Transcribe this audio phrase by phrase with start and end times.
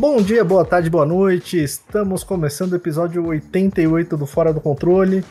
[0.00, 1.62] Bom dia, boa tarde, boa noite.
[1.62, 5.22] Estamos começando o episódio 88 do Fora do Controle.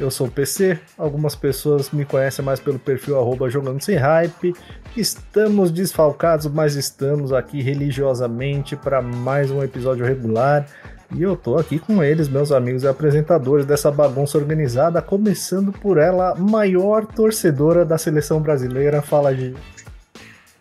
[0.00, 4.52] Eu sou o PC, algumas pessoas me conhecem mais pelo perfil arroba jogando sem hype.
[4.96, 10.66] Estamos desfalcados, mas estamos aqui religiosamente para mais um episódio regular.
[11.14, 15.98] E eu tô aqui com eles, meus amigos e apresentadores dessa bagunça organizada, começando por
[15.98, 19.00] ela, maior torcedora da seleção brasileira.
[19.00, 19.54] Fala, Gi.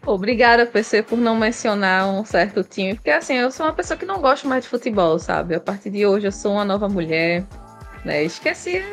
[0.06, 4.06] Obrigada, PC, por não mencionar um certo time, porque assim, eu sou uma pessoa que
[4.06, 5.56] não gosta mais de futebol, sabe?
[5.56, 7.44] A partir de hoje eu sou uma nova mulher,
[8.04, 8.24] né?
[8.24, 8.84] Esqueci,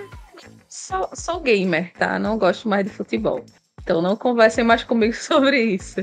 [0.66, 2.18] sou, sou gamer, tá?
[2.18, 3.44] Não gosto mais de futebol.
[3.82, 6.00] Então não conversem mais comigo sobre isso.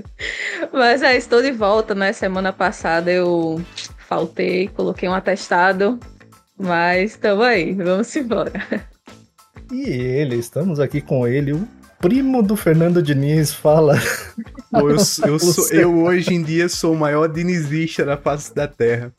[0.71, 2.13] Mas é, estou de volta, né?
[2.13, 3.59] Semana passada eu
[3.97, 5.99] faltei, coloquei um atestado,
[6.55, 8.53] mas estamos aí, vamos embora.
[9.71, 13.99] E ele, estamos aqui com ele, o primo do Fernando Diniz, fala.
[14.71, 18.67] Pô, eu, eu, sou, eu hoje em dia sou o maior dinizista da face da
[18.67, 19.13] terra.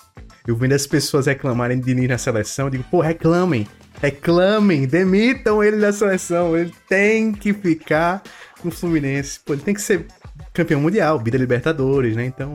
[0.47, 3.69] Eu vendo as pessoas reclamarem de Diniz na seleção, eu digo, pô, reclamem,
[4.01, 8.23] reclamem, demitam ele da seleção, ele tem que ficar
[8.65, 9.39] no Fluminense.
[9.45, 10.07] Pô, ele tem que ser
[10.53, 12.25] campeão mundial, vida Libertadores, né?
[12.25, 12.55] Então,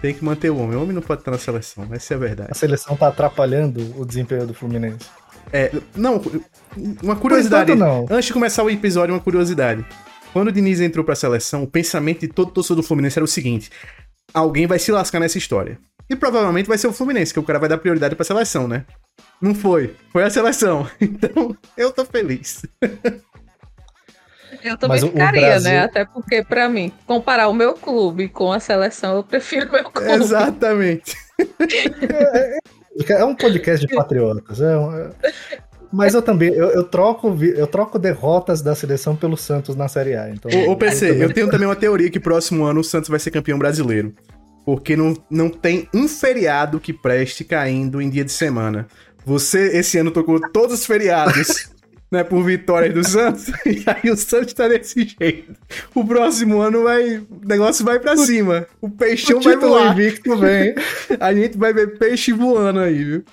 [0.00, 0.76] tem que manter o homem.
[0.76, 2.50] O homem não pode estar na seleção, essa é a verdade.
[2.50, 5.06] A seleção tá atrapalhando o desempenho do Fluminense.
[5.56, 6.20] É, não,
[7.02, 7.74] uma curiosidade.
[7.74, 8.06] Não.
[8.10, 9.84] Antes de começar o episódio, uma curiosidade.
[10.34, 13.28] Quando o Diniz entrou pra seleção, o pensamento de todo torcedor do Fluminense era o
[13.28, 13.70] seguinte:
[14.34, 15.78] alguém vai se lascar nessa história.
[16.10, 18.84] E provavelmente vai ser o Fluminense, que o cara vai dar prioridade pra seleção, né?
[19.40, 19.96] Não foi.
[20.12, 20.86] Foi a seleção.
[21.00, 22.64] Então, eu tô feliz.
[24.62, 25.48] Eu também Mas ficaria, né?
[25.48, 25.70] Brasil...
[25.70, 25.84] né?
[25.84, 29.90] Até porque, para mim, comparar o meu clube com a seleção, eu prefiro o meu
[29.90, 30.12] clube.
[30.12, 31.16] Exatamente.
[33.08, 34.60] É, um podcast de patriotas.
[34.60, 34.92] É um...
[34.96, 35.10] É.
[35.92, 40.14] Mas eu também, eu, eu, troco, eu troco derrotas da seleção pelo Santos na Série
[40.14, 40.28] A.
[40.30, 43.08] Então, ô, ô PC, eu, eu tenho também uma teoria que próximo ano o Santos
[43.08, 44.12] vai ser campeão brasileiro.
[44.64, 48.88] Porque não, não tem um feriado que preste caindo em dia de semana.
[49.24, 51.70] Você, esse ano, tocou todos os feriados.
[52.10, 55.54] né, por vitórias do Santos, e aí o Santos tá desse jeito.
[55.94, 58.66] O próximo ano vai, o negócio vai para cima.
[58.80, 59.92] O peixão o vai voar.
[59.92, 60.74] invicto vem.
[61.18, 63.24] A gente vai ver peixe voando aí, viu?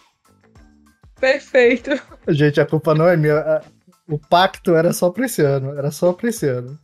[1.20, 1.92] Perfeito.
[2.28, 3.62] Gente, a culpa não é minha.
[4.08, 6.78] O pacto era só pra esse ano, era só pra esse ano.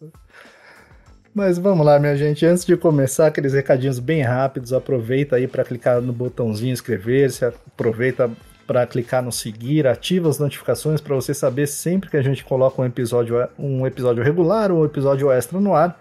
[1.33, 2.45] Mas vamos lá, minha gente.
[2.45, 8.31] Antes de começar, aqueles recadinhos bem rápidos, aproveita aí para clicar no botãozinho inscrever-se, aproveita
[8.69, 12.79] para clicar no seguir, ativa as notificações para você saber sempre que a gente coloca
[12.79, 15.99] um episódio, um episódio regular ou um episódio extra no ar.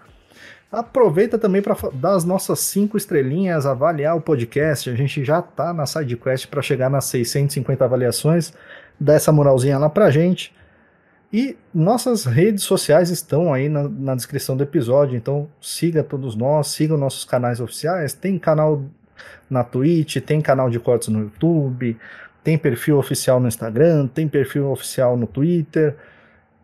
[0.71, 4.87] Aproveita também para dar as nossas cinco estrelinhas, avaliar o podcast.
[4.87, 8.53] A gente já tá na SideQuest para chegar nas 650 avaliações.
[8.99, 10.53] Dá essa moralzinha lá pra gente.
[11.33, 16.67] E nossas redes sociais estão aí na, na descrição do episódio, então siga todos nós,
[16.67, 18.13] siga nossos canais oficiais.
[18.13, 18.83] Tem canal
[19.49, 21.97] na Twitch, tem canal de cortes no YouTube,
[22.49, 25.95] tem perfil oficial no Instagram, tem perfil oficial no Twitter.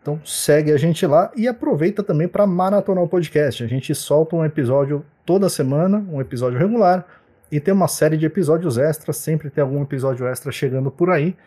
[0.01, 3.63] Então segue a gente lá e aproveita também para maratonar o podcast.
[3.63, 7.06] A gente solta um episódio toda semana, um episódio regular,
[7.51, 11.38] e tem uma série de episódios extras, sempre tem algum episódio extra chegando por aí.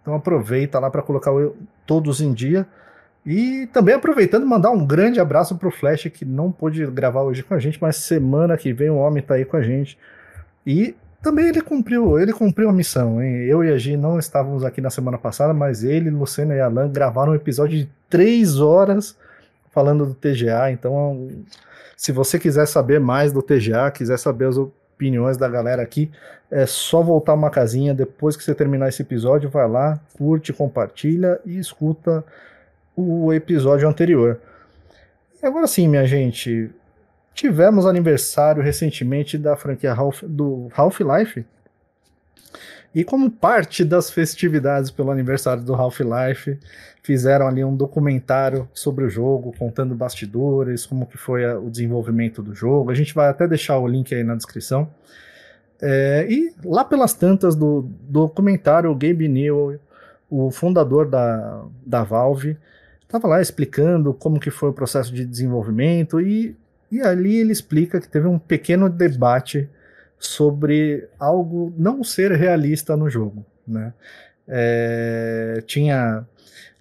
[0.00, 1.32] Então aproveita lá para colocar
[1.84, 2.66] todos em dia.
[3.26, 7.52] E também aproveitando, mandar um grande abraço pro Flash, que não pôde gravar hoje com
[7.52, 9.98] a gente, mas semana que vem o homem tá aí com a gente.
[10.66, 10.94] E
[11.24, 13.46] também ele cumpriu, ele cumpriu a missão, hein?
[13.46, 16.86] Eu e a Gi não estávamos aqui na semana passada, mas ele, Luciano e Alan
[16.92, 19.16] gravaram um episódio de três horas
[19.70, 20.70] falando do TGA.
[20.70, 21.30] Então,
[21.96, 26.10] se você quiser saber mais do TGA, quiser saber as opiniões da galera aqui,
[26.50, 31.40] é só voltar uma casinha depois que você terminar esse episódio, vai lá, curte, compartilha
[31.46, 32.22] e escuta
[32.94, 34.38] o episódio anterior.
[35.42, 36.70] Agora sim, minha gente,
[37.34, 41.44] Tivemos aniversário recentemente da franquia Half, do Half-Life.
[42.94, 46.60] E como parte das festividades pelo aniversário do Half-Life,
[47.02, 52.40] fizeram ali um documentário sobre o jogo, contando bastidores, como que foi a, o desenvolvimento
[52.40, 52.92] do jogo.
[52.92, 54.88] A gente vai até deixar o link aí na descrição.
[55.82, 59.80] É, e lá pelas tantas do, do documentário, o Gabe Newell,
[60.30, 62.56] o fundador da, da Valve,
[63.02, 66.56] estava lá explicando como que foi o processo de desenvolvimento e
[66.94, 69.68] e ali ele explica que teve um pequeno debate
[70.16, 73.92] sobre algo não ser realista no jogo, né?
[74.46, 76.24] É, tinha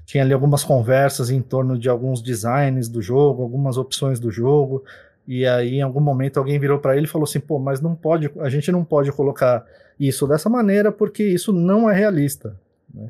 [0.05, 4.83] tinha ali algumas conversas em torno de alguns designs do jogo, algumas opções do jogo,
[5.27, 7.95] e aí em algum momento alguém virou para ele e falou assim: "Pô, mas não
[7.95, 9.65] pode, a gente não pode colocar
[9.99, 12.55] isso dessa maneira porque isso não é realista",
[12.93, 13.09] né?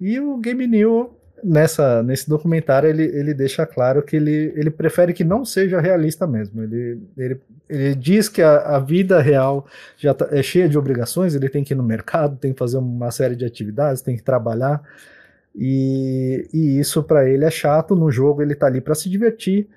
[0.00, 5.12] E o Game New nessa, nesse documentário ele, ele deixa claro que ele, ele prefere
[5.12, 6.62] que não seja realista mesmo.
[6.62, 9.66] Ele, ele, ele diz que a, a vida real
[9.96, 12.78] já tá, é cheia de obrigações, ele tem que ir no mercado, tem que fazer
[12.78, 14.82] uma série de atividades, tem que trabalhar.
[15.54, 17.94] E, e isso para ele é chato.
[17.96, 19.68] No jogo ele tá ali para se divertir,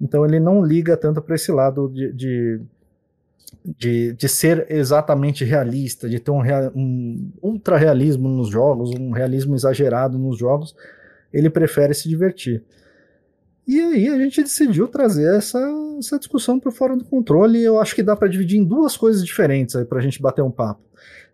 [0.00, 2.60] então ele não liga tanto para esse lado de, de
[3.64, 6.40] de, de ser exatamente realista, de ter um,
[6.74, 10.74] um ultra realismo nos jogos, um realismo exagerado nos jogos,
[11.36, 12.62] ele prefere se divertir.
[13.66, 15.60] E aí a gente decidiu trazer essa,
[15.98, 18.64] essa discussão para o Fora do Controle e eu acho que dá para dividir em
[18.64, 20.82] duas coisas diferentes para a gente bater um papo.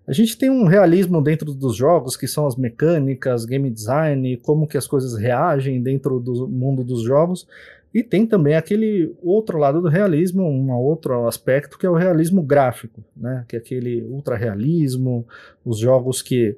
[0.06, 4.66] A gente tem um realismo dentro dos jogos, que são as mecânicas, game design, como
[4.66, 7.46] que as coisas reagem dentro do mundo dos jogos,
[7.94, 12.42] e tem também aquele outro lado do realismo, um outro aspecto que é o realismo
[12.42, 13.44] gráfico, né?
[13.46, 15.26] Que é aquele ultra realismo,
[15.64, 16.56] os jogos que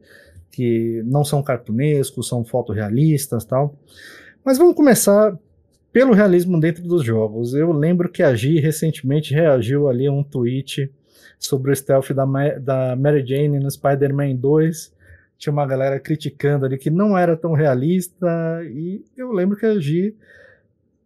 [0.55, 3.75] que não são cartunescos, são fotorrealistas tal.
[4.45, 5.37] Mas vamos começar
[5.93, 7.55] pelo realismo dentro dos jogos.
[7.55, 10.91] Eu lembro que a Gi recentemente reagiu ali a um tweet
[11.39, 12.25] sobre o stealth da,
[12.59, 14.93] da Mary Jane no Spider-Man 2.
[15.39, 18.27] Tinha uma galera criticando ali que não era tão realista,
[18.65, 20.17] e eu lembro que a Gi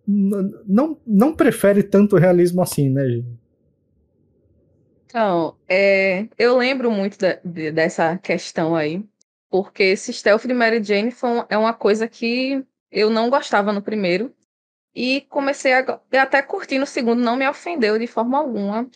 [0.06, 3.24] não, não prefere tanto realismo assim, né, Gi?
[5.04, 9.02] Então, é, eu lembro muito de, dessa questão aí,
[9.50, 13.82] porque esse stealth de Mary Jane foi, é uma coisa que eu não gostava no
[13.82, 14.34] primeiro.
[14.94, 18.88] E comecei a, até curtir no segundo, não me ofendeu de forma alguma.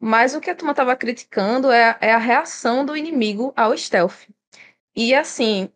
[0.00, 4.28] Mas o que a turma estava criticando é, é, a reação do inimigo ao stealth.
[4.96, 5.70] E assim,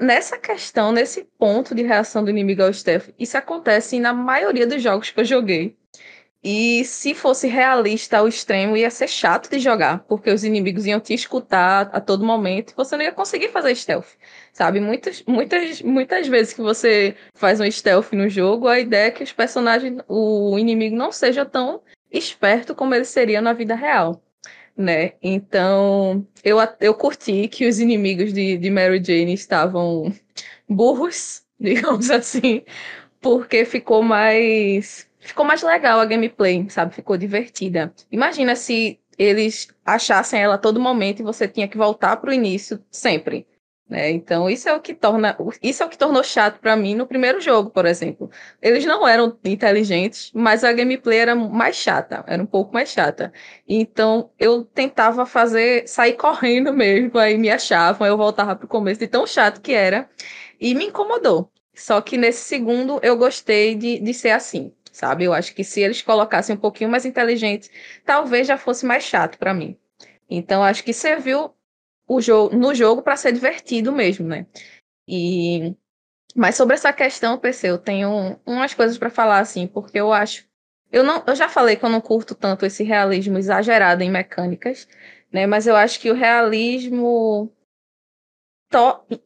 [0.00, 4.82] nessa questão, nesse ponto de reação do inimigo ao stealth, isso acontece na maioria dos
[4.82, 5.76] jogos que eu joguei.
[6.46, 11.00] E se fosse realista ao extremo, ia ser chato de jogar, porque os inimigos iam
[11.00, 14.08] te escutar a todo momento e você não ia conseguir fazer stealth.
[14.52, 14.78] Sabe?
[14.78, 19.22] Muitas, muitas, muitas vezes que você faz um stealth no jogo, a ideia é que
[19.22, 21.80] os personagens, o inimigo não seja tão
[22.12, 24.22] esperto como ele seria na vida real.
[24.76, 25.14] Né?
[25.22, 30.12] Então, eu, eu curti que os inimigos de, de Mary Jane estavam
[30.68, 32.62] burros, digamos assim,
[33.18, 36.94] porque ficou mais ficou mais legal a gameplay, sabe?
[36.94, 37.92] Ficou divertida.
[38.12, 42.32] Imagina se eles achassem ela a todo momento e você tinha que voltar para o
[42.32, 43.46] início sempre.
[43.88, 44.10] Né?
[44.10, 47.06] Então isso é o que torna isso é o que tornou chato para mim no
[47.06, 48.30] primeiro jogo, por exemplo.
[48.62, 53.32] Eles não eram inteligentes, mas a gameplay era mais chata, era um pouco mais chata.
[53.68, 59.00] Então eu tentava fazer sair correndo mesmo, aí me achavam, eu voltava para o começo
[59.00, 60.08] de tão chato que era
[60.60, 61.50] e me incomodou.
[61.74, 65.24] Só que nesse segundo eu gostei de, de ser assim sabe?
[65.24, 67.70] Eu acho que se eles colocassem um pouquinho mais inteligente,
[68.04, 69.76] talvez já fosse mais chato para mim.
[70.30, 71.52] Então acho que serviu
[72.06, 74.46] o jogo no jogo para ser divertido mesmo, né?
[75.06, 75.74] E
[76.36, 80.46] mas sobre essa questão, PC, eu tenho umas coisas para falar assim, porque eu acho
[80.92, 84.88] eu não, eu já falei que eu não curto tanto esse realismo exagerado em mecânicas,
[85.32, 85.46] né?
[85.46, 87.52] Mas eu acho que o realismo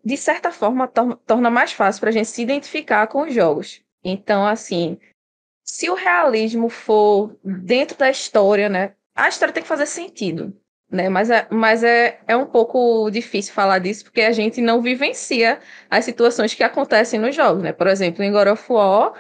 [0.05, 3.83] de certa forma torna mais fácil para a gente se identificar com os jogos.
[4.05, 4.99] Então, assim,
[5.71, 8.95] se o realismo for dentro da história, né?
[9.15, 10.57] A história tem que fazer sentido,
[10.91, 11.11] né?
[11.11, 15.61] Mas é, mas é, é um pouco difícil falar disso porque a gente não vivencia
[15.91, 17.73] as situações que acontecem nos jogos, né?
[17.73, 19.13] Por exemplo, em God of War,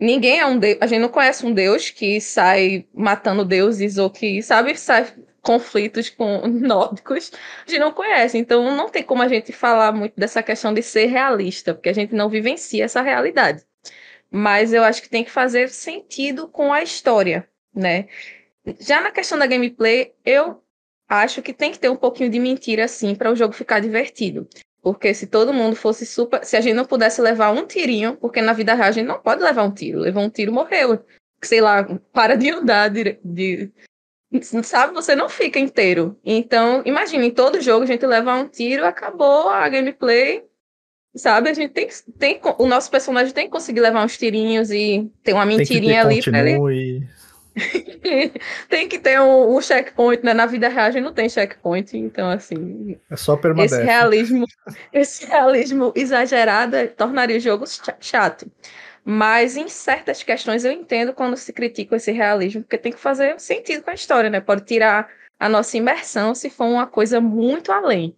[0.00, 4.10] ninguém é um deus, a gente não conhece um deus que sai matando deuses ou
[4.10, 5.06] que, sabe, sai
[5.40, 7.30] conflitos com nórdicos,
[7.66, 8.36] a gente não conhece.
[8.36, 11.94] Então não tem como a gente falar muito dessa questão de ser realista, porque a
[11.94, 13.67] gente não vivencia essa realidade
[14.30, 18.06] mas eu acho que tem que fazer sentido com a história, né?
[18.80, 20.62] Já na questão da gameplay, eu
[21.08, 24.46] acho que tem que ter um pouquinho de mentira assim para o jogo ficar divertido.
[24.82, 26.44] Porque se todo mundo fosse super.
[26.44, 29.20] Se a gente não pudesse levar um tirinho, porque na vida real a gente não
[29.20, 29.98] pode levar um tiro.
[29.98, 31.04] Levou um tiro, morreu.
[31.42, 32.88] Sei lá, para de andar.
[32.88, 33.72] De, de,
[34.62, 36.18] sabe, você não fica inteiro.
[36.24, 40.44] Então, imagine, em todo jogo a gente leva um tiro, acabou a gameplay,
[41.18, 41.50] Sabe?
[41.50, 45.32] A gente tem, tem o nosso personagem tem que conseguir levar uns tirinhos e ter
[45.32, 47.06] uma mentirinha ali para ele.
[48.68, 50.32] tem que ter um, um, checkpoint, né?
[50.32, 52.96] Na vida real a gente não tem checkpoint, então assim.
[53.10, 53.72] É só permadeath.
[53.72, 54.46] Esse realismo,
[54.92, 57.64] esse realismo exagerado tornaria o jogo
[58.00, 58.48] chato.
[59.04, 63.40] Mas em certas questões eu entendo quando se critica esse realismo, porque tem que fazer
[63.40, 64.40] sentido com a história, né?
[64.40, 65.08] Pode tirar
[65.40, 68.14] a nossa imersão se for uma coisa muito além.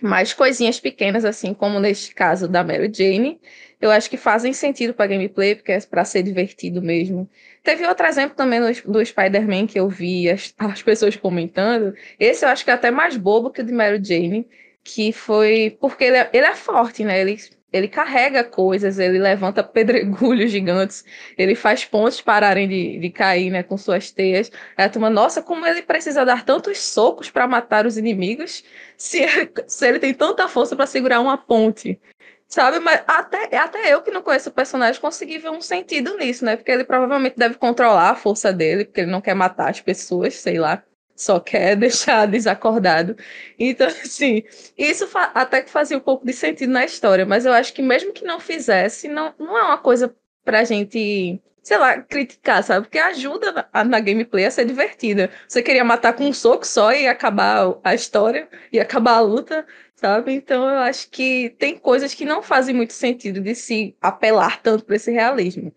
[0.00, 3.40] Mas coisinhas pequenas, assim como neste caso da Mary Jane,
[3.80, 7.28] eu acho que fazem sentido para gameplay, porque é para ser divertido mesmo.
[7.62, 11.94] Teve outro exemplo também no, do Spider-Man que eu vi as, as pessoas comentando.
[12.18, 14.48] Esse eu acho que é até mais bobo que o de Mary Jane,
[14.82, 17.20] que foi porque ele é, ele é forte, né?
[17.20, 17.38] Ele
[17.72, 21.04] ele carrega coisas, ele levanta pedregulhos gigantes,
[21.36, 24.50] ele faz pontes pararem de, de cair, né, com suas teias.
[24.76, 28.64] Aí a turma, nossa, como ele precisa dar tantos socos para matar os inimigos,
[28.96, 32.00] se ele, se ele tem tanta força para segurar uma ponte.
[32.48, 36.46] Sabe, mas até, até eu que não conheço o personagem consegui ver um sentido nisso,
[36.46, 36.56] né?
[36.56, 40.34] Porque ele provavelmente deve controlar a força dele, porque ele não quer matar as pessoas,
[40.34, 40.82] sei lá
[41.18, 43.16] só quer deixar desacordado.
[43.58, 44.42] Então, assim,
[44.76, 48.12] isso até que fazia um pouco de sentido na história, mas eu acho que mesmo
[48.12, 52.86] que não fizesse, não, não é uma coisa pra gente, sei lá, criticar, sabe?
[52.86, 55.30] Porque ajuda na, na gameplay a ser divertida.
[55.46, 59.66] Você queria matar com um soco só e acabar a história, e acabar a luta,
[59.96, 60.32] sabe?
[60.32, 64.84] Então eu acho que tem coisas que não fazem muito sentido de se apelar tanto
[64.84, 65.74] para esse realismo.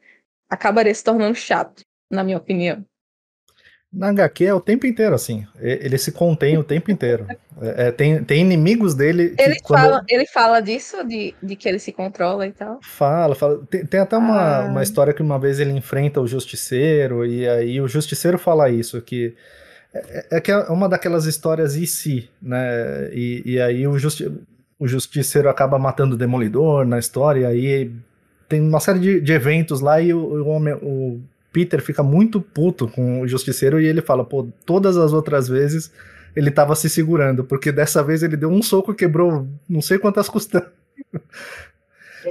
[0.50, 2.86] Acabaria se tornando chato, na minha opinião.
[3.94, 5.46] Na HQ é o tempo inteiro, assim.
[5.60, 7.28] Ele se contém o tempo inteiro.
[7.62, 9.36] É, é tem, tem inimigos dele.
[9.38, 10.06] Ele, fala, quando...
[10.08, 12.80] ele fala disso, de, de que ele se controla e tal?
[12.82, 13.62] Fala, fala.
[13.70, 14.66] Tem, tem até uma, ah.
[14.66, 19.02] uma história que uma vez ele enfrenta o Justiceiro, e aí o Justiceiro fala isso,
[19.02, 19.36] que.
[19.94, 23.10] É, é que é uma daquelas histórias e si, né?
[23.12, 24.32] E, e aí o, justi
[24.80, 27.92] o Justiceiro acaba matando o Demolidor na história, e aí
[28.48, 31.20] tem uma série de, de eventos lá e o, o, homem, o
[31.52, 35.92] Peter fica muito puto com o Justiceiro e ele fala, pô, todas as outras vezes
[36.36, 39.98] ele tava se segurando, porque dessa vez ele deu um soco e quebrou não sei
[39.98, 40.70] quantas costelas.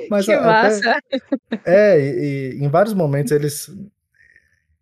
[0.08, 1.00] Mas que massa!
[1.64, 3.70] é, e, e, em vários momentos eles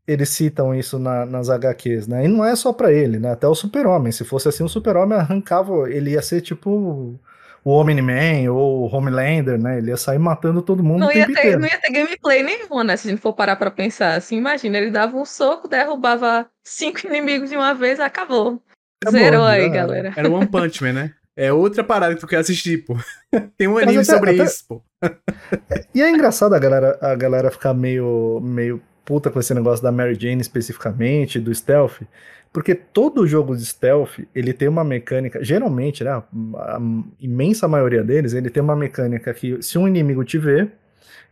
[0.07, 2.25] eles citam isso na, nas HQs, né?
[2.25, 3.33] E não é só para ele, né?
[3.33, 4.11] Até o Super-Homem.
[4.11, 7.21] Se fosse assim, o Super-Homem arrancava, ele ia ser tipo
[7.65, 9.79] o Omni-Man ou o Homelander, né?
[9.79, 12.97] Ele ia sair matando todo mundo não ia ter, Não ia ter gameplay nenhuma, né?
[12.97, 14.15] Se a gente for parar pra pensar.
[14.15, 18.63] Assim, imagina, ele dava um soco, derrubava cinco inimigos de uma vez, acabou.
[19.03, 19.73] acabou Zerou aí, era.
[19.73, 20.13] galera.
[20.17, 21.13] Era One Punch Man, né?
[21.37, 22.97] É outra parada que tu quer assistir, pô.
[23.57, 24.43] Tem um anime até, sobre até...
[24.43, 24.83] isso, pô.
[25.95, 29.93] e é engraçado a galera, a galera ficar meio, meio puta com esse negócio da
[29.93, 32.03] Mary Jane especificamente, do stealth,
[32.53, 36.79] porque todo jogo de stealth, ele tem uma mecânica, geralmente, né, a
[37.21, 40.69] imensa maioria deles, ele tem uma mecânica que se um inimigo te vê,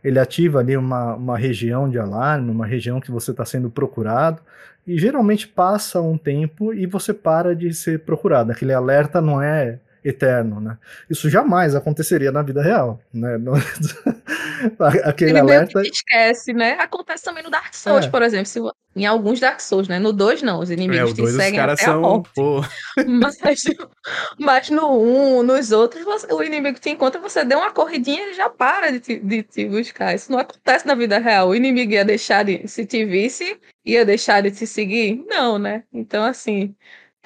[0.03, 4.41] ele ativa ali uma, uma região de alarme, uma região que você está sendo procurado,
[4.85, 8.51] e geralmente passa um tempo e você para de ser procurado.
[8.51, 10.77] Aquele alerta não é eterno, né?
[11.09, 13.37] Isso jamais aconteceria na vida real, né?
[15.03, 15.79] Aquele Ele alerta...
[15.79, 16.77] meio que esquece, né?
[16.79, 18.09] Acontece também no Dark Souls, é.
[18.09, 18.59] por exemplo, se,
[18.95, 19.99] em alguns Dark Souls, né?
[19.99, 22.31] No 2 não, os inimigos é, te seguem até são, a morte.
[23.05, 23.37] Mas,
[24.39, 28.23] mas no 1, um, nos outros, você, o inimigo te encontra, você deu uma corridinha,
[28.23, 30.15] ele já para de te, de te buscar.
[30.15, 31.49] Isso não acontece na vida real.
[31.49, 35.23] O inimigo ia deixar de, se te visse, ia deixar de te seguir?
[35.27, 35.83] Não, né?
[35.93, 36.75] Então, assim...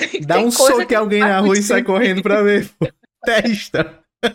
[0.10, 2.70] Tem, Dá tem um soco que alguém na rua e sai correndo pra ver.
[3.24, 4.00] Testa.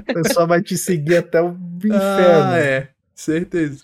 [0.00, 2.52] O pessoal vai te seguir até o inferno.
[2.52, 2.88] Ah, é.
[3.14, 3.82] Certeza.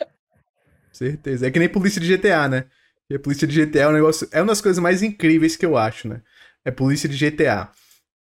[0.91, 1.47] Certeza.
[1.47, 2.65] É que nem polícia de GTA, né?
[3.09, 4.27] E a polícia de GTA é um negócio.
[4.33, 6.23] É uma das coisas mais incríveis que eu acho, né?
[6.65, 7.71] É polícia de GTA.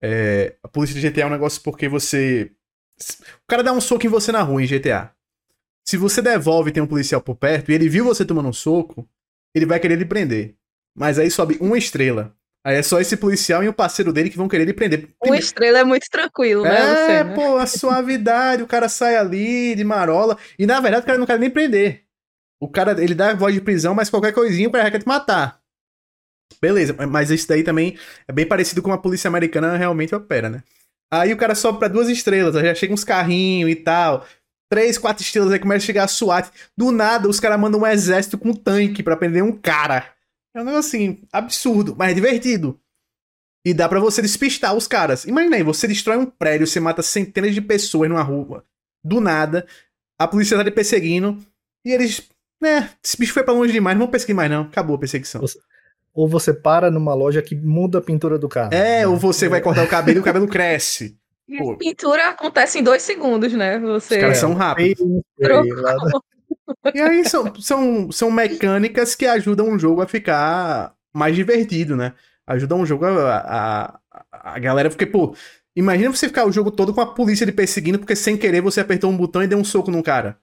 [0.02, 2.50] É, a polícia de GTA é um negócio porque você.
[3.44, 5.12] O cara dá um soco em você na rua em GTA.
[5.84, 8.52] Se você devolve e tem um policial por perto e ele viu você tomando um
[8.52, 9.08] soco,
[9.54, 10.56] ele vai querer lhe prender.
[10.94, 12.34] Mas aí sobe uma estrela.
[12.64, 15.08] Aí é só esse policial e o parceiro dele que vão querer lhe prender.
[15.20, 16.76] O estrela é muito tranquilo, né?
[16.76, 17.34] É, você, né?
[17.34, 20.38] pô, a suavidade, o cara sai ali de marola.
[20.56, 22.04] E na verdade o cara não quer nem prender.
[22.60, 25.60] O cara, ele dá voz de prisão, mas qualquer coisinha o cara quer te matar.
[26.60, 30.62] Beleza, mas isso daí também é bem parecido com a polícia americana realmente opera, né?
[31.12, 34.24] Aí o cara sobe pra duas estrelas, já chega uns carrinhos e tal.
[34.70, 36.48] Três, quatro estrelas, aí começa a chegar a SWAT.
[36.76, 40.06] Do nada, os caras mandam um exército com um tanque para prender um cara.
[40.54, 42.78] É um negócio assim, absurdo, mas é divertido.
[43.64, 45.24] E dá para você despistar os caras.
[45.24, 48.64] Imagina aí, você destrói um prédio, você mata centenas de pessoas numa rua,
[49.04, 49.66] do nada,
[50.18, 51.38] a polícia tá te perseguindo,
[51.84, 52.28] e eles,
[52.60, 55.40] né, esse bicho foi pra longe demais, não vamos perseguir mais não, acabou a perseguição.
[55.40, 55.58] Você,
[56.12, 58.74] ou você para numa loja que muda a pintura do carro.
[58.74, 59.06] É, né?
[59.06, 59.48] ou você é.
[59.48, 61.16] vai cortar o cabelo e o cabelo cresce.
[61.48, 63.78] E a pintura acontece em dois segundos, né?
[63.78, 64.14] Você...
[64.14, 64.98] Os caras são rápidos.
[66.94, 72.14] E aí são, são, são mecânicas que ajudam o jogo a ficar mais divertido, né?
[72.46, 74.88] Ajudam o jogo a, a, a galera.
[74.88, 75.34] Porque, pô,
[75.74, 78.80] imagina você ficar o jogo todo com a polícia lhe perseguindo porque sem querer você
[78.80, 80.38] apertou um botão e deu um soco num cara.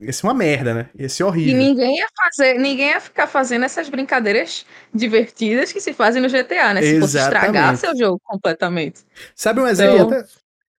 [0.00, 0.90] Ia ser uma merda, né?
[0.98, 1.54] Ia ser horrível.
[1.54, 6.28] E ninguém ia fazer, ninguém ia ficar fazendo essas brincadeiras divertidas que se fazem no
[6.28, 6.82] GTA, né?
[6.82, 7.00] Se Exatamente.
[7.00, 9.02] fosse estragar seu jogo completamente.
[9.36, 10.06] Sabe um exemplo?
[10.06, 10.24] Então,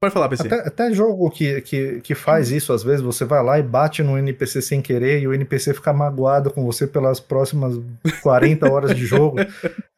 [0.02, 0.48] Pode falar, PC.
[0.48, 4.02] Até, até, jogo que, que, que faz isso, às vezes, você vai lá e bate
[4.02, 7.80] no NPC sem querer e o NPC fica magoado com você pelas próximas
[8.24, 9.38] 40 horas de jogo.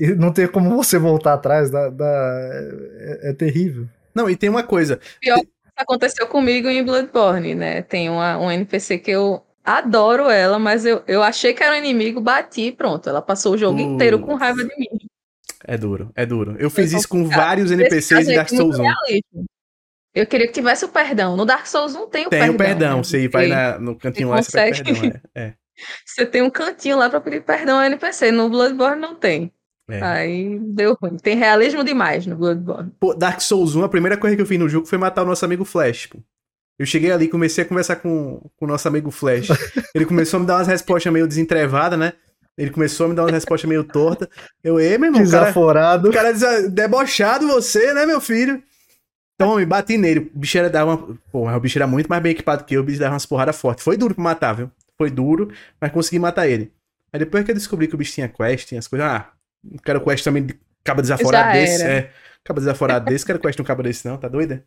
[0.00, 3.86] E não tem como você voltar atrás, dá, dá é, é, terrível.
[4.14, 4.98] Não, e tem uma coisa.
[5.20, 5.38] Pior
[5.76, 7.82] aconteceu comigo em Bloodborne, né?
[7.82, 11.78] Tem uma, um NPC que eu adoro ela, mas eu, eu achei que era um
[11.78, 13.08] inimigo, bati e pronto.
[13.08, 15.08] Ela passou o jogo inteiro com raiva de mim.
[15.64, 16.56] É duro, é duro.
[16.58, 18.84] Eu fiz isso com vários NPCs em Dark Souls 1.
[20.14, 21.36] Eu queria que tivesse o perdão.
[21.36, 22.56] No Dark Souls não tem o tem perdão.
[22.56, 22.96] Tem o perdão.
[22.96, 23.02] Né?
[23.04, 25.20] Você vai na, no cantinho lá, você pede perdão.
[25.34, 25.54] É, é.
[26.04, 28.32] Você tem um cantinho lá pra pedir perdão ao NPC.
[28.32, 29.52] No Bloodborne não tem.
[29.88, 30.02] É.
[30.02, 31.16] Aí deu ruim.
[31.16, 32.92] Tem realismo demais no Bloodborne.
[32.98, 35.26] Pô, Dark Souls 1, a primeira coisa que eu fiz no jogo foi matar o
[35.26, 36.18] nosso amigo Flash, pô.
[36.78, 39.48] Eu cheguei ali, comecei a conversar com, com o nosso amigo Flash.
[39.94, 42.12] Ele começou a me dar umas respostas meio desentrevadas, né?
[42.58, 44.28] Ele começou a me dar umas respostas meio tortas.
[44.64, 45.22] Eu, ei, meu irmão.
[45.22, 46.08] Desaforado.
[46.08, 48.60] O cara, cara debochado você, né, meu filho?
[49.36, 50.30] Então, me bati nele.
[50.34, 51.16] O bicho era dar uma.
[51.30, 53.56] Porra, o bicho era muito mais bem equipado que eu, o bicho dava umas porradas
[53.56, 53.84] fortes.
[53.84, 54.70] Foi duro pra matar, viu?
[54.96, 56.72] Foi duro, mas consegui matar ele.
[57.12, 59.06] Aí depois que eu descobri que o bicho tinha quest, tinha as coisas.
[59.06, 59.30] Ah,
[59.62, 61.84] não quero quest também de cabo desaforado desse.
[61.84, 62.10] É,
[62.42, 64.64] cabo desaforado desse, quero quest um cabo desse, não, tá doida?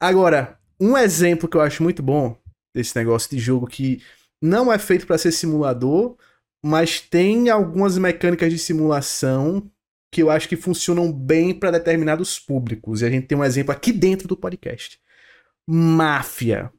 [0.00, 2.38] Agora, um exemplo que eu acho muito bom
[2.74, 4.00] desse negócio de jogo que
[4.40, 6.16] não é feito para ser simulador,
[6.64, 9.70] mas tem algumas mecânicas de simulação
[10.10, 13.02] que eu acho que funcionam bem para determinados públicos.
[13.02, 14.98] E a gente tem um exemplo aqui dentro do podcast.
[15.68, 16.72] Máfia.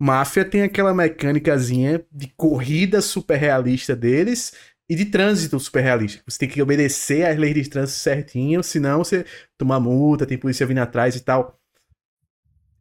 [0.00, 4.54] Máfia tem aquela mecânicazinha de corrida super realista deles
[4.88, 6.22] e de trânsito super realista.
[6.26, 9.24] Você tem que obedecer às leis de trânsito certinho, senão você
[9.56, 11.60] toma multa, tem polícia vindo atrás e tal.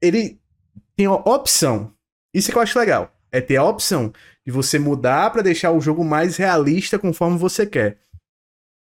[0.01, 0.41] Ele
[0.95, 1.93] tem a opção.
[2.33, 3.13] Isso é que eu acho legal.
[3.31, 4.11] É ter a opção
[4.45, 7.99] de você mudar para deixar o jogo mais realista conforme você quer.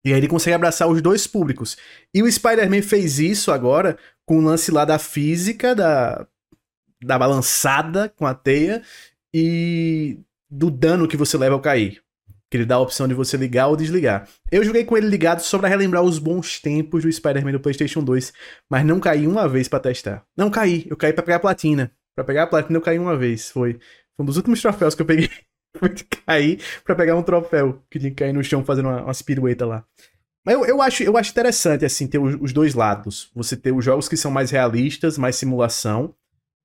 [0.05, 1.77] E aí ele consegue abraçar os dois públicos.
[2.15, 6.27] E o Spider-Man fez isso agora com o lance lá da física, da,
[7.03, 8.83] da balançada com a teia
[9.35, 12.03] e do dano que você leva ao cair.
[12.49, 14.29] Que ele dá a opção de você ligar ou desligar.
[14.53, 18.05] Eu joguei com ele ligado só pra relembrar os bons tempos do Spider-Man do PlayStation
[18.05, 18.33] 2,
[18.71, 20.25] mas não caí uma vez para testar.
[20.37, 21.91] Não caí, eu caí para pegar a platina.
[22.15, 23.81] Para pegar a platina eu caí uma vez, foi.
[24.17, 25.31] Foi um dos últimos troféus que eu peguei.
[25.77, 29.03] Foi de cair pra pegar um troféu que tinha que cair no chão fazendo uma,
[29.03, 29.23] umas
[29.61, 29.85] lá.
[30.45, 33.31] Mas eu, eu, acho, eu acho interessante, assim, ter os, os, dois lados.
[33.35, 36.15] Você ter os jogos que são mais realistas, mais simulação,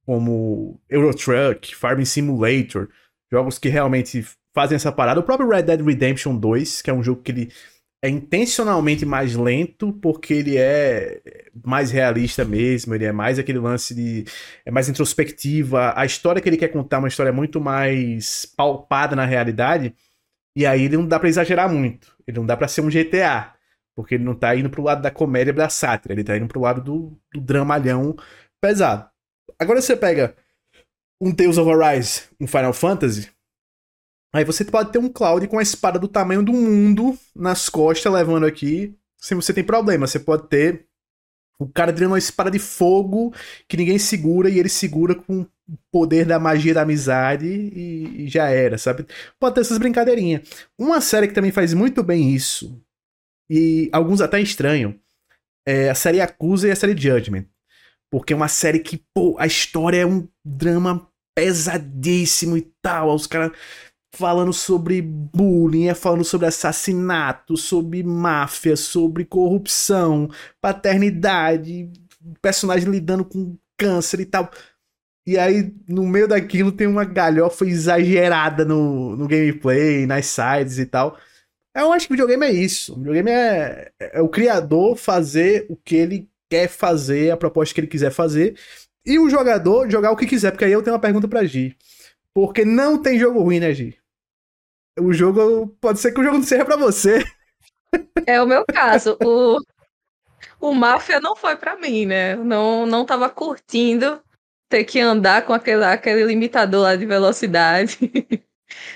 [0.05, 2.87] como Euro Truck, Farming Simulator,
[3.31, 5.19] jogos que realmente fazem essa parada.
[5.19, 7.51] O próprio Red Dead Redemption 2, que é um jogo que ele
[8.03, 11.21] é intencionalmente mais lento porque ele é
[11.65, 14.25] mais realista mesmo, ele é mais aquele lance de
[14.65, 19.15] é mais introspectiva, a história que ele quer contar é uma história muito mais palpada
[19.15, 19.93] na realidade,
[20.55, 22.15] e aí ele não dá para exagerar muito.
[22.27, 23.53] Ele não dá para ser um GTA,
[23.95, 26.61] porque ele não tá indo pro lado da comédia da sátira, ele tá indo pro
[26.61, 28.15] lado do, do dramalhão
[28.61, 29.09] pesado.
[29.59, 30.35] Agora você pega
[31.21, 33.29] um Tales of Arise, um Final Fantasy,
[34.33, 38.11] Aí você pode ter um Cloud com a espada do tamanho do mundo nas costas,
[38.11, 38.95] levando aqui.
[39.17, 40.87] Se você tem problema, você pode ter
[41.63, 43.33] o cara tirando uma espada de fogo
[43.67, 45.47] que ninguém segura e ele segura com o
[45.91, 49.05] poder da magia da amizade e, e já era, sabe?
[49.39, 50.41] Pode ter essas brincadeirinhas.
[50.77, 52.81] Uma série que também faz muito bem isso,
[53.49, 54.95] e alguns até estranham,
[55.67, 57.45] é a série Acusa e a série Judgment.
[58.09, 63.13] Porque é uma série que, pô, a história é um drama pesadíssimo e tal.
[63.13, 63.51] Os caras
[64.11, 71.89] falando sobre bullying, é falando sobre assassinato, sobre máfia, sobre corrupção, paternidade,
[72.41, 74.51] personagem lidando com câncer e tal.
[75.25, 80.85] E aí, no meio daquilo, tem uma galhofa exagerada no, no gameplay, nas sides e
[80.85, 81.17] tal.
[81.73, 82.93] Eu acho que o videogame é isso.
[82.93, 87.79] O videogame é, é o criador fazer o que ele quer fazer, a proposta que
[87.79, 88.55] ele quiser fazer,
[89.05, 90.51] e o jogador jogar o que quiser.
[90.51, 91.77] Porque aí eu tenho uma pergunta pra Gi.
[92.33, 94.00] Porque não tem jogo ruim, né, Gi?
[94.99, 95.67] O jogo.
[95.79, 97.23] Pode ser que o jogo não seja pra você.
[98.25, 99.17] É o meu caso.
[99.23, 99.59] O,
[100.59, 102.35] o Máfia não foi para mim, né?
[102.35, 104.21] Não, não tava curtindo
[104.69, 107.97] ter que andar com aquele, aquele limitador lá de velocidade.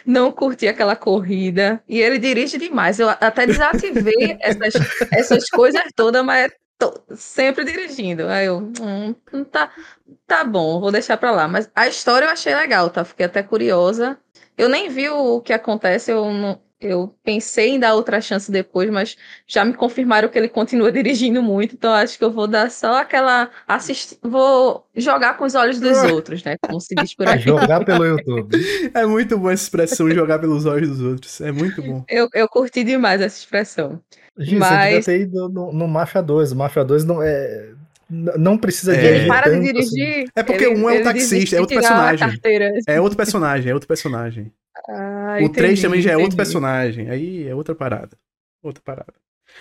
[0.06, 1.84] Não curti aquela corrida.
[1.86, 2.98] E ele dirige demais.
[2.98, 4.74] Eu até desativei essas,
[5.12, 8.26] essas coisas todas, mas tô sempre dirigindo.
[8.28, 9.14] Aí eu, hum,
[9.52, 9.70] tá,
[10.26, 11.46] tá bom, vou deixar pra lá.
[11.48, 13.04] Mas a história eu achei legal, tá?
[13.04, 14.18] Fiquei até curiosa.
[14.58, 18.90] Eu nem vi o que acontece, eu não, eu pensei em dar outra chance depois,
[18.90, 19.16] mas
[19.48, 23.02] já me confirmaram que ele continua dirigindo muito, então acho que eu vou dar só
[23.02, 24.18] aquela assist...
[24.22, 26.56] vou jogar com os olhos dos outros, né?
[26.62, 27.40] Como se diz por aí.
[27.40, 28.56] Jogar pelo YouTube.
[28.94, 31.42] É muito boa essa expressão, jogar pelos olhos dos outros.
[31.42, 32.04] É muito bom.
[32.08, 34.00] Eu, eu curti demais essa expressão.
[34.38, 34.70] Giz, mas...
[34.70, 36.52] você devia ter ido no, no Mafia 2.
[36.52, 37.74] O Mafia 2 não é
[38.10, 38.98] não precisa é.
[38.98, 39.20] dirigir.
[39.22, 40.18] Ele para tanto, de dirigir.
[40.20, 40.26] Assim.
[40.36, 42.40] É porque ele, um é o taxista, é outro personagem.
[42.88, 44.52] É outro personagem, é outro personagem.
[44.88, 46.24] Ah, o entendi, 3 também já é entendi.
[46.24, 47.10] outro personagem.
[47.10, 48.18] Aí é outra parada.
[48.62, 49.14] Outra parada.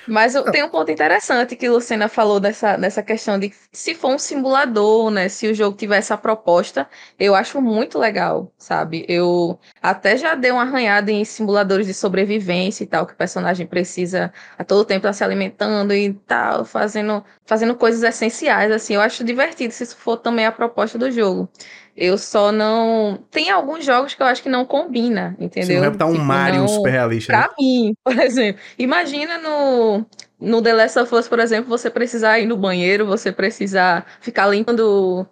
[0.07, 4.11] Mas eu, tem um ponto interessante que Lucena falou dessa, dessa questão de se for
[4.14, 5.28] um simulador, né?
[5.28, 9.04] Se o jogo tiver essa proposta, eu acho muito legal, sabe?
[9.09, 13.66] Eu até já dei uma arranhada em simuladores de sobrevivência e tal, que o personagem
[13.66, 18.94] precisa a todo tempo estar tá se alimentando e tal, fazendo, fazendo coisas essenciais, assim.
[18.94, 21.48] Eu acho divertido se isso for também a proposta do jogo.
[21.96, 23.24] Eu só não.
[23.30, 25.66] Tem alguns jogos que eu acho que não combina, entendeu?
[25.66, 26.68] Você não vai botar um tipo, Mario não...
[26.68, 27.33] super realista.
[27.33, 27.54] Pra né?
[27.59, 28.61] mim, por exemplo.
[28.76, 30.04] Imagina no,
[30.40, 34.46] no The Last of Us, por exemplo, você precisar ir no banheiro, você precisar ficar
[34.46, 35.26] limpando.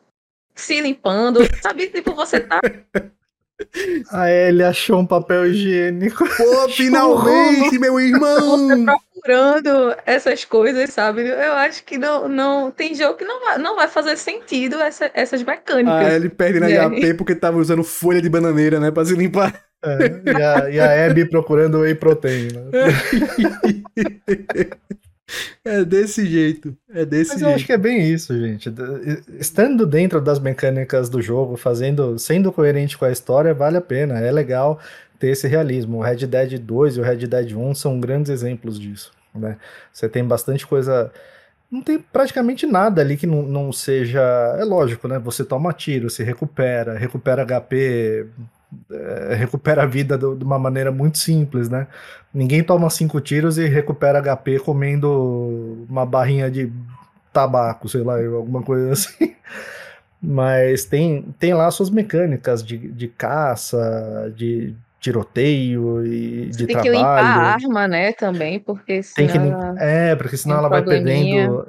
[0.55, 1.89] Se limpando, sabe?
[1.89, 2.61] Tipo, você tá
[4.11, 6.25] Ah, ele achou um papel higiênico.
[6.37, 8.69] Pô, finalmente, meu irmão!
[8.69, 11.27] Você procurando essas coisas, sabe?
[11.27, 15.11] Eu acho que não, não tem jogo que não vai, não vai fazer sentido essa,
[15.15, 16.07] essas mecânicas.
[16.07, 18.91] Ah, ele perde na HP porque tava usando folha de bananeira, né?
[18.91, 19.55] Pra se limpar.
[19.85, 22.49] É, e, a, e a Abby procurando whey protein.
[22.53, 22.71] Né?
[25.65, 26.77] É desse jeito.
[26.93, 27.51] É desse Mas jeito.
[27.51, 28.73] eu acho que é bem isso, gente.
[29.39, 34.19] Estando dentro das mecânicas do jogo, fazendo, sendo coerente com a história, vale a pena.
[34.19, 34.81] É legal
[35.19, 35.99] ter esse realismo.
[35.99, 39.13] O Red Dead 2 e o Red Dead 1 são grandes exemplos disso.
[39.35, 39.57] Né?
[39.93, 41.13] Você tem bastante coisa.
[41.71, 44.21] Não tem praticamente nada ali que não, não seja.
[44.59, 45.19] É lógico, né?
[45.21, 48.27] Você toma tiro, se recupera, recupera HP,
[48.91, 51.87] é, recupera a vida do, de uma maneira muito simples, né?
[52.33, 56.73] Ninguém toma cinco tiros e recupera HP comendo uma barrinha de
[57.33, 59.35] tabaco, sei lá, alguma coisa assim.
[60.23, 66.83] Mas tem, tem lá suas mecânicas de, de caça, de tiroteio e de tem trabalho.
[66.83, 69.29] Tem que limpar a arma, né, também, porque senão...
[69.29, 71.67] Tem que, é, porque senão ela vai perdendo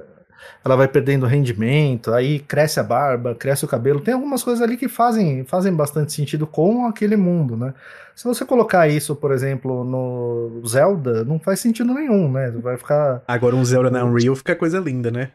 [0.64, 4.00] ela vai perdendo rendimento, aí cresce a barba, cresce o cabelo.
[4.00, 7.74] Tem algumas coisas ali que fazem, fazem bastante sentido com aquele mundo, né?
[8.16, 12.52] Se você colocar isso, por exemplo, no Zelda, não faz sentido nenhum, né?
[12.52, 13.24] Vai ficar.
[13.28, 15.32] Agora um Zelda na Unreal fica coisa linda, né?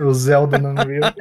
[0.00, 1.12] O Zelda na Unreal.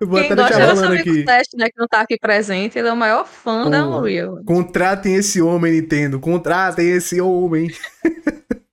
[0.00, 1.24] Eu vou Quem até gosta é o aqui.
[1.24, 3.70] Teste, né, que não tá aqui presente, ele é o maior fã o...
[3.70, 4.42] da Unreal.
[4.44, 6.18] Contratem esse homem, Nintendo.
[6.18, 7.68] Contratem esse homem.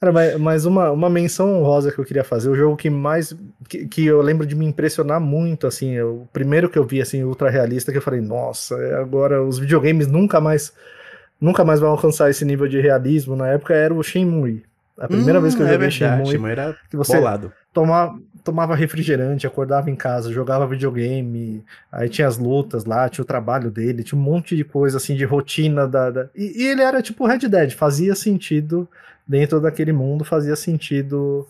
[0.00, 3.34] Cara, mas, uma, uma menção honrosa que eu queria fazer, o jogo que mais.
[3.68, 7.24] Que, que eu lembro de me impressionar muito, assim, o primeiro que eu vi, assim,
[7.24, 10.72] ultra realista, que eu falei, nossa, é agora os videogames nunca mais.
[11.40, 13.36] Nunca mais vão alcançar esse nível de realismo.
[13.36, 14.64] Na época era o Shenmue.
[14.96, 17.52] A primeira hum, vez que eu joguei é verdade, Shenmue, era que você bolado.
[17.72, 23.26] Tomava, tomava refrigerante, acordava em casa, jogava videogame, aí tinha as lutas lá, tinha o
[23.26, 26.28] trabalho dele, tinha um monte de coisa assim de rotina da, da...
[26.34, 28.88] E, e, ele era tipo Red Dead, fazia sentido
[29.26, 31.48] dentro daquele mundo fazia sentido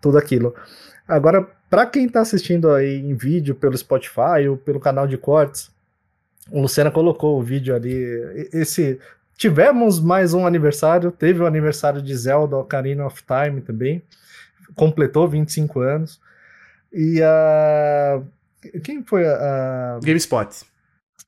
[0.00, 0.54] tudo aquilo.
[1.06, 5.70] Agora, para quem está assistindo aí em vídeo pelo Spotify ou pelo canal de cortes,
[6.50, 7.92] o Luciana colocou o vídeo ali.
[8.52, 8.98] Esse
[9.38, 14.02] tivemos mais um aniversário, teve o aniversário de Zelda Ocarina of Time também,
[14.74, 16.20] completou 25 anos.
[16.92, 18.20] E a
[18.82, 20.48] quem foi a, GameSpot.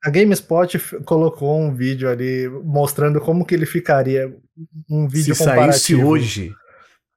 [0.04, 4.34] A GameSpot colocou um vídeo ali mostrando como que ele ficaria
[4.90, 5.70] um vídeo Se comparativo.
[5.72, 6.54] saísse hoje.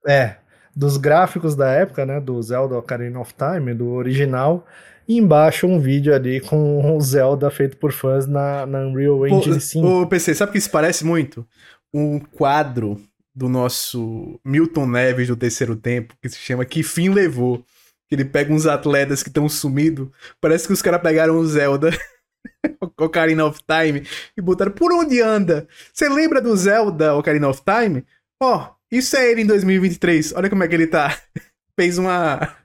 [0.08, 0.36] É,
[0.75, 4.65] dos gráficos da época, né, do Zelda Ocarina of Time, do original,
[5.07, 9.55] e embaixo um vídeo ali com o Zelda feito por fãs na, na Unreal Engine
[9.55, 9.88] Pô, 5.
[9.88, 11.45] Ô, PC, sabe o que isso parece muito?
[11.93, 12.99] Um quadro
[13.36, 17.65] do nosso Milton Neves do Terceiro Tempo, que se chama Que Fim Levou.
[18.07, 20.07] Que ele pega uns atletas que estão sumidos.
[20.39, 21.89] Parece que os caras pegaram o Zelda
[22.99, 24.05] Ocarina of Time
[24.38, 25.67] e botaram por onde anda.
[25.91, 28.05] Você lembra do Zelda Ocarina of Time?
[28.41, 30.34] Ó, oh, isso é ele em 2023.
[30.36, 31.17] Olha como é que ele tá.
[31.79, 32.56] Fez uma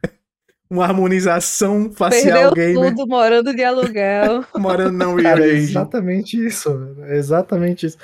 [0.71, 2.95] uma harmonização facial Perdeu gamer.
[2.95, 4.45] tudo morando de aluguel.
[4.57, 7.97] morando na Unreal É exatamente isso, exatamente isso.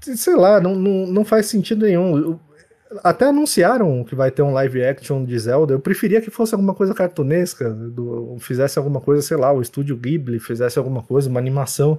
[0.00, 2.38] Sei lá, não, não, não faz sentido nenhum.
[3.02, 5.74] Até anunciaram que vai ter um live action de Zelda.
[5.74, 9.96] Eu preferia que fosse alguma coisa cartunesca, do, fizesse alguma coisa, sei lá, o estúdio
[9.96, 11.98] Ghibli fizesse alguma coisa, uma animação.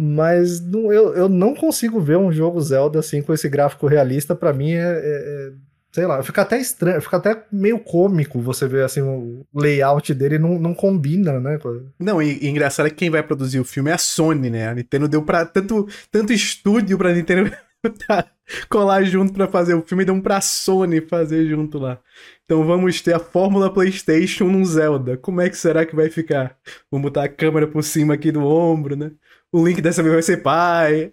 [0.00, 4.32] Mas não, eu, eu não consigo ver um jogo Zelda assim com esse gráfico realista.
[4.32, 5.52] Para mim é, é, é,
[5.90, 10.38] sei lá, fica até estranho, fica até meio cômico você ver assim o layout dele
[10.38, 11.58] não, não combina, né?
[11.98, 14.68] Não, e, e engraçado é que quem vai produzir o filme é a Sony, né?
[14.68, 17.50] A Nintendo deu para tanto tanto estúdio para Nintendo
[18.70, 21.98] colar junto para fazer o filme, dão pra Sony fazer junto lá.
[22.44, 25.16] Então vamos ter a fórmula PlayStation no Zelda.
[25.16, 26.56] Como é que será que vai ficar?
[26.88, 29.10] Vamos botar a câmera por cima aqui do ombro, né?
[29.52, 31.12] O Link dessa vez vai ser pai.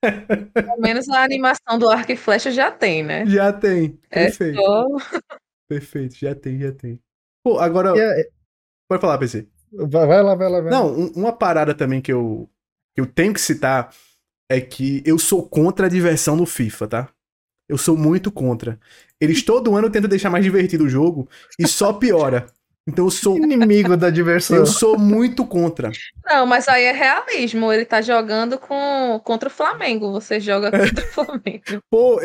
[0.00, 3.26] Pelo menos a animação do arco e flecha já tem, né?
[3.26, 3.98] Já tem.
[4.10, 4.58] É Perfeito.
[4.58, 4.86] É só...
[5.68, 7.00] Perfeito, já tem, já tem.
[7.44, 7.90] Pô, agora.
[7.90, 8.20] Yeah.
[8.20, 8.28] É-
[8.88, 9.48] Pode falar, PC.
[9.72, 12.48] Vai, vai, lá, vai lá, vai Não, um, uma parada também que eu,
[12.94, 13.92] que eu tenho que citar
[14.48, 17.08] é que eu sou contra a diversão no FIFA, tá?
[17.68, 18.78] Eu sou muito contra.
[19.20, 22.46] Eles todo ano tentam deixar mais divertido o jogo e só piora.
[22.86, 24.56] Então eu sou inimigo da diversão.
[24.56, 25.90] Eu sou muito contra.
[26.24, 27.72] Não, mas aí é realismo.
[27.72, 30.12] Ele tá jogando com, contra o Flamengo.
[30.12, 31.64] Você joga contra o Flamengo.
[31.90, 32.20] Pô,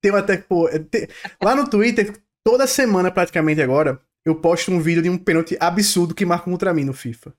[0.00, 0.38] tem até.
[0.38, 1.06] Pô, tem,
[1.42, 6.14] lá no Twitter, toda semana praticamente agora, eu posto um vídeo de um pênalti absurdo
[6.14, 7.34] que marca contra mim no FIFA.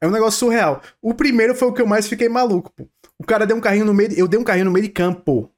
[0.00, 0.82] É um negócio surreal.
[1.02, 2.88] O primeiro foi o que eu mais fiquei maluco, pô.
[3.18, 4.12] O cara deu um carrinho no meio.
[4.12, 5.50] Eu dei um carrinho no meio de campo.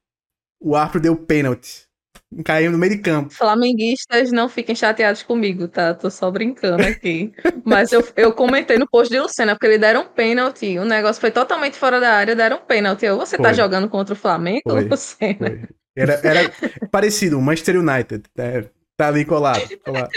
[0.60, 1.87] O árbitro deu pênalti.
[2.30, 3.32] Um carrinho no meio de campo.
[3.32, 5.94] Flamenguistas não fiquem chateados comigo, tá?
[5.94, 7.32] Tô só brincando aqui.
[7.64, 10.78] Mas eu, eu comentei no post de Lucena, porque eles deram pênalti.
[10.78, 13.06] O negócio foi totalmente fora da área, deram pênalti.
[13.06, 13.50] Eu, você tá foi.
[13.50, 14.84] tá jogando contra o Flamengo, foi.
[14.84, 15.36] Lucena?
[15.38, 15.62] Foi.
[15.96, 16.52] Era, era
[16.90, 18.22] parecido, Manchester United.
[18.36, 18.64] É,
[18.96, 19.66] tá ali colado.
[19.84, 20.10] colado.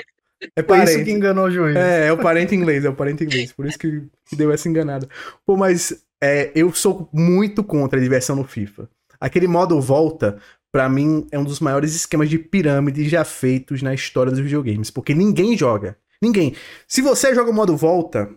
[0.56, 1.76] É por isso que enganou o juiz.
[1.76, 3.52] É, é o parente inglês, é o parente inglês.
[3.52, 5.08] Por isso que, que deu essa enganada.
[5.45, 8.89] Pô, mas é, eu sou muito contra a diversão no FIFA.
[9.19, 10.39] Aquele modo volta,
[10.71, 14.89] para mim, é um dos maiores esquemas de pirâmide já feitos na história dos videogames.
[14.89, 15.97] Porque ninguém joga.
[16.21, 16.55] Ninguém.
[16.88, 18.34] Se você joga o modo volta,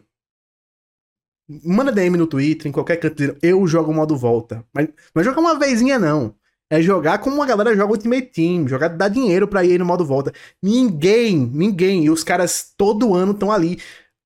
[1.49, 4.64] manda DM no Twitter, em qualquer canto, eu jogo o modo volta.
[4.73, 6.35] Mas não é jogar uma vezinha, não.
[6.70, 10.05] É jogar como uma galera joga Ultimate Team, jogar dar dinheiro pra ir no modo
[10.05, 10.33] volta.
[10.62, 12.05] Ninguém, ninguém.
[12.05, 13.79] E os caras todo ano estão ali.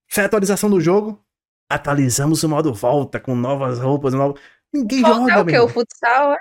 [0.09, 1.23] Sai atualização do jogo,
[1.69, 4.39] atualizamos o modo volta com novas roupas, novo...
[4.73, 5.53] ninguém volta joga.
[5.53, 5.73] É o que?
[5.73, 6.33] O futsal?
[6.33, 6.39] É?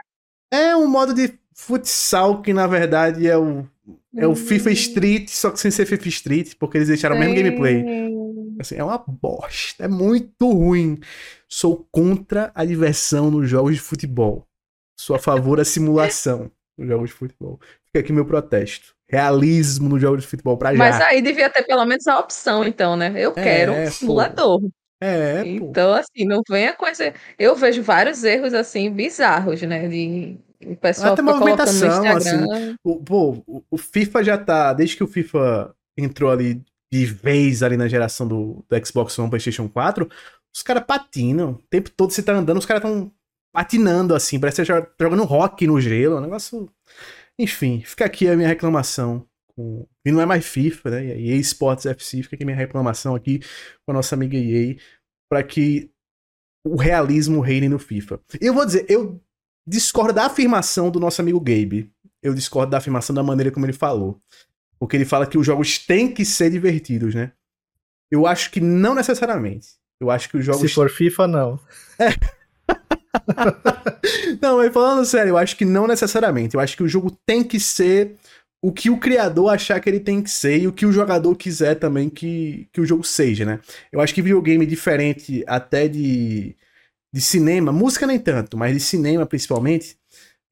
[0.70, 3.66] é um modo de futsal que na verdade é o
[4.16, 4.74] é o FIFA hum.
[4.74, 7.84] Street, só que sem ser FIFA Street, porque eles deixaram o mesmo gameplay.
[8.60, 11.00] Assim, é uma bosta, é muito ruim.
[11.48, 14.48] Sou contra a diversão nos jogos de futebol.
[15.00, 17.60] Sou a favor da simulação nos jogos de futebol.
[17.86, 18.96] Fica aqui meu protesto.
[19.08, 20.78] Realismo no jogo de futebol pra já.
[20.78, 23.14] Mas aí devia ter pelo menos a opção, então, né?
[23.16, 24.62] Eu é, quero um simulador.
[24.62, 24.70] Pô.
[25.00, 26.00] É, então, pô.
[26.00, 27.14] assim, não venha com esse.
[27.38, 29.88] Eu vejo vários erros, assim, bizarros, né?
[29.88, 32.76] De o pessoal Até movimentação, assim.
[32.84, 34.74] O, pô, o FIFA já tá.
[34.74, 39.30] Desde que o FIFA entrou ali de vez ali na geração do, do Xbox One,
[39.30, 40.10] PlayStation 4,
[40.54, 41.52] os caras patinam.
[41.52, 43.12] O tempo todo você tá andando, os caras tão
[43.54, 46.72] patinando assim, parece que você tá jogando rock no gelo, um negócio.
[47.38, 49.28] Enfim, fica aqui a minha reclamação.
[50.06, 51.18] E não é mais FIFA, né?
[51.18, 53.40] E EA Sports FC, fica aqui a minha reclamação aqui
[53.86, 54.76] com a nossa amiga EA,
[55.30, 55.92] para que
[56.66, 58.20] o realismo reine no FIFA.
[58.40, 59.20] Eu vou dizer, eu
[59.68, 61.92] discordo da afirmação do nosso amigo Gabe.
[62.24, 64.20] Eu discordo da afirmação da maneira como ele falou.
[64.80, 67.34] Porque ele fala que os jogos têm que ser divertidos, né?
[68.10, 69.68] Eu acho que não necessariamente.
[70.00, 70.62] Eu acho que os jogos.
[70.62, 71.60] Se for FIFA, não.
[72.00, 72.10] É.
[74.42, 76.56] não, mas falando sério, eu acho que não necessariamente.
[76.56, 78.16] Eu acho que o jogo tem que ser
[78.62, 81.36] o que o criador achar que ele tem que ser e o que o jogador
[81.36, 83.60] quiser também que, que o jogo seja, né?
[83.92, 86.56] Eu acho que videogame diferente até de
[87.14, 89.98] de cinema, música nem tanto, mas de cinema principalmente,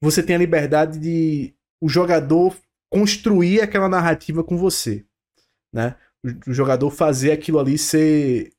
[0.00, 2.56] você tem a liberdade de o jogador
[2.90, 5.04] construir aquela narrativa com você,
[5.72, 5.96] né?
[6.46, 8.52] O, jogador fazer aquilo ali ser,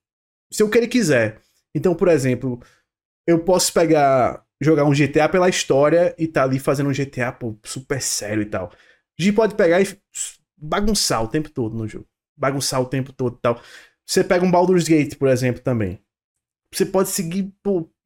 [0.51, 1.41] ser o que ele quiser.
[1.75, 2.61] Então, por exemplo,
[3.25, 7.57] eu posso pegar, jogar um GTA pela história e tá ali fazendo um GTA pô,
[7.63, 8.71] super sério e tal.
[9.19, 9.87] Gente pode pegar e
[10.57, 12.07] bagunçar o tempo todo no jogo.
[12.37, 13.61] Bagunçar o tempo todo e tal.
[14.05, 15.99] Você pega um Baldur's Gate, por exemplo, também.
[16.77, 17.51] Você pode seguir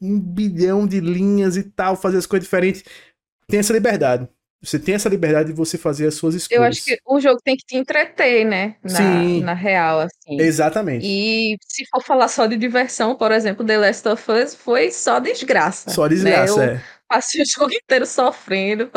[0.02, 2.86] um bilhão de linhas e tal, fazer as coisas diferentes.
[3.46, 4.30] Tem essa liberdade.
[4.64, 6.62] Você tem essa liberdade de você fazer as suas escolhas.
[6.62, 8.76] Eu acho que o jogo tem que te entreter, né?
[8.82, 9.42] Na, Sim.
[9.42, 10.40] Na real, assim.
[10.40, 11.06] Exatamente.
[11.06, 15.20] E se for falar só de diversão, por exemplo, The Last of Us foi só
[15.20, 15.90] desgraça.
[15.90, 16.66] Só desgraça, né?
[16.66, 16.84] Eu é.
[17.10, 18.90] Passei o jogo inteiro sofrendo,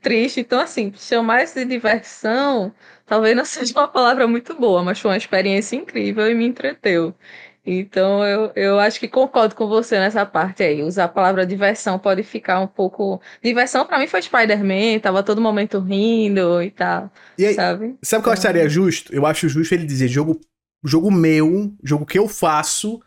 [0.00, 0.40] triste.
[0.40, 2.74] Então, assim, chamar isso de diversão
[3.12, 7.14] talvez não seja uma palavra muito boa, mas foi uma experiência incrível e me entreteu.
[7.64, 10.82] Então eu, eu acho que concordo com você nessa parte aí.
[10.82, 13.20] Usar a palavra diversão pode ficar um pouco.
[13.42, 17.10] Diversão para mim foi Spider-Man, tava todo momento rindo e tal.
[17.38, 17.96] E aí, sabe?
[18.02, 19.14] Sabe o que eu acharia justo?
[19.14, 20.40] Eu acho justo ele dizer: jogo,
[20.84, 23.00] jogo meu, jogo que eu faço,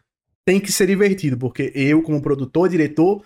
[0.45, 3.23] tem que ser divertido, porque eu, como produtor, diretor,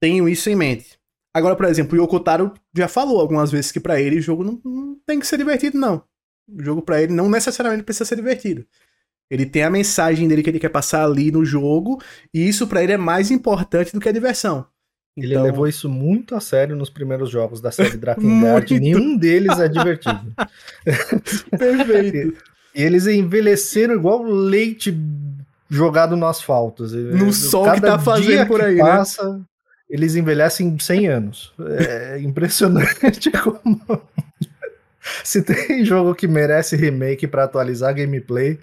[0.00, 0.96] tenho isso em mente.
[1.34, 4.60] Agora, por exemplo, o Yokotaro já falou algumas vezes que para ele o jogo não,
[4.64, 6.04] não tem que ser divertido, não.
[6.48, 8.64] O jogo para ele não necessariamente precisa ser divertido.
[9.30, 12.00] Ele tem a mensagem dele que ele quer passar ali no jogo,
[12.32, 14.66] e isso para ele é mais importante do que a diversão.
[15.16, 15.42] Ele então...
[15.42, 20.32] levou isso muito a sério nos primeiros jogos da série Drakengard, nenhum deles é divertido.
[21.58, 22.38] Perfeito.
[22.74, 24.96] E eles envelheceram igual leite
[25.68, 26.84] jogado no asfalto.
[26.86, 28.80] No sol Cada que tá fazendo por aí, né?
[28.80, 29.40] passa, né?
[29.90, 31.52] Eles envelhecem 100 anos.
[31.58, 33.80] É impressionante como...
[35.24, 38.58] Se tem jogo que merece remake para atualizar a gameplay,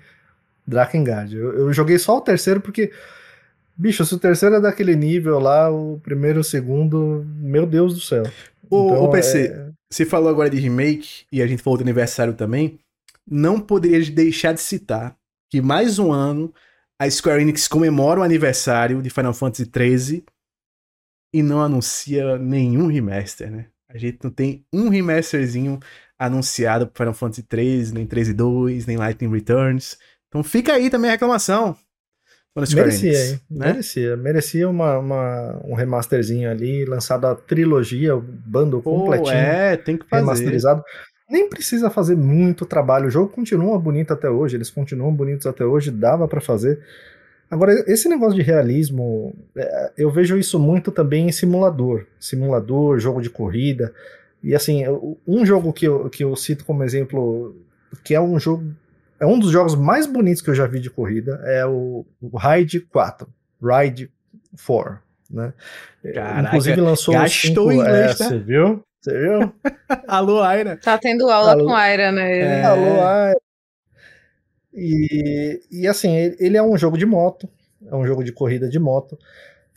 [0.68, 1.36] Drakengard.
[1.36, 2.92] Eu, eu joguei só o terceiro porque,
[3.76, 7.94] bicho, se o terceiro é daquele nível lá, o primeiro e o segundo, meu Deus
[7.94, 8.24] do céu.
[8.70, 9.70] O, então, PC, é...
[9.90, 12.80] você falou agora de remake e a gente falou do aniversário também.
[13.30, 15.16] Não poderia deixar de citar
[15.50, 16.54] que mais um ano
[17.00, 20.24] a Square Enix comemora o aniversário de Final Fantasy XIII
[21.34, 23.68] e não anuncia nenhum remaster, né?
[23.90, 25.80] A gente não tem um remasterzinho
[26.18, 29.98] anunciado para Final Fantasy XIII, nem 13 2, nem Lightning Returns.
[30.36, 31.78] Então fica aí também a reclamação.
[32.74, 33.40] Merecia, hein?
[33.50, 33.68] Né?
[33.68, 34.18] Merecia.
[34.18, 39.34] Merecia uma, uma, um remasterzinho ali, lançado a trilogia, o bando Pô, completinho.
[39.34, 40.24] É, tem que fazer.
[40.24, 40.84] Remasterizado.
[41.30, 43.08] Nem precisa fazer muito trabalho.
[43.08, 46.82] O jogo continua bonito até hoje, eles continuam bonitos até hoje, dava para fazer.
[47.50, 52.06] Agora, esse negócio de realismo, é, eu vejo isso muito também em simulador.
[52.20, 53.94] Simulador, jogo de corrida.
[54.44, 54.84] E assim,
[55.26, 57.56] um jogo que eu, que eu cito como exemplo,
[58.04, 58.66] que é um jogo.
[59.26, 62.38] É um dos jogos mais bonitos que eu já vi de corrida, é o, o
[62.38, 63.28] Ride 4.
[63.60, 64.12] Ride
[64.64, 65.00] 4.
[65.32, 65.52] Né?
[66.14, 68.30] Caraca, Inclusive lançou gastou o 5, inglês, é, tá?
[68.30, 68.84] Você viu?
[69.02, 69.52] Você viu?
[70.08, 70.78] Alô, Aira.
[70.78, 72.38] Tá tendo aula Alô, com Aira, né?
[72.38, 72.64] É...
[72.66, 73.42] Alô, Aira.
[74.72, 77.50] E, e assim, ele é um jogo de moto,
[77.92, 79.18] é um jogo de corrida de moto.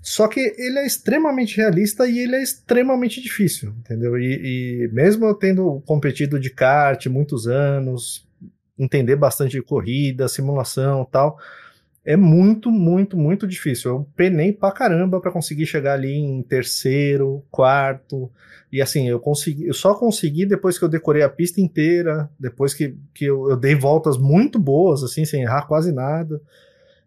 [0.02, 4.18] Só que ele é extremamente realista e ele é extremamente difícil, entendeu?
[4.18, 8.27] E, e mesmo eu tendo competido de kart muitos anos,
[8.78, 11.38] entender bastante de corrida, simulação tal,
[12.08, 13.90] é muito, muito, muito difícil.
[13.90, 18.30] Eu penei pra caramba para conseguir chegar ali em terceiro, quarto.
[18.72, 22.72] E assim, eu consegui, eu só consegui depois que eu decorei a pista inteira, depois
[22.72, 26.40] que, que eu, eu dei voltas muito boas, assim, sem errar quase nada.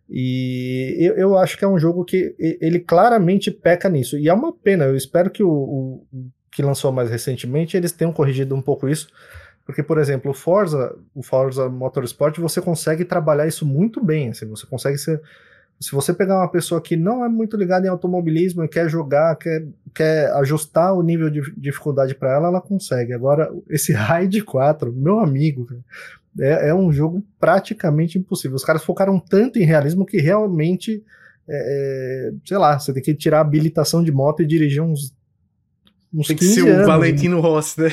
[0.07, 4.19] E eu, eu, acho que é um jogo que ele claramente peca nisso.
[4.19, 6.05] E é uma pena, eu espero que o, o
[6.51, 9.07] que lançou mais recentemente eles tenham corrigido um pouco isso
[9.65, 14.29] porque, por exemplo, o Forza, o Forza Motorsport, você consegue trabalhar isso muito bem.
[14.29, 15.21] Assim, você consegue ser.
[15.79, 19.35] Se você pegar uma pessoa que não é muito ligada em automobilismo e quer jogar,
[19.35, 23.13] quer, quer ajustar o nível de dificuldade para ela, ela consegue.
[23.13, 25.67] Agora, esse Raid 4, meu amigo,
[26.39, 28.55] é, é, um jogo praticamente impossível.
[28.55, 31.03] Os caras focaram tanto em realismo que realmente,
[31.47, 35.13] é, é sei lá, você tem que tirar a habilitação de moto e dirigir uns.
[36.13, 37.91] uns tem que ser o Valentino Rossi, né?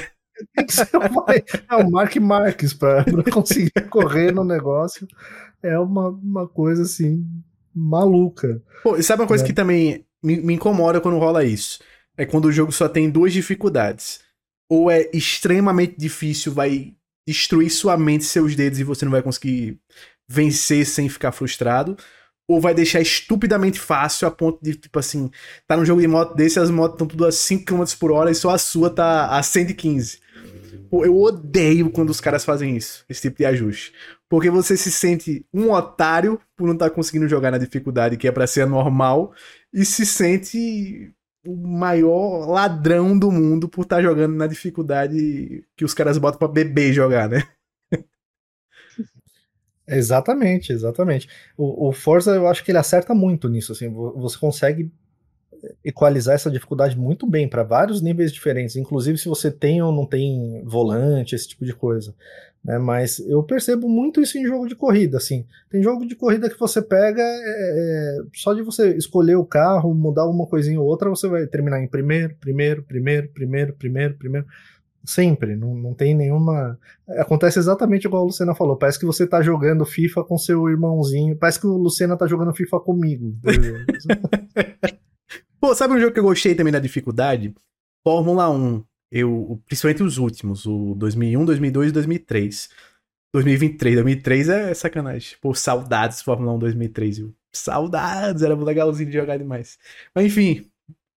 [1.70, 5.06] É o Mark Marques para conseguir correr no negócio.
[5.62, 7.26] É uma, uma coisa assim
[7.74, 8.62] maluca.
[8.82, 9.46] Pô, sabe uma coisa é.
[9.46, 11.80] que também me, me incomoda quando rola isso?
[12.16, 14.20] É quando o jogo só tem duas dificuldades.
[14.68, 16.94] Ou é extremamente difícil, vai
[17.26, 19.78] destruir sua mente, seus dedos e você não vai conseguir
[20.28, 21.96] vencer sem ficar frustrado
[22.48, 25.30] ou vai deixar estupidamente fácil a ponto de, tipo assim,
[25.66, 28.30] tá num jogo de moto desse, as motos estão tudo a 5 km por hora
[28.30, 30.18] e só a sua tá a 115.
[30.90, 33.92] Pô, eu odeio quando os caras fazem isso, esse tipo de ajuste.
[34.28, 38.28] Porque você se sente um otário por não estar tá conseguindo jogar na dificuldade que
[38.28, 39.32] é para ser normal
[39.72, 41.12] e se sente
[41.46, 46.38] o maior ladrão do mundo por estar tá jogando na dificuldade que os caras botam
[46.38, 47.42] para beber jogar, né?
[49.86, 51.28] Exatamente, exatamente.
[51.56, 54.92] O, o Forza eu acho que ele acerta muito nisso, assim, você consegue
[55.84, 60.06] equalizar essa dificuldade muito bem para vários níveis diferentes, inclusive se você tem ou não
[60.06, 62.14] tem volante, esse tipo de coisa.
[62.64, 62.78] Né?
[62.78, 65.16] Mas eu percebo muito isso em jogo de corrida.
[65.16, 69.44] Assim, tem jogo de corrida que você pega, é, é, só de você escolher o
[69.44, 74.14] carro, mudar uma coisinha ou outra, você vai terminar em primeiro, primeiro, primeiro, primeiro, primeiro,
[74.14, 74.46] primeiro.
[75.04, 76.78] Sempre, não, não tem nenhuma.
[77.16, 78.76] Acontece exatamente igual a Lucena falou.
[78.76, 81.34] Parece que você tá jogando FIFA com seu irmãozinho.
[81.36, 83.34] Parece que o Lucena tá jogando FIFA comigo.
[85.60, 87.52] Pô, sabe um jogo que eu gostei também da dificuldade?
[88.06, 88.84] Fórmula 1.
[89.10, 92.68] Eu, principalmente os últimos, o 2001, 2002 e 2003.
[93.34, 95.36] 2023, 2003 é sacanagem.
[95.40, 97.34] Pô, saudades Fórmula 1 2003, viu?
[97.52, 99.78] Saudades, era legalzinho de jogar demais.
[100.14, 100.70] Mas enfim,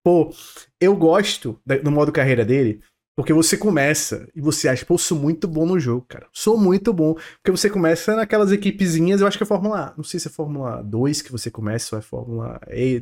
[0.04, 0.34] pô,
[0.80, 2.82] eu gosto do modo carreira dele,
[3.15, 6.28] porque você começa e você acha, pô, sou muito bom no jogo, cara.
[6.32, 7.13] Sou muito bom.
[7.13, 9.93] Porque você começa naquelas equipezinhas, eu acho que é Fórmula.
[9.97, 13.02] Não sei se é Fórmula 2 que você começa ou é Fórmula E.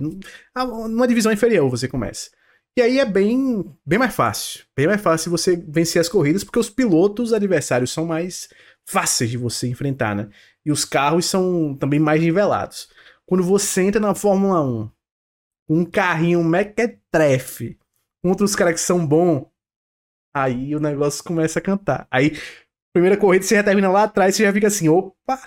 [0.54, 2.32] Ah, numa divisão inferior você começa.
[2.78, 4.66] E aí é bem, bem mais fácil.
[4.76, 8.50] Bem mais fácil você vencer as corridas, porque os pilotos adversários são mais
[8.86, 10.30] fáceis de você enfrentar, né?
[10.66, 12.90] E os carros são também mais nivelados.
[13.26, 14.90] Quando você entra na Fórmula 1,
[15.70, 17.78] um carrinho mequetrefe
[18.24, 19.46] contra os caras que são bons,
[20.34, 22.08] Aí o negócio começa a cantar.
[22.12, 22.38] Aí,
[22.94, 25.40] primeira corrida, você já termina lá atrás, você já fica assim, opa!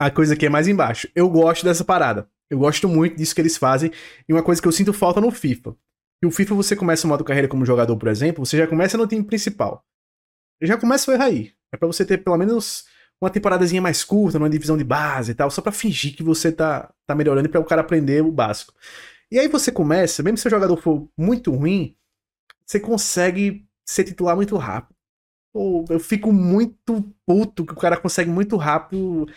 [0.00, 1.08] A coisa aqui é mais embaixo.
[1.14, 2.28] Eu gosto dessa parada.
[2.50, 3.90] Eu gosto muito disso que eles fazem.
[4.28, 5.76] E uma coisa que eu sinto falta no FIFA.
[6.22, 8.96] E o FIFA você começa o modo carreira como jogador, por exemplo, você já começa
[8.96, 9.84] no time principal.
[10.62, 11.52] Já começa o erro aí.
[11.72, 12.84] É pra você ter pelo menos
[13.20, 16.50] uma temporadazinha mais curta, numa divisão de base e tal, só pra fingir que você
[16.50, 18.74] tá, tá melhorando e pra o cara aprender o básico.
[19.30, 21.96] E aí você começa, mesmo se o jogador for muito ruim,
[22.72, 24.96] você consegue ser titular muito rápido.
[25.54, 29.28] Eu fico muito puto que o cara consegue muito rápido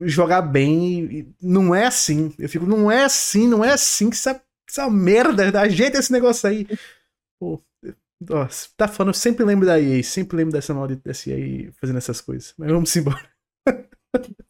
[0.00, 1.34] jogar bem.
[1.40, 2.34] Não é assim.
[2.38, 6.48] Eu fico, não é assim, não é assim que essa, essa merda, ajeita esse negócio
[6.48, 6.66] aí.
[7.38, 7.62] Pô,
[8.18, 11.98] nossa, tá falando, eu sempre lembro da EA, sempre lembro dessa maldita dessa EA fazendo
[11.98, 12.54] essas coisas.
[12.56, 13.30] Mas vamos embora.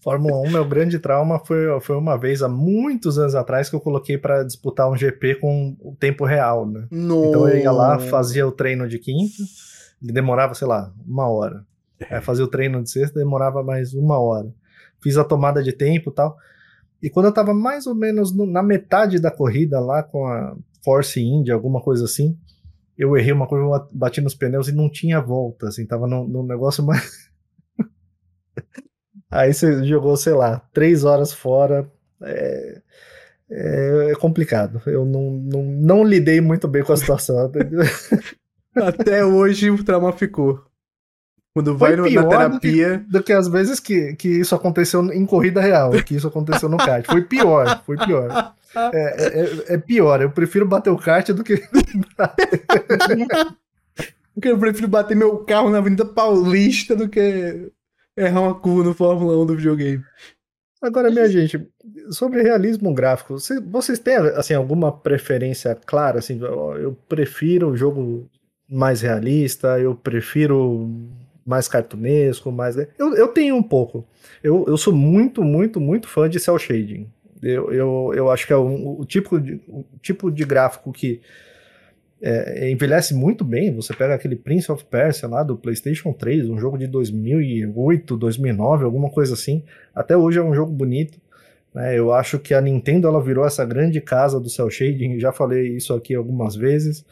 [0.00, 3.80] Fórmula 1, meu grande trauma foi, foi uma vez, há muitos anos atrás, que eu
[3.80, 6.86] coloquei para disputar um GP com o tempo real, né?
[6.90, 7.26] No...
[7.26, 9.42] Então eu ia lá, fazia o treino de quinta,
[10.00, 11.64] demorava, sei lá, uma hora.
[12.10, 14.50] Aí fazia o treino de sexta, demorava mais uma hora.
[15.02, 16.36] Fiz a tomada de tempo e tal.
[17.02, 20.56] E quando eu tava mais ou menos no, na metade da corrida lá com a
[20.82, 22.38] Force India, alguma coisa assim,
[22.96, 26.84] eu errei uma curva, bati nos pneus e não tinha volta, assim, tava num negócio
[26.84, 27.30] mais.
[29.30, 31.88] Aí você jogou, sei lá, três horas fora.
[32.22, 32.82] É,
[33.50, 34.82] é, é complicado.
[34.86, 37.50] Eu não, não, não, lidei muito bem com a situação.
[38.74, 40.64] Até hoje o trauma ficou.
[41.52, 42.98] Quando vai no, na terapia.
[42.98, 46.28] Do que, do que as vezes que, que isso aconteceu em corrida real, que isso
[46.28, 47.04] aconteceu no kart.
[47.06, 48.54] Foi pior, foi pior.
[48.76, 51.56] É, é, é pior, eu prefiro bater o kart do que.
[54.32, 57.72] Porque eu prefiro bater meu carro na Avenida Paulista do que
[58.24, 60.02] errar uma curva no Fórmula 1 do videogame.
[60.82, 61.68] Agora, minha gente,
[62.10, 66.18] sobre realismo gráfico, vocês têm assim, alguma preferência clara?
[66.18, 68.26] Assim, eu prefiro o jogo
[68.68, 70.88] mais realista, eu prefiro
[71.44, 72.76] mais cartunesco, mais.
[72.98, 74.06] Eu, eu tenho um pouco.
[74.42, 77.06] Eu, eu sou muito, muito, muito fã de cel shading.
[77.42, 81.20] Eu, eu, eu acho que é o, o tipo, de, o tipo de gráfico que
[82.22, 83.74] é, envelhece muito bem.
[83.74, 88.84] Você pega aquele Prince of Persia lá do PlayStation 3, um jogo de 2008, 2009,
[88.84, 89.62] alguma coisa assim.
[89.94, 91.18] Até hoje é um jogo bonito.
[91.74, 91.98] Né?
[91.98, 95.18] Eu acho que a Nintendo ela virou essa grande casa do cel shading.
[95.18, 97.04] Já falei isso aqui algumas vezes,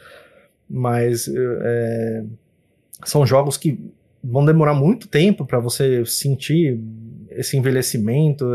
[0.69, 2.23] mas é,
[3.03, 3.79] são jogos que
[4.23, 6.79] vão demorar muito tempo para você sentir
[7.31, 8.45] esse envelhecimento,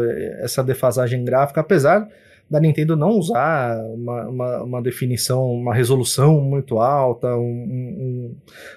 [0.41, 2.09] essa defasagem gráfica, apesar
[2.51, 8.35] da Nintendo não usar uma, uma, uma definição, uma resolução muito alta, um, um,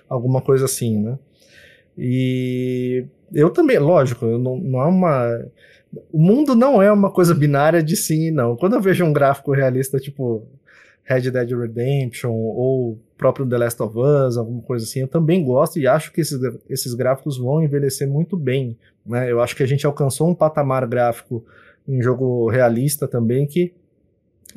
[0.10, 1.18] alguma coisa assim, né?
[1.98, 5.46] E eu também, lógico, não, não é uma.
[6.12, 8.56] O mundo não é uma coisa binária de sim e não.
[8.56, 10.46] Quando eu vejo um gráfico realista, tipo
[11.04, 15.80] Red Dead Redemption ou próprio The Last of Us, alguma coisa assim, eu também gosto
[15.80, 16.40] e acho que esses,
[16.70, 18.78] esses gráficos vão envelhecer muito bem.
[19.06, 19.32] Né?
[19.32, 21.44] Eu acho que a gente alcançou um patamar gráfico
[21.88, 23.74] em jogo realista também que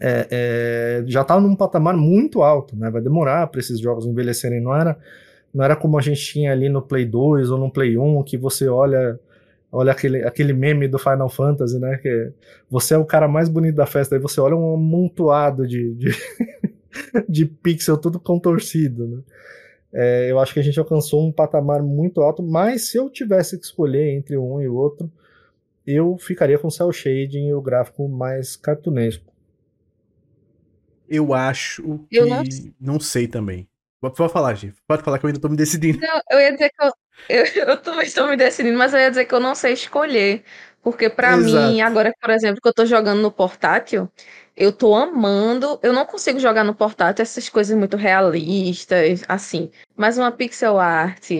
[0.00, 2.90] é, é, já está num patamar muito alto, né?
[2.90, 4.60] Vai demorar para esses jogos envelhecerem.
[4.60, 4.98] Não era,
[5.52, 8.38] não era como a gente tinha ali no Play 2 ou no Play 1, que
[8.38, 9.18] você olha
[9.72, 11.96] olha aquele, aquele meme do Final Fantasy, né?
[11.98, 12.32] Que
[12.68, 16.10] você é o cara mais bonito da festa, aí você olha um amontoado de, de,
[17.28, 19.18] de pixel tudo contorcido, né?
[19.92, 23.58] É, eu acho que a gente alcançou um patamar muito alto, mas se eu tivesse
[23.58, 25.10] que escolher entre um e o outro,
[25.86, 29.32] eu ficaria com o cel shading e o gráfico mais cartunesco.
[31.08, 32.16] Eu acho que.
[32.16, 32.42] Eu não...
[32.80, 33.68] não sei também.
[34.00, 34.76] Pode falar, gente.
[34.86, 35.98] Pode falar que eu ainda tô me decidindo.
[36.00, 36.92] Não, eu ia dizer que eu,
[37.28, 40.42] eu, eu também estou me decidindo, mas eu ia dizer que eu não sei escolher.
[40.82, 44.10] Porque para mim, agora, por exemplo, que eu tô jogando no portátil,
[44.56, 45.78] eu tô amando.
[45.82, 49.70] Eu não consigo jogar no portátil essas coisas muito realistas, assim.
[49.94, 51.30] Mas uma pixel art,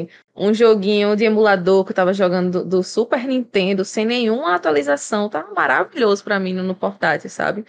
[0.40, 5.28] um joguinho de emulador que eu tava jogando do, do Super Nintendo, sem nenhuma atualização,
[5.28, 7.64] tá maravilhoso para mim no portátil, sabe?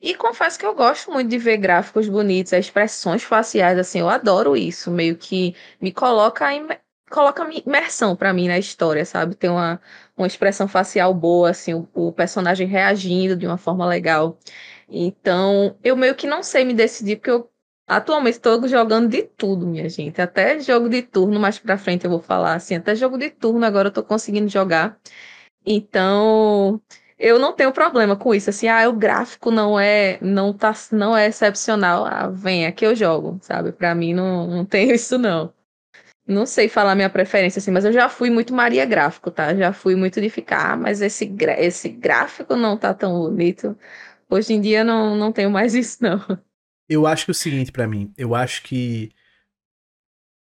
[0.00, 4.56] E confesso que eu gosto muito de ver gráficos bonitos, expressões faciais, assim, eu adoro
[4.56, 6.66] isso, meio que me coloca em,
[7.10, 9.34] coloca imersão para mim na história, sabe?
[9.34, 9.80] Tem uma,
[10.16, 14.38] uma expressão facial boa, assim, o, o personagem reagindo de uma forma legal.
[14.88, 17.50] Então, eu meio que não sei me decidir, porque eu
[17.86, 20.20] atualmente estou jogando de tudo, minha gente.
[20.20, 23.64] Até jogo de turno, mais pra frente eu vou falar assim, até jogo de turno
[23.64, 24.98] agora eu tô conseguindo jogar.
[25.66, 26.80] Então,
[27.18, 31.16] eu não tenho problema com isso, assim, ah, o gráfico não é, não tá, não
[31.16, 33.72] é excepcional, ah, vem, aqui eu jogo, sabe?
[33.72, 35.52] Para mim não, não tem isso não.
[36.26, 39.54] Não sei falar minha preferência, assim, mas eu já fui muito Maria gráfico, tá?
[39.54, 43.76] Já fui muito de ficar, ah, mas esse, esse gráfico não tá tão bonito.
[44.30, 46.18] Hoje em dia não, não tenho mais isso, não.
[46.88, 49.12] Eu acho que é o seguinte para mim, eu acho que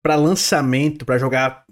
[0.03, 1.65] para lançamento, para jogar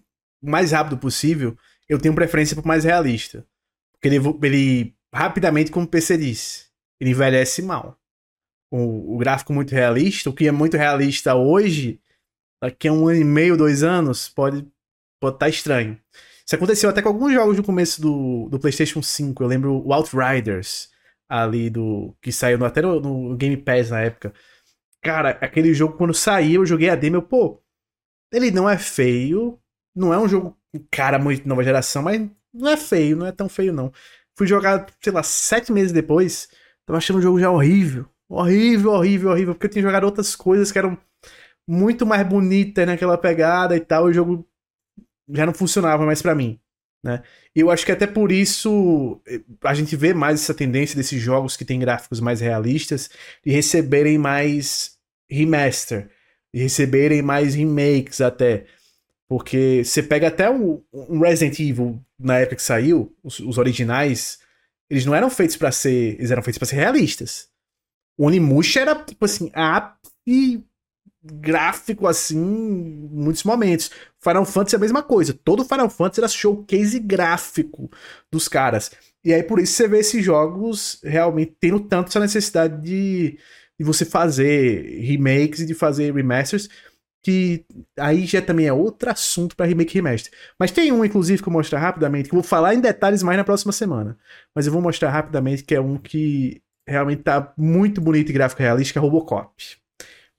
[0.42, 1.56] o mais rápido possível,
[1.88, 3.46] eu tenho preferência por mais realista.
[3.92, 6.66] Porque ele, ele rapidamente, como o PC disse,
[6.98, 7.98] ele envelhece mal.
[8.70, 12.00] O, o gráfico muito realista, o que é muito realista hoje,
[12.62, 16.00] daqui a um ano e meio, dois anos, pode estar tá estranho.
[16.46, 19.42] Isso aconteceu até com alguns jogos no começo do, do PlayStation 5.
[19.42, 20.90] Eu lembro o Outriders,
[21.28, 22.14] ali do.
[22.20, 24.32] que saiu no, até no, no, Game Pass na época.
[25.02, 27.60] Cara, aquele jogo quando saiu, eu joguei a demo, eu, pô,
[28.32, 29.58] ele não é feio,
[29.94, 30.56] não é um jogo,
[30.90, 33.92] cara, muito nova geração, mas não é feio, não é tão feio não.
[34.36, 36.48] Fui jogar, sei lá, sete meses depois,
[36.86, 38.06] tava achando o jogo já horrível.
[38.28, 40.96] Horrível, horrível, horrível, porque eu tinha jogado outras coisas que eram
[41.68, 44.48] muito mais bonitas naquela pegada e tal, e o jogo
[45.28, 46.58] já não funcionava mais para mim.
[47.02, 47.22] Né?
[47.54, 51.56] Eu acho que até por isso eh, a gente vê mais essa tendência desses jogos
[51.56, 53.10] que têm gráficos mais realistas
[53.44, 54.96] de receberem mais
[55.28, 56.08] remaster,
[56.54, 58.66] de receberem mais remakes até.
[59.28, 60.82] Porque você pega até um,
[61.20, 64.38] Resident Evil na época que saiu, os, os originais,
[64.88, 66.16] eles não eram feitos para ser.
[66.18, 67.48] Eles eram feitos para ser realistas.
[68.16, 70.62] O Onimusha era, tipo assim, ápice
[71.24, 73.90] gráfico assim em muitos momentos.
[74.20, 75.32] Final Fantasy é a mesma coisa.
[75.32, 77.90] Todo Final Fantasy era showcase gráfico
[78.30, 78.90] dos caras.
[79.24, 83.38] E aí por isso você vê esses jogos realmente tendo tanto essa necessidade de,
[83.78, 86.68] de você fazer remakes e de fazer remasters.
[87.24, 87.64] Que
[87.96, 90.32] aí já também é outro assunto para remake e remaster.
[90.58, 93.38] Mas tem um, inclusive, que eu mostrar rapidamente, que eu vou falar em detalhes mais
[93.38, 94.18] na próxima semana.
[94.52, 98.60] Mas eu vou mostrar rapidamente que é um que realmente tá muito bonito e gráfico
[98.60, 99.81] realista, que é Robocop.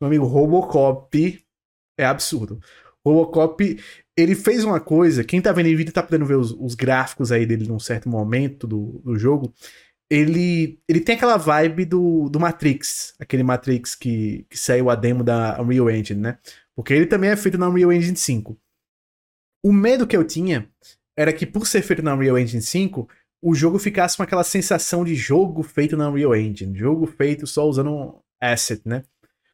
[0.02, 1.44] Meu amigo, Robocop
[1.98, 2.60] é absurdo.
[3.06, 3.80] Robocop,
[4.18, 7.32] ele fez uma coisa, quem tá vendo em vídeo tá podendo ver os, os gráficos
[7.32, 9.54] aí dele num certo momento do, do jogo.
[10.10, 15.24] Ele, ele tem aquela vibe do, do Matrix, aquele Matrix que, que saiu a demo
[15.24, 16.38] da Unreal Engine, né?
[16.76, 18.58] Porque ele também é feito na Unreal Engine 5.
[19.66, 20.70] O medo que eu tinha
[21.18, 23.08] era que, por ser feito na Unreal Engine 5,
[23.41, 27.68] o jogo ficasse com aquela sensação de jogo feito na Unreal Engine, jogo feito só
[27.68, 29.04] usando um asset, né?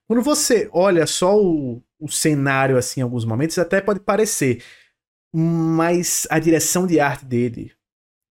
[0.10, 4.64] Quando você olha só o, o cenário assim em alguns momentos, até pode parecer,
[5.32, 7.72] mas a direção de arte dele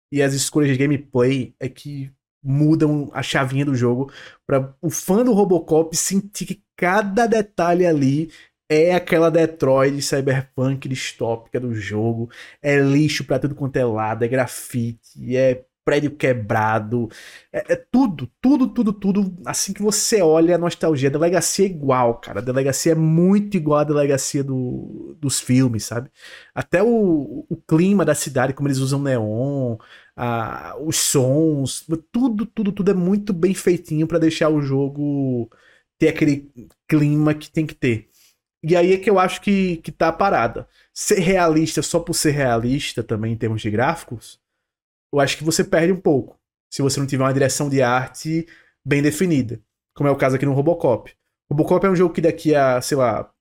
[0.09, 2.09] e as escolhas de gameplay é que
[2.41, 4.09] mudam a chavinha do jogo
[4.47, 8.31] para o fã do Robocop sentir que cada detalhe ali
[8.69, 12.31] é aquela Detroit cyberpunk distópica do jogo.
[12.61, 17.07] É lixo pra tudo quanto é lado, é grafite, é prédio quebrado.
[17.53, 19.37] É, é, tudo, tudo, tudo, tudo.
[19.45, 21.09] Assim que você olha a nostalgia.
[21.09, 22.39] A delegacia é igual, cara.
[22.39, 26.09] A delegacia é muito igual à delegacia do, dos filmes, sabe?
[26.53, 29.77] Até o, o clima da cidade, como eles usam neon,
[30.15, 35.49] a, os sons, tudo, tudo, tudo é muito bem feitinho para deixar o jogo
[35.99, 36.51] ter aquele
[36.87, 38.09] clima que tem que ter.
[38.63, 40.67] E aí é que eu acho que, que tá a parada.
[40.93, 44.43] Ser realista só por ser realista também em termos de gráficos
[45.15, 46.37] eu acho que você perde um pouco
[46.69, 48.45] se você não tiver uma direção de arte
[48.85, 49.61] bem definida,
[49.95, 51.13] como é o caso aqui no Robocop.
[51.49, 53.31] Robocop é um jogo que daqui a, sei lá,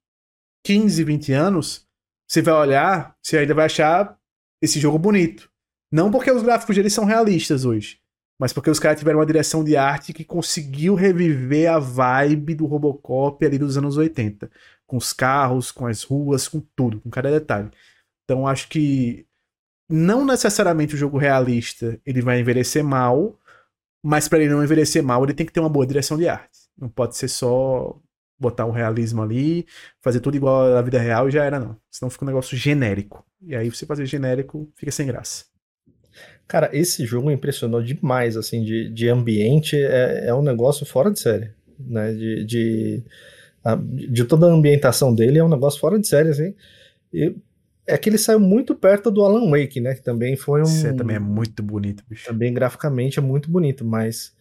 [0.65, 1.87] 15, 20 anos,
[2.29, 4.17] você vai olhar, você ainda vai achar
[4.63, 5.51] esse jogo bonito.
[5.91, 8.01] Não porque os gráficos dele são realistas hoje,
[8.39, 12.67] mas porque os caras tiveram uma direção de arte que conseguiu reviver a vibe do
[12.67, 14.51] Robocop ali dos anos 80.
[14.87, 17.71] Com os carros, com as ruas, com tudo, com cada detalhe.
[18.25, 19.27] Então acho que
[19.89, 23.39] não necessariamente o jogo realista ele vai envelhecer mal,
[24.03, 26.59] mas para ele não envelhecer mal, ele tem que ter uma boa direção de arte.
[26.77, 27.99] Não pode ser só
[28.39, 29.67] botar um realismo ali,
[30.01, 31.77] fazer tudo igual à vida real e já era, não.
[31.91, 33.25] Senão fica um negócio genérico.
[33.41, 35.45] E aí você fazer genérico fica sem graça.
[36.47, 41.19] Cara, esse jogo impressionou demais, assim, de, de ambiente, é, é um negócio fora de
[41.19, 43.05] série, né, de, de,
[44.11, 46.55] de toda a ambientação dele é um negócio fora de série, assim,
[47.13, 47.35] e
[47.87, 49.95] é que ele saiu muito perto do Alan Wake, né?
[49.95, 50.67] Que também foi um.
[50.67, 52.27] Você também é muito bonito, bicho.
[52.27, 54.35] Também graficamente é muito bonito, mas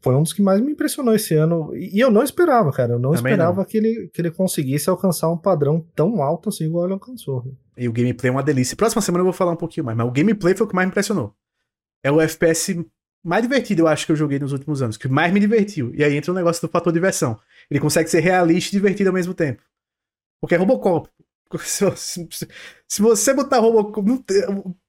[0.00, 1.74] foi um dos que mais me impressionou esse ano.
[1.74, 2.92] E eu não esperava, cara.
[2.92, 3.64] Eu não também esperava não.
[3.64, 7.44] Que, ele, que ele conseguisse alcançar um padrão tão alto assim igual ele alcançou.
[7.76, 8.76] E o gameplay é uma delícia.
[8.76, 10.86] Próxima semana eu vou falar um pouquinho mais, mas o gameplay foi o que mais
[10.86, 11.34] me impressionou.
[12.02, 12.84] É o FPS
[13.22, 15.92] mais divertido, eu acho, que eu joguei nos últimos anos, que mais me divertiu.
[15.94, 17.38] E aí entra o negócio do fator diversão.
[17.70, 19.62] Ele consegue ser realista e divertido ao mesmo tempo.
[20.40, 21.10] Porque é Robocop.
[21.58, 24.24] Se, você botar Robocop.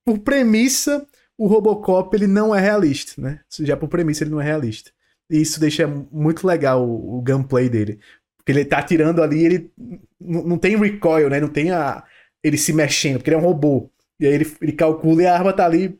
[0.05, 1.05] Por premissa,
[1.37, 3.39] o Robocop ele não é realista, né?
[3.59, 4.91] Já por premissa ele não é realista.
[5.29, 7.99] E isso deixa muito legal o, o gunplay dele.
[8.37, 9.71] Porque ele tá atirando ali ele
[10.19, 11.39] não tem recoil, né?
[11.39, 12.03] Não tem a.
[12.43, 13.89] ele se mexendo, porque ele é um robô.
[14.19, 15.99] E aí ele, ele calcula e a arma tá ali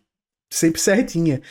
[0.52, 1.42] sempre certinha.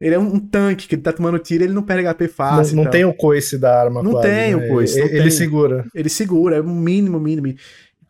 [0.00, 2.76] Ele é um, tanque que ele tá tomando tiro ele não perde HP fácil.
[2.76, 4.66] Não, não tem o coice da arma, Não quase, tem né?
[4.66, 5.00] o coice.
[5.00, 5.86] Ele, ele, segura.
[5.94, 7.54] Ele segura, é o mínimo, mínimo.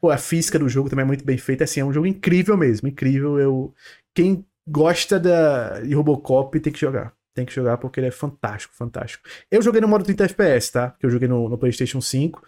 [0.04, 1.64] Pô, a física do jogo também é muito bem feita.
[1.64, 2.86] Assim, é um jogo incrível mesmo.
[2.86, 3.38] Incrível.
[3.38, 3.74] Eu...
[4.14, 5.80] Quem gosta da...
[5.80, 7.14] de Robocop tem que jogar.
[7.34, 9.26] Tem que jogar porque ele é fantástico, fantástico.
[9.50, 10.90] Eu joguei no modo 30 FPS, tá?
[10.90, 12.42] Porque eu joguei no, no PlayStation 5.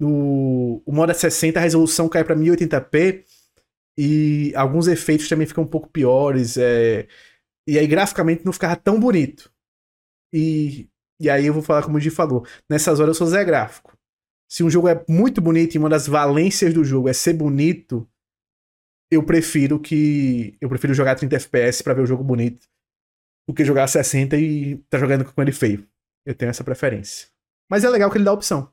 [0.00, 3.22] No, o modo é 60, a resolução cai pra 1080p.
[3.96, 6.56] E alguns efeitos também ficam um pouco piores.
[6.56, 7.06] É...
[7.68, 9.48] E aí, graficamente, não ficava tão bonito.
[10.34, 10.88] E,
[11.20, 12.44] e aí eu vou falar como o Gi falou.
[12.68, 13.95] Nessas horas eu sou Zé Gráfico.
[14.48, 18.08] Se um jogo é muito bonito e uma das valências do jogo é ser bonito,
[19.10, 20.56] eu prefiro que.
[20.60, 22.66] Eu prefiro jogar 30 FPS para ver o jogo bonito
[23.48, 25.86] do que jogar 60 e tá jogando com ele feio.
[26.24, 27.28] Eu tenho essa preferência.
[27.70, 28.70] Mas é legal que ele dá opção.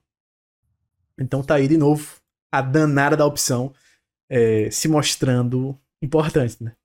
[1.20, 2.18] Então tá aí de novo
[2.52, 3.74] a danada da opção
[4.30, 6.76] é, se mostrando importante, né?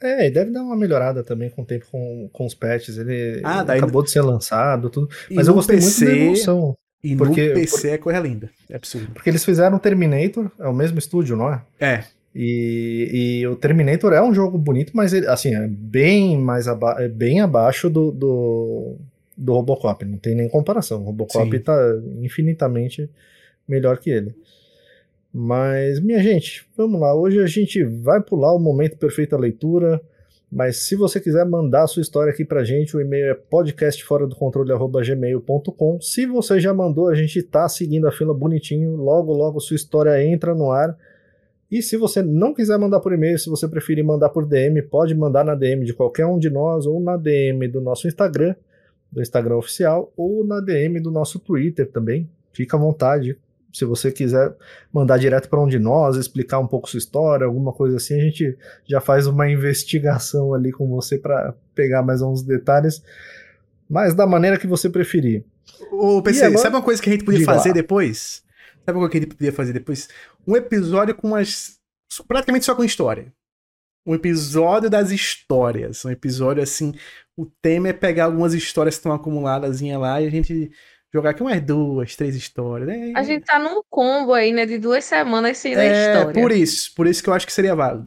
[0.00, 2.98] É, e deve dar uma melhorada também com o tempo com, com os patches.
[2.98, 5.08] Ele, Ah, ele acabou de ser lançado, tudo.
[5.30, 6.78] Mas eu gostei PC, muito da evolução.
[7.02, 8.50] E porque- no PC é coisa linda.
[8.68, 9.12] É absurdo.
[9.12, 11.62] Porque eles fizeram Terminator, é o mesmo estúdio, não é?
[11.78, 12.04] É.
[12.34, 16.96] E, e o Terminator é um jogo bonito, mas ele, assim, é bem mais aba
[16.98, 18.96] é bem abaixo do, do,
[19.36, 20.04] do Robocop.
[20.04, 21.00] Não tem nem comparação.
[21.00, 21.62] O Robocop Sim.
[21.62, 21.74] tá
[22.20, 23.08] infinitamente
[23.66, 24.34] melhor que ele.
[25.32, 27.14] Mas, minha gente, vamos lá.
[27.14, 30.00] Hoje a gente vai pular o momento perfeita leitura.
[30.50, 36.00] Mas se você quiser mandar a sua história aqui pra gente, o e-mail é podcastforadocontrole.gmail.com.
[36.00, 38.94] Se você já mandou, a gente tá seguindo a fila bonitinho.
[38.96, 40.96] Logo, logo sua história entra no ar.
[41.70, 45.16] E se você não quiser mandar por e-mail, se você preferir mandar por DM, pode
[45.16, 48.54] mandar na DM de qualquer um de nós ou na DM do nosso Instagram,
[49.10, 52.30] do Instagram oficial, ou na DM do nosso Twitter também.
[52.52, 53.36] Fica à vontade.
[53.76, 54.56] Se você quiser
[54.90, 58.24] mandar direto para um de nós, explicar um pouco sua história, alguma coisa assim, a
[58.24, 58.56] gente
[58.86, 63.02] já faz uma investigação ali com você para pegar mais uns detalhes,
[63.86, 65.44] mas da maneira que você preferir.
[65.92, 66.58] Ô, PC, agora?
[66.62, 67.74] sabe uma coisa que a gente podia Diga fazer lá.
[67.74, 68.42] depois?
[68.86, 70.08] Sabe coisa que a gente podia fazer depois?
[70.48, 71.76] Um episódio com as.
[72.26, 73.30] praticamente só com história.
[74.06, 76.02] Um episódio das histórias.
[76.02, 76.94] Um episódio assim.
[77.36, 80.70] O tema é pegar algumas histórias que estão acumuladas lá e a gente
[81.16, 82.86] jogar aqui umas duas, três histórias.
[82.88, 83.12] né?
[83.16, 86.42] A gente tá num combo aí, né, de duas semanas sem ler é, história.
[86.42, 86.94] por isso.
[86.94, 88.06] Por isso que eu acho que seria válido.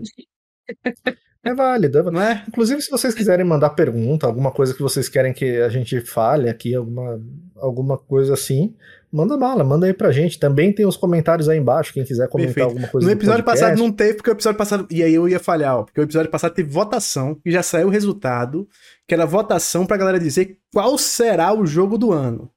[1.44, 2.04] É válido, é.
[2.04, 2.44] Não é?
[2.48, 6.50] Inclusive, se vocês quiserem mandar pergunta, alguma coisa que vocês querem que a gente fale
[6.50, 7.22] aqui, alguma,
[7.56, 8.76] alguma coisa assim,
[9.12, 10.38] manda bala, manda aí pra gente.
[10.38, 12.70] Também tem os comentários aí embaixo, quem quiser comentar Perfeito.
[12.70, 14.88] alguma coisa No episódio passado não teve, porque o episódio passado.
[14.92, 15.84] E aí eu ia falhar, ó.
[15.84, 18.68] Porque o episódio passado teve votação e já saiu o resultado,
[19.08, 22.52] que era votação pra galera dizer qual será o jogo do ano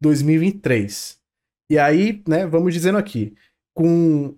[0.00, 1.18] 2023.
[1.70, 3.34] E aí, né, vamos dizendo aqui.
[3.74, 4.36] Com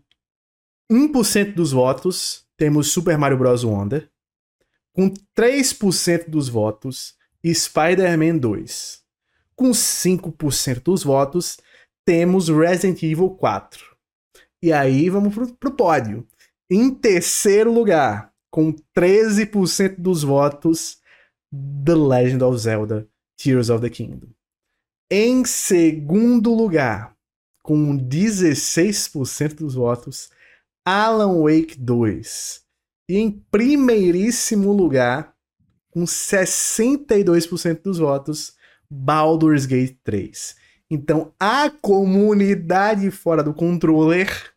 [0.90, 3.64] 1% dos votos, temos Super Mario Bros.
[3.64, 4.10] Wonder.
[4.92, 9.02] Com 3% dos votos, Spider-Man 2.
[9.56, 11.58] Com 5% dos votos,
[12.04, 13.96] temos Resident Evil 4.
[14.62, 16.26] E aí vamos pro, pro pódio.
[16.70, 20.98] Em terceiro lugar, com 13% dos votos,
[21.84, 24.28] The Legend of Zelda Tears of the Kingdom.
[25.14, 27.14] Em segundo lugar,
[27.62, 30.30] com 16% dos votos,
[30.86, 32.62] Alan Wake 2.
[33.10, 35.34] E em primeiríssimo lugar,
[35.90, 38.54] com 62% dos votos,
[38.90, 40.56] Baldur's Gate 3.
[40.90, 44.51] Então, a comunidade fora do controller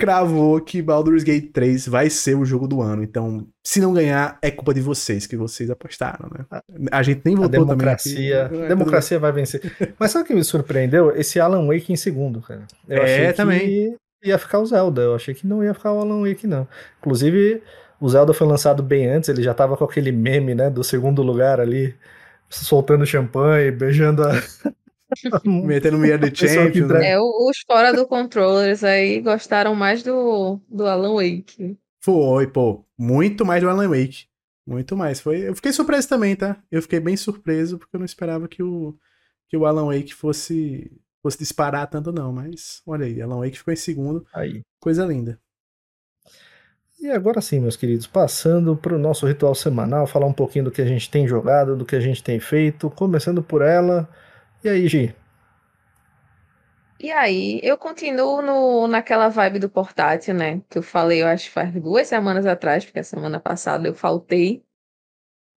[0.00, 3.02] cravou que Baldur's Gate 3 vai ser o jogo do ano.
[3.02, 6.44] Então, se não ganhar, é culpa de vocês, que vocês apostaram, né?
[6.90, 8.58] A gente nem A votou democracia, também.
[8.58, 8.64] aqui.
[8.64, 9.60] a democracia vai vencer.
[9.98, 11.14] Mas sabe o que me surpreendeu?
[11.16, 12.66] Esse Alan Wake em segundo, cara.
[12.88, 13.96] Eu É, achei que também.
[14.24, 15.02] ia ficar o Zelda.
[15.02, 16.66] Eu achei que não ia ficar o Alan Wake, não.
[17.00, 17.62] Inclusive,
[18.00, 21.22] o Zelda foi lançado bem antes, ele já tava com aquele meme, né, do segundo
[21.22, 21.94] lugar ali,
[22.48, 24.32] soltando champanhe, beijando a.
[25.44, 27.10] Metendo Year the que Champions, né?
[27.10, 31.78] É, os fora do controllers aí gostaram mais do, do Alan Wake.
[32.00, 32.84] Foi, pô.
[32.98, 34.26] Muito mais do Alan Wake.
[34.66, 35.20] Muito mais.
[35.20, 35.48] Foi...
[35.48, 36.62] Eu fiquei surpreso também, tá?
[36.70, 38.94] Eu fiquei bem surpreso porque eu não esperava que o,
[39.48, 40.90] que o Alan Wake fosse,
[41.22, 42.32] fosse disparar tanto, não.
[42.32, 44.24] Mas olha aí, Alan Wake ficou em segundo.
[44.32, 44.62] Aí.
[44.78, 45.38] Coisa linda.
[47.00, 50.70] E agora sim, meus queridos, passando para o nosso ritual semanal, falar um pouquinho do
[50.70, 54.06] que a gente tem jogado, do que a gente tem feito, começando por ela.
[54.62, 55.14] E aí, Gi?
[56.98, 60.60] E aí, eu continuo no, naquela vibe do portátil, né?
[60.68, 64.62] Que eu falei, eu acho faz duas semanas atrás, porque a semana passada eu faltei.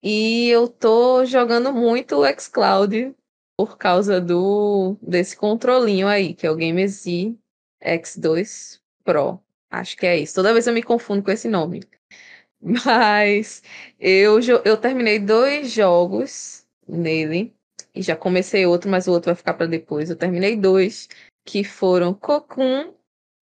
[0.02, 3.14] E eu tô jogando muito o xCloud
[3.58, 7.36] por causa do desse controlinho aí, que é o Game Z
[7.82, 9.40] X2 Pro.
[9.70, 10.36] Acho que é isso.
[10.36, 11.82] Toda vez eu me confundo com esse nome.
[12.62, 13.62] Mas
[14.00, 17.54] eu, eu terminei dois jogos nele.
[17.96, 20.10] E já comecei outro, mas o outro vai ficar para depois.
[20.10, 21.08] Eu terminei dois,
[21.46, 22.94] que foram Cocoon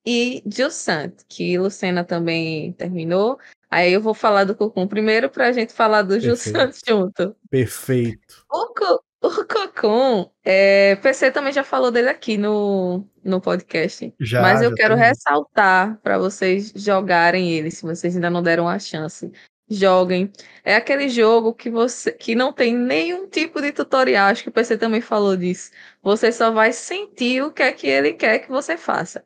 [0.06, 3.39] e Jusant, que Lucena também terminou.
[3.70, 6.20] Aí eu vou falar do Cocoon primeiro para a gente falar do.
[6.20, 7.36] Jusant junto.
[7.49, 8.45] Perfeito.
[8.52, 14.14] O, Co o Cocoon, é, PC também já falou dele aqui no, no podcast.
[14.20, 15.10] Já, mas eu já quero terminei.
[15.10, 19.32] ressaltar para vocês jogarem ele, se vocês ainda não deram a chance.
[19.72, 20.32] Joguem.
[20.64, 24.52] É aquele jogo que você que não tem nenhum tipo de tutorial, acho que o
[24.52, 25.72] PC também falou disso.
[26.04, 29.24] Você só vai sentir o que é que ele quer que você faça.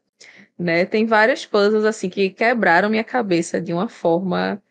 [0.58, 0.86] Né?
[0.86, 4.62] Tem vários puzzles assim que quebraram minha cabeça de uma forma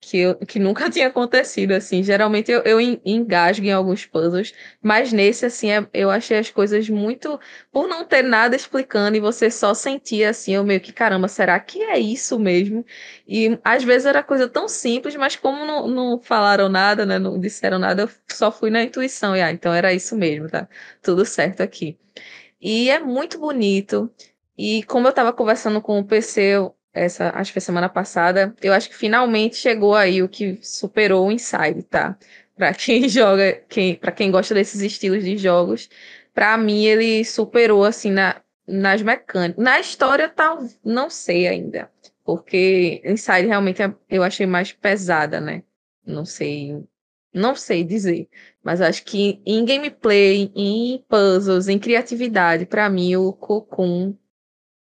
[0.00, 2.02] que, eu, que nunca tinha acontecido, assim.
[2.02, 6.88] Geralmente eu, eu engasgo em alguns puzzles, mas nesse, assim, é, eu achei as coisas
[6.88, 7.38] muito.
[7.70, 11.58] Por não ter nada explicando e você só sentia, assim, eu meio que, caramba, será
[11.60, 12.84] que é isso mesmo?
[13.26, 17.38] E às vezes era coisa tão simples, mas como não, não falaram nada, né, não
[17.38, 19.36] disseram nada, eu só fui na intuição.
[19.36, 20.68] E, ah, então era isso mesmo, tá?
[21.02, 21.98] Tudo certo aqui.
[22.60, 24.10] E é muito bonito.
[24.56, 26.54] E como eu estava conversando com o PC,
[26.92, 31.28] essa, acho que foi semana passada, eu acho que finalmente chegou aí o que superou
[31.28, 32.18] o Inside, tá?
[32.56, 35.88] Para quem joga, quem, para quem gosta desses estilos de jogos,
[36.34, 39.62] para mim ele superou assim na, nas mecânicas.
[39.62, 41.90] Na história tal, não sei ainda,
[42.24, 45.62] porque Inside realmente é, eu achei mais pesada, né?
[46.04, 46.82] Não sei,
[47.32, 48.28] não sei dizer,
[48.62, 54.14] mas acho que em gameplay, em puzzles, em criatividade, para mim o Cocoon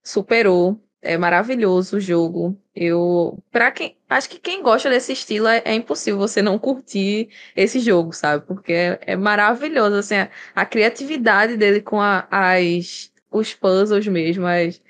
[0.05, 2.57] superou é maravilhoso o jogo.
[2.75, 7.29] Eu, para quem, acho que quem gosta desse estilo é, é, impossível você não curtir
[7.57, 8.45] esse jogo, sabe?
[8.47, 14.47] Porque é, é maravilhoso assim a, a, criatividade dele com a, as os puzzles mesmo,
[14.47, 14.81] as,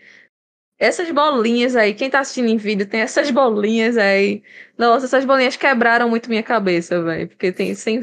[0.78, 4.42] essas bolinhas aí, quem tá assistindo em vídeo tem essas bolinhas aí.
[4.76, 7.28] Nossa, essas bolinhas quebraram muito minha cabeça, velho.
[7.28, 8.00] Porque tem, tem,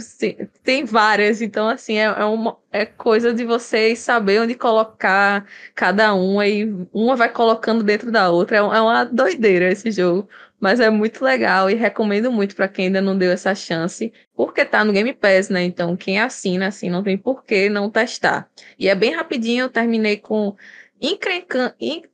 [0.63, 5.45] tem várias, então assim, é, é, uma, é coisa de vocês saber onde colocar
[5.75, 8.57] cada uma e uma vai colocando dentro da outra.
[8.57, 10.27] É, é uma doideira esse jogo.
[10.59, 14.63] Mas é muito legal e recomendo muito para quem ainda não deu essa chance, porque
[14.63, 15.61] tá no Game Pass, né?
[15.61, 18.49] Então quem assina, assim, não tem por que não testar.
[18.79, 20.55] E é bem rapidinho, eu terminei com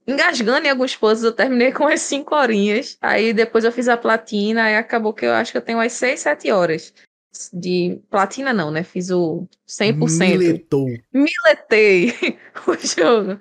[0.07, 2.97] engasgando em alguns puzzles, eu terminei com as 5 horinhas.
[2.99, 5.93] Aí depois eu fiz a platina, aí acabou que eu acho que eu tenho umas
[5.93, 6.93] 6, 7 horas.
[7.53, 8.83] De platina não, né?
[8.83, 10.17] Fiz o 100%.
[10.19, 10.87] Miletou.
[11.13, 12.15] Miletei
[12.65, 13.39] o jogo.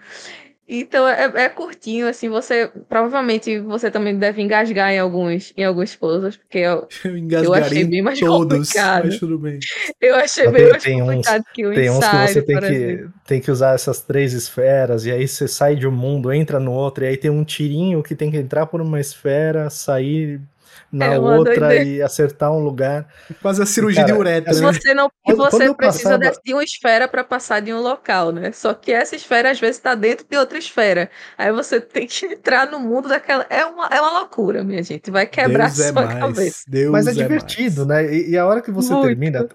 [0.68, 5.96] Então é, é, curtinho, assim, você provavelmente você também deve engasgar em alguns, em alguns
[5.96, 9.06] puzzles, porque eu, eu, eu achei bem mais todos, complicado.
[9.06, 9.58] Mas tudo bem.
[9.98, 12.42] Eu achei tem, bem mais tem complicado uns, que o Tem Inside, uns que você
[12.42, 16.30] tem que, tem que usar essas três esferas, e aí você sai de um mundo,
[16.30, 19.70] entra no outro, e aí tem um tirinho que tem que entrar por uma esfera,
[19.70, 20.38] sair
[20.90, 21.84] na é outra doideira.
[21.84, 23.06] e acertar um lugar.
[23.40, 24.52] Quase a cirurgia Cara, de uretra.
[24.52, 24.60] Né?
[24.60, 26.40] Você não, quando, você quando precisa passava...
[26.44, 28.52] de uma esfera para passar de um local, né?
[28.52, 31.10] Só que essa esfera às vezes está dentro de outra esfera.
[31.36, 33.46] Aí você tem que entrar no mundo daquela.
[33.50, 35.10] É uma, é uma loucura, minha gente.
[35.10, 36.64] Vai quebrar Deus a é sua é cabeça.
[36.66, 38.06] Deus Mas é, é divertido, mais.
[38.06, 38.14] né?
[38.14, 39.06] E, e, a hora que você Muito.
[39.06, 39.48] termina,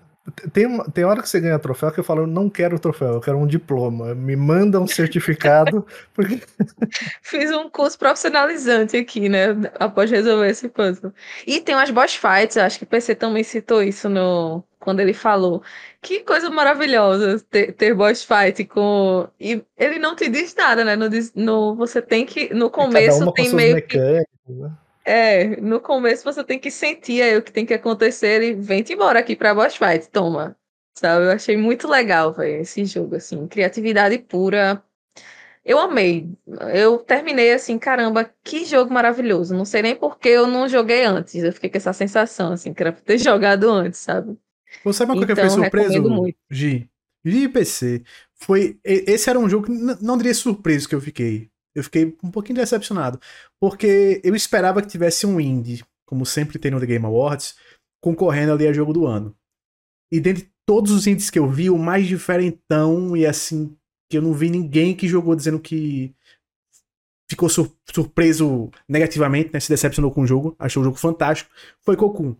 [0.54, 3.20] tem, tem hora que você ganha troféu que eu falo, eu não quero troféu, eu
[3.20, 4.16] quero um diploma.
[4.16, 5.86] Me manda um certificado.
[6.14, 6.40] porque...
[7.22, 9.48] Fiz um curso profissionalizante aqui, né?
[9.78, 11.14] Após resolver esse puzzle.
[11.46, 15.14] E tem umas boss fights, acho que o PC também citou isso no quando ele
[15.14, 15.62] falou.
[16.02, 19.28] Que coisa maravilhosa ter, ter boss fight com.
[19.40, 20.96] E ele não te diz nada, né?
[20.96, 22.54] No, no, você tem que.
[22.54, 23.98] No começo tem meio que.
[23.98, 24.24] Né?
[25.06, 28.94] É, no começo você tem que sentir aí o que tem que acontecer e vem-te
[28.94, 30.56] embora aqui pra boss fight, toma.
[30.96, 31.26] Sabe?
[31.26, 34.84] Eu achei muito legal, velho, esse jogo, assim, criatividade pura.
[35.66, 36.30] Eu amei.
[36.74, 39.56] Eu terminei assim, caramba, que jogo maravilhoso.
[39.56, 41.36] Não sei nem por que eu não joguei antes.
[41.36, 44.38] Eu fiquei com essa sensação, assim, que era pra ter jogado antes, sabe?
[44.84, 46.38] Você sabe uma então, que foi surpreso, muito.
[46.50, 46.90] Gi?
[47.26, 48.04] Gi PC.
[48.36, 49.72] Foi, esse era um jogo que
[50.04, 51.50] não diria surpreso que eu fiquei.
[51.76, 53.20] Eu fiquei um pouquinho decepcionado.
[53.60, 57.56] Porque eu esperava que tivesse um indie, como sempre tem no The Game Awards,
[58.02, 59.36] concorrendo ali a jogo do ano.
[60.12, 63.76] E dentre todos os indies que eu vi, o mais diferentão e assim,
[64.10, 66.14] que eu não vi ninguém que jogou dizendo que
[67.30, 69.60] ficou sur surpreso negativamente, né?
[69.60, 71.50] Se decepcionou com o jogo, achou o jogo fantástico,
[71.82, 72.36] foi Cocoon.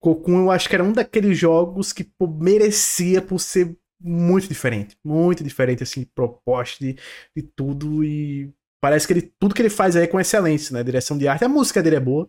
[0.00, 4.96] Cocoon eu acho que era um daqueles jogos que pô, merecia por ser muito diferente.
[5.04, 6.96] Muito diferente, assim, proposta de,
[7.34, 8.04] de tudo.
[8.04, 10.82] E parece que ele, tudo que ele faz aí é com excelência, né?
[10.82, 11.44] Direção de arte.
[11.44, 12.28] A música dele é boa.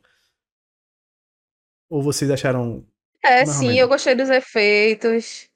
[1.90, 2.86] Ou vocês acharam.
[3.24, 5.50] É, sim, eu gostei dos efeitos.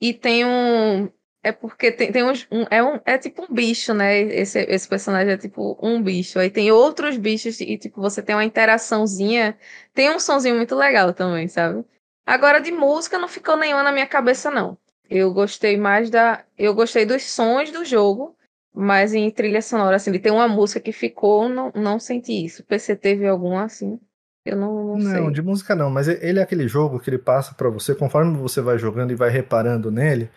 [0.00, 1.10] E tem um.
[1.42, 4.20] É porque tem, tem uns, um, é, um, é tipo um bicho, né?
[4.20, 6.38] Esse, esse personagem é tipo um bicho.
[6.38, 9.58] Aí tem outros bichos e, tipo, você tem uma interaçãozinha.
[9.94, 11.84] Tem um sonzinho muito legal também, sabe?
[12.26, 14.78] Agora, de música, não ficou nenhuma na minha cabeça, não.
[15.10, 16.44] Eu gostei mais da.
[16.56, 18.36] Eu gostei dos sons do jogo,
[18.74, 22.62] mas em trilha sonora, assim, de ter uma música que ficou, não, não senti isso.
[22.62, 24.00] O PC teve algum assim?
[24.44, 25.20] Eu não, não, não sei.
[25.20, 28.36] Não, de música não, mas ele é aquele jogo que ele passa para você, conforme
[28.38, 30.30] você vai jogando e vai reparando nele,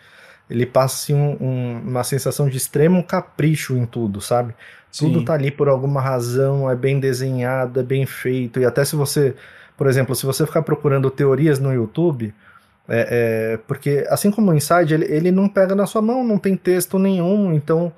[0.50, 4.54] ele passa assim, um, um, uma sensação de extremo capricho em tudo, sabe?
[4.90, 5.12] Sim.
[5.12, 8.96] Tudo tá ali por alguma razão, é bem desenhado, é bem feito, e até se
[8.96, 9.34] você
[9.76, 12.34] Por exemplo, se você ficar procurando teorias no YouTube,
[12.88, 16.38] é, é, porque assim como o Inside, ele, ele não pega na sua mão, não
[16.38, 17.92] tem texto nenhum, então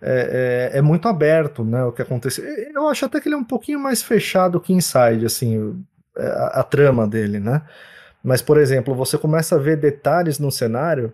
[0.00, 2.42] é, é, é, muito aberto, né, o que acontece.
[2.74, 5.84] Eu acho até que ele é um pouquinho mais fechado que Inside, assim,
[6.16, 7.62] é, a, a trama dele, né?
[8.22, 11.12] Mas, por exemplo, você começa a ver detalhes no cenário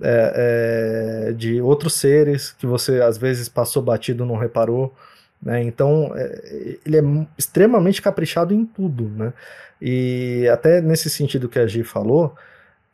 [0.00, 4.94] é, é, de outros seres que você às vezes passou batido, não reparou.
[5.42, 5.62] Né?
[5.62, 6.12] Então,
[6.84, 7.02] ele é
[7.36, 9.08] extremamente caprichado em tudo.
[9.10, 9.32] Né?
[9.80, 12.34] E até nesse sentido que a Gi falou,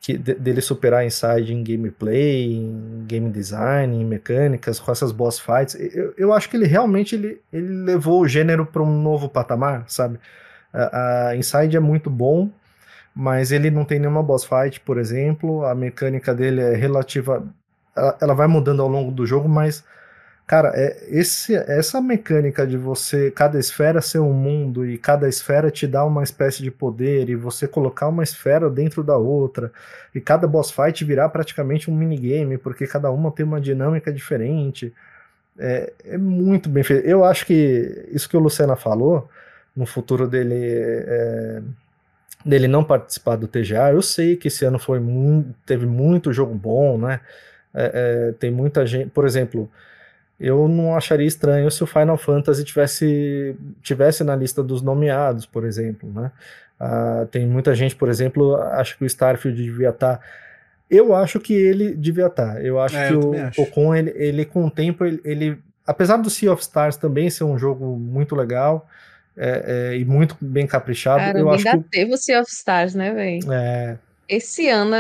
[0.03, 5.77] que dele superar Inside em gameplay, em game design, em mecânicas, com essas boss fights,
[5.77, 9.85] eu, eu acho que ele realmente ele, ele levou o gênero para um novo patamar,
[9.87, 10.19] sabe?
[10.75, 12.51] A, Inside é muito bom,
[13.15, 15.65] mas ele não tem nenhuma boss fight, por exemplo.
[15.65, 17.47] A mecânica dele é relativa.
[17.95, 19.85] Ela, ela vai mudando ao longo do jogo, mas,
[20.53, 25.71] cara, é, esse, essa mecânica de você, cada esfera ser um mundo e cada esfera
[25.71, 29.73] te dá uma espécie de poder e você colocar uma esfera dentro da outra
[30.15, 34.93] e cada boss fight virar praticamente um minigame, porque cada uma tem uma dinâmica diferente.
[35.59, 37.07] É, é muito bem feito.
[37.07, 39.31] Eu acho que isso que o Lucena falou,
[39.75, 40.67] no futuro dele.
[40.67, 41.63] É,
[42.45, 43.93] dele não participar do TGA.
[43.93, 45.01] Eu sei que esse ano foi
[45.65, 47.21] teve muito jogo bom, né?
[47.73, 49.71] É, é, tem muita gente, por exemplo,
[50.43, 55.65] eu não acharia estranho se o Final Fantasy tivesse, tivesse na lista dos nomeados, por
[55.65, 56.33] exemplo, né?
[56.81, 60.17] Ah, tem muita gente, por exemplo, acho que o Starfield devia estar.
[60.17, 60.25] Tá,
[60.91, 62.55] eu acho que ele devia estar.
[62.55, 62.61] Tá.
[62.61, 66.17] Eu acho é, que eu o Pocon, ele, ele com o tempo, ele, ele, apesar
[66.17, 68.89] do Sea of Stars também ser um jogo muito legal,
[69.37, 71.21] é, é, e muito bem caprichado.
[71.21, 71.89] Cara, eu ainda acho que...
[71.89, 73.53] teve o Sea of Stars, né, velho?
[73.53, 73.97] É.
[74.29, 74.97] Esse ano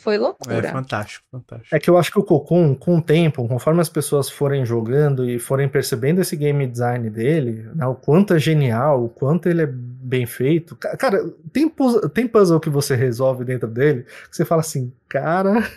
[0.00, 0.68] foi loucura.
[0.68, 1.74] É fantástico, fantástico.
[1.74, 5.28] É que eu acho que o Cocoon, com o tempo, conforme as pessoas forem jogando
[5.28, 9.62] e forem percebendo esse game design dele, né, o quanto é genial, o quanto ele
[9.62, 10.74] é bem feito.
[10.76, 11.22] Cara,
[11.52, 11.70] tem,
[12.14, 15.68] tem puzzle que você resolve dentro dele que você fala assim, cara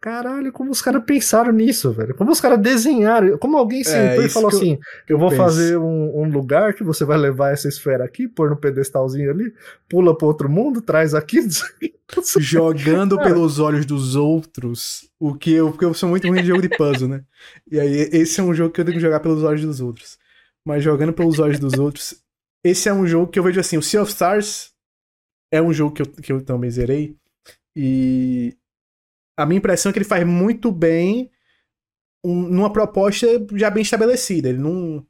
[0.00, 2.14] Caralho, como os caras pensaram nisso, velho?
[2.14, 3.36] Como os caras desenharam?
[3.36, 4.78] Como alguém é, sentou é, e falou assim:
[5.08, 5.42] eu, eu vou penso.
[5.42, 9.52] fazer um, um, lugar que você vai levar essa esfera aqui, pôr no pedestalzinho ali,
[9.88, 11.40] pula para outro mundo, traz aqui.
[12.38, 13.28] Jogando cara.
[13.28, 16.68] pelos olhos dos outros, o que eu, porque eu sou muito ruim de jogo de
[16.68, 17.22] puzzle, né?
[17.70, 20.16] E aí, esse é um jogo que eu tenho que jogar pelos olhos dos outros.
[20.64, 22.14] Mas jogando pelos olhos dos outros,
[22.62, 24.72] esse é um jogo que eu vejo assim: o Sea of Stars
[25.50, 27.16] é um jogo que eu, que eu também zerei.
[27.74, 28.56] E
[29.38, 31.30] a minha impressão é que ele faz muito bem
[32.24, 34.48] um, numa proposta já bem estabelecida.
[34.48, 35.06] Ele não,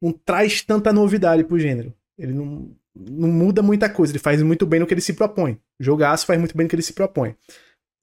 [0.00, 1.92] não traz tanta novidade pro gênero.
[2.16, 4.12] Ele não, não muda muita coisa.
[4.12, 5.58] Ele faz muito bem no que ele se propõe.
[5.80, 7.34] O jogaço faz muito bem no que ele se propõe.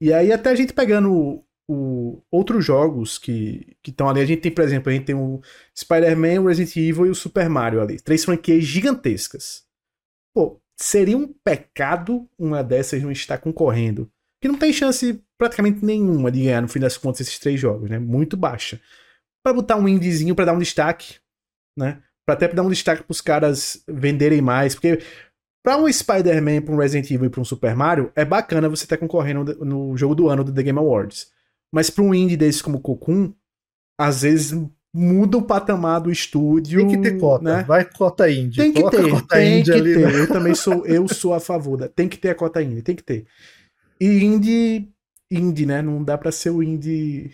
[0.01, 4.41] E aí, até a gente pegando o, o, outros jogos que estão ali, a gente
[4.41, 5.39] tem, por exemplo, a gente tem o
[5.77, 8.01] Spider-Man, o Resident Evil e o Super Mario ali.
[8.01, 9.63] Três franquias gigantescas.
[10.35, 14.11] Pô, seria um pecado uma dessas não estar concorrendo
[14.41, 17.89] que não tem chance praticamente nenhuma de ganhar, no fim das contas, esses três jogos,
[17.89, 17.97] né?
[17.97, 18.79] Muito baixa.
[19.43, 21.15] Para botar um indiezinho para dar um destaque,
[21.77, 22.01] né?
[22.25, 24.99] Para até dar um destaque para os caras venderem mais, porque
[25.63, 28.83] para um Spider-Man, para um Resident Evil e para um Super Mario, é bacana você
[28.83, 31.31] estar tá concorrendo no jogo do ano do The Game Awards.
[31.73, 33.33] Mas para um indie desses como Cocoon,
[33.97, 34.51] às vezes
[34.93, 36.79] muda o patamar do estúdio.
[36.79, 37.63] Tem que ter cota, né?
[37.63, 38.57] vai cota indie.
[38.57, 40.11] Tem que Coloca ter, tem que ali, ter.
[40.11, 40.19] Né?
[40.19, 42.95] Eu também sou, eu sou a favor da, tem que ter a cota indie, tem
[42.95, 43.25] que ter.
[43.99, 44.89] E indie,
[45.29, 45.81] indie, né?
[45.81, 47.31] Não dá pra ser o indie.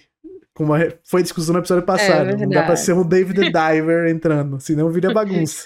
[0.53, 0.73] Como
[1.03, 2.29] foi discussão no episódio passado.
[2.29, 5.65] É não dá pra ser um David Diver entrando, senão vira bagunça.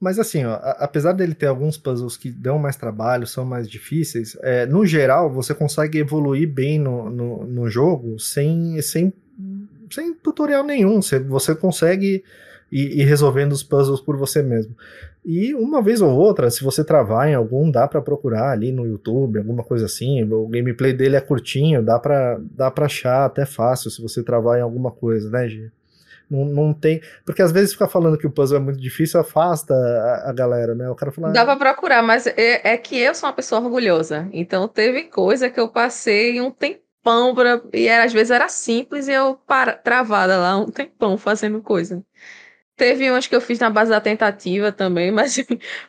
[0.00, 4.34] Mas assim, ó, apesar dele ter alguns puzzles que dão mais trabalho, são mais difíceis,
[4.40, 9.12] é, no geral você consegue evoluir bem no, no, no jogo sem, sem,
[9.90, 11.02] sem tutorial nenhum.
[11.02, 12.24] Você, você consegue
[12.72, 14.74] ir, ir resolvendo os puzzles por você mesmo.
[15.24, 18.86] E uma vez ou outra, se você travar em algum, dá para procurar ali no
[18.86, 20.24] YouTube, alguma coisa assim.
[20.24, 24.58] O gameplay dele é curtinho, dá pra, dá pra achar até fácil se você travar
[24.58, 25.70] em alguma coisa, né, Gi?
[26.30, 27.02] Não, não tem.
[27.24, 30.74] Porque às vezes ficar falando que o puzzle é muito difícil afasta a, a galera,
[30.74, 30.88] né?
[30.88, 31.32] O cara fala.
[31.32, 34.28] Dá pra procurar, mas é, é, que eu sou uma pessoa orgulhosa.
[34.32, 37.60] Então teve coisa que eu passei um tempão pra.
[37.74, 42.02] E era, às vezes era simples e eu para, travada lá um tempão fazendo coisa.
[42.80, 45.36] Teve umas que eu fiz na base da tentativa também, mas,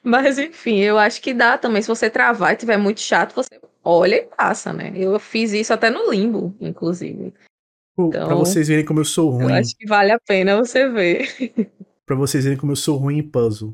[0.04, 1.82] mas enfim, eu acho que dá também.
[1.82, 4.92] Se você travar e tiver muito chato, você olha e passa, né?
[4.94, 7.34] Eu fiz isso até no limbo, inclusive.
[7.98, 9.54] Então, pra vocês verem como eu sou ruim.
[9.54, 11.30] Eu acho que vale a pena você ver.
[12.06, 13.74] pra vocês verem como eu sou ruim em puzzle.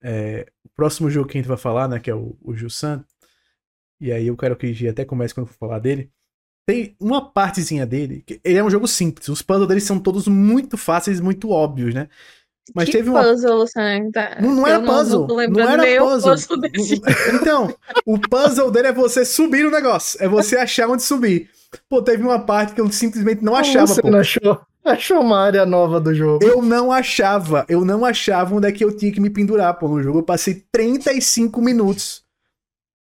[0.00, 3.04] É, o próximo jogo que a gente vai falar, né, que é o, o Jusan,
[4.00, 6.12] e aí eu quero que o G até comece quando eu for falar dele.
[6.64, 10.28] Tem uma partezinha dele, que ele é um jogo simples, os puzzles dele são todos
[10.28, 12.08] muito fáceis, muito óbvios, né?
[12.74, 13.22] Mas que teve uma.
[13.22, 13.64] puzzle.
[14.12, 15.26] Tá- Não, não era puzzle.
[15.26, 16.60] Não, Não, era o puzzle.
[16.60, 17.00] desse.
[17.34, 17.74] Então,
[18.06, 20.22] o puzzle dele é você subir no negócio.
[20.22, 21.50] É você achar onde subir.
[21.88, 24.10] Pô, teve uma parte que eu simplesmente não achava, Você pô.
[24.10, 26.44] não achou, achou uma área nova do jogo.
[26.44, 29.88] Eu não achava, eu não achava onde é que eu tinha que me pendurar, pô,
[29.88, 30.18] no jogo.
[30.18, 32.22] Eu passei 35 minutos.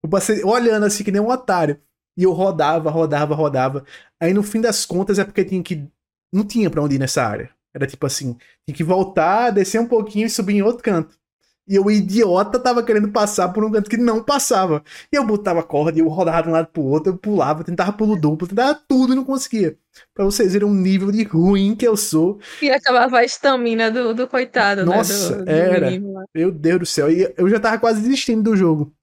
[0.04, 1.78] Eu passei olhando assim que nem um otário.
[2.18, 3.84] E eu rodava, rodava, rodava.
[4.22, 5.84] Aí no fim das contas é porque tinha que.
[6.32, 7.50] Não tinha pra onde ir nessa área.
[7.74, 11.18] Era tipo assim: tinha que voltar, descer um pouquinho e subir em outro canto.
[11.66, 14.84] E eu, idiota, tava querendo passar por um canto que não passava.
[15.12, 17.94] E eu botava corda, e eu rodava de um lado pro outro, eu pulava, tentava
[17.94, 19.78] pulo duplo, tentava tudo e não conseguia.
[20.14, 22.38] Pra vocês verem o nível de ruim que eu sou.
[22.62, 25.38] E acabava a estamina do, do coitado, Nossa, né?
[25.38, 25.86] Do, do era.
[25.86, 26.26] menino lá.
[26.36, 27.10] Meu Deus do céu.
[27.10, 28.94] E eu já tava quase desistindo do jogo.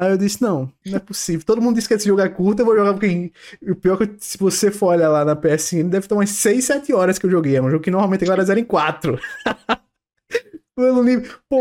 [0.00, 1.44] Aí eu disse, não, não é possível.
[1.44, 3.30] Todo mundo disse que esse jogo é curto, eu vou jogar porque...
[3.60, 6.64] O pior é que se você for olhar lá na PSN, deve ter umas 6,
[6.64, 7.56] 7 horas que eu joguei.
[7.56, 9.20] É um jogo que normalmente agora zero em 4.
[10.74, 11.30] Pelo nível...
[11.46, 11.60] Pô...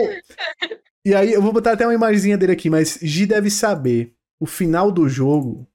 [1.03, 4.13] E aí, eu vou botar até uma imagenzinha dele aqui, mas G deve saber.
[4.39, 5.67] O final do jogo...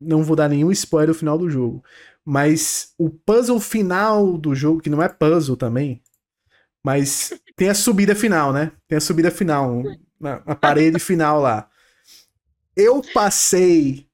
[0.00, 1.80] Não vou dar nenhum spoiler do final do jogo.
[2.24, 6.02] Mas o puzzle final do jogo, que não é puzzle também,
[6.84, 8.72] mas tem a subida final, né?
[8.88, 9.84] Tem a subida final,
[10.18, 11.69] na, na parede final lá.
[12.76, 14.06] Eu passei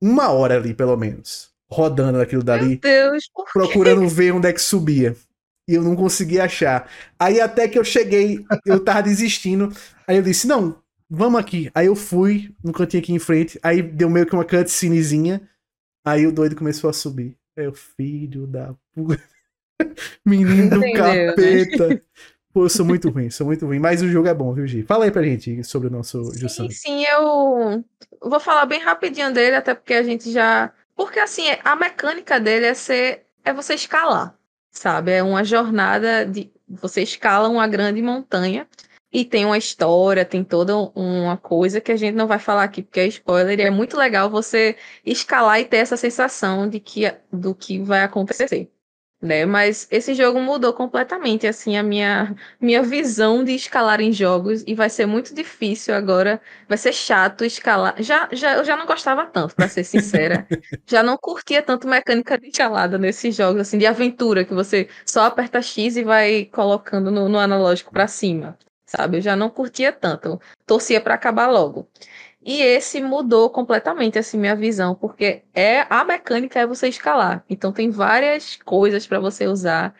[0.00, 3.50] uma hora ali, pelo menos, rodando aquilo Meu dali, Deus, por quê?
[3.52, 5.16] procurando ver onde é que subia.
[5.68, 6.90] E eu não conseguia achar.
[7.18, 9.72] Aí até que eu cheguei, eu tava desistindo.
[10.06, 11.70] Aí eu disse, não, vamos aqui.
[11.74, 13.58] Aí eu fui no cantinho aqui em frente.
[13.62, 15.40] Aí deu meio que uma cutscenezinha.
[16.04, 17.36] Aí o doido começou a subir.
[17.56, 19.22] É o filho da puta.
[20.26, 22.00] Menino do Entendeu, né?
[22.52, 23.78] Pô, eu sou muito ruim, sou muito ruim.
[23.78, 24.82] Mas o jogo é bom, viu, Gi?
[24.82, 26.22] Fala aí pra gente sobre o nosso.
[26.48, 27.82] Sim, sim, eu
[28.20, 30.70] vou falar bem rapidinho dele, até porque a gente já.
[30.94, 33.24] Porque assim, a mecânica dele é ser.
[33.44, 34.36] É você escalar,
[34.70, 35.12] sabe?
[35.12, 36.52] É uma jornada de.
[36.68, 38.66] Você escala uma grande montanha
[39.12, 42.82] e tem uma história, tem toda uma coisa que a gente não vai falar aqui
[42.82, 43.58] porque é spoiler.
[43.58, 48.02] E é muito legal você escalar e ter essa sensação de que do que vai
[48.02, 48.70] acontecer.
[49.22, 49.46] Né?
[49.46, 54.74] Mas esse jogo mudou completamente assim a minha minha visão de escalar em jogos e
[54.74, 57.94] vai ser muito difícil agora, vai ser chato escalar.
[58.02, 60.44] Já, já eu já não gostava tanto, para ser sincera.
[60.84, 65.24] já não curtia tanto mecânica de escalada nesses jogos assim de aventura que você só
[65.26, 69.18] aperta X e vai colocando no, no analógico para cima, sabe?
[69.18, 71.88] Eu já não curtia tanto, torcia para acabar logo.
[72.44, 77.44] E esse mudou completamente assim minha visão, porque é a mecânica é você escalar.
[77.48, 79.94] Então tem várias coisas para você usar.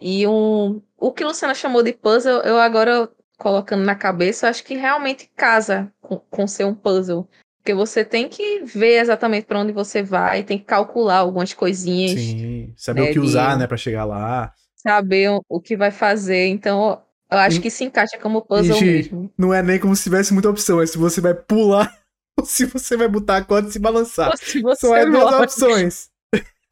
[0.00, 4.74] E um o que Luciana chamou de puzzle, eu agora colocando na cabeça, acho que
[4.74, 7.28] realmente casa com, com ser um puzzle.
[7.58, 12.20] Porque você tem que ver exatamente para onde você vai, tem que calcular algumas coisinhas,
[12.20, 14.52] Sim, saber né, o que usar, de- né, pra chegar lá.
[14.76, 16.46] saber o que vai fazer.
[16.48, 19.32] Então, eu acho E- que se encaixa como puzzle Gi, mesmo.
[19.38, 21.92] Não é nem como se tivesse muita opção, é se você vai pular
[22.38, 24.30] ou se você vai botar a corda e se balançar.
[24.30, 25.44] Ou se você as duas morre.
[25.44, 26.10] opções.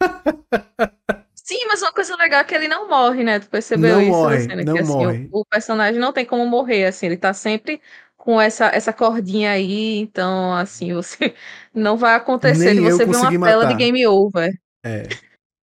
[1.34, 3.38] Sim, mas uma coisa legal é que ele não morre, né?
[3.38, 5.28] Tu percebeu Não isso, morre, não que, assim, morre.
[5.32, 7.80] O, o personagem não tem como morrer, assim, ele tá sempre
[8.16, 11.34] com essa, essa cordinha aí, então, assim, você
[11.72, 13.78] não vai acontecer Nem de você ver uma consegui tela de matar.
[13.78, 14.50] game over.
[14.84, 15.02] É.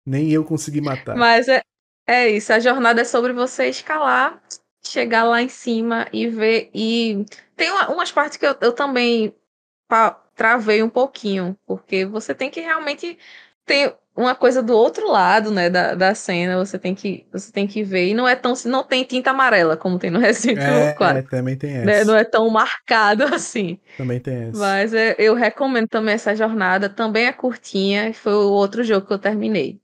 [0.05, 1.15] Nem eu consegui matar.
[1.15, 1.61] Mas é,
[2.07, 4.39] é isso, a jornada é sobre você escalar,
[4.83, 6.69] chegar lá em cima e ver.
[6.73, 7.25] E
[7.55, 9.33] tem uma- umas partes que eu, eu também
[10.35, 13.17] travei um pouquinho, porque você tem que realmente
[13.65, 17.67] ter uma coisa do outro lado, né, da, da cena, você tem que você tem
[17.67, 18.07] que ver.
[18.09, 21.19] E não é tão não tem tinta amarela como tem no Resident Evil É, 4.
[21.19, 21.87] é, também tem essa.
[21.87, 22.03] né?
[22.05, 23.79] Não é tão marcado assim.
[23.97, 24.59] Também tem essa.
[24.59, 26.89] Mas é, eu recomendo também essa jornada.
[26.89, 28.13] Também é curtinha.
[28.13, 29.81] Foi o outro jogo que eu terminei.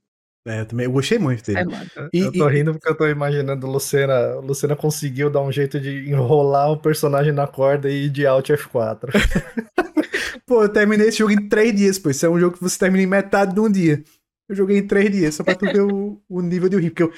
[0.48, 1.58] É, eu também eu gostei muito dele.
[1.60, 1.86] É, mano.
[2.12, 4.36] E- eu tô e- rindo porque eu tô imaginando Lucena.
[4.36, 8.48] Lucena conseguiu dar um jeito de enrolar o personagem na corda e ir de Alt
[8.50, 9.10] F4.
[10.46, 12.08] Pô, eu terminei esse jogo em três dias, pô.
[12.10, 14.02] Isso é um jogo que você termina em metade de um dia.
[14.48, 16.90] Eu joguei em três dias, só pra tu ver o, o nível de rio.
[16.90, 17.12] Porque eu,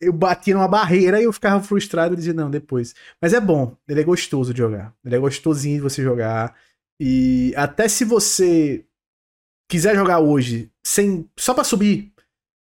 [0.00, 2.92] eu batia numa barreira e eu ficava frustrado e dizia, não, depois.
[3.22, 4.92] Mas é bom, ele é gostoso de jogar.
[5.04, 6.56] Ele é gostosinho de você jogar.
[7.00, 8.84] E até se você
[9.70, 12.12] quiser jogar hoje, sem só pra subir,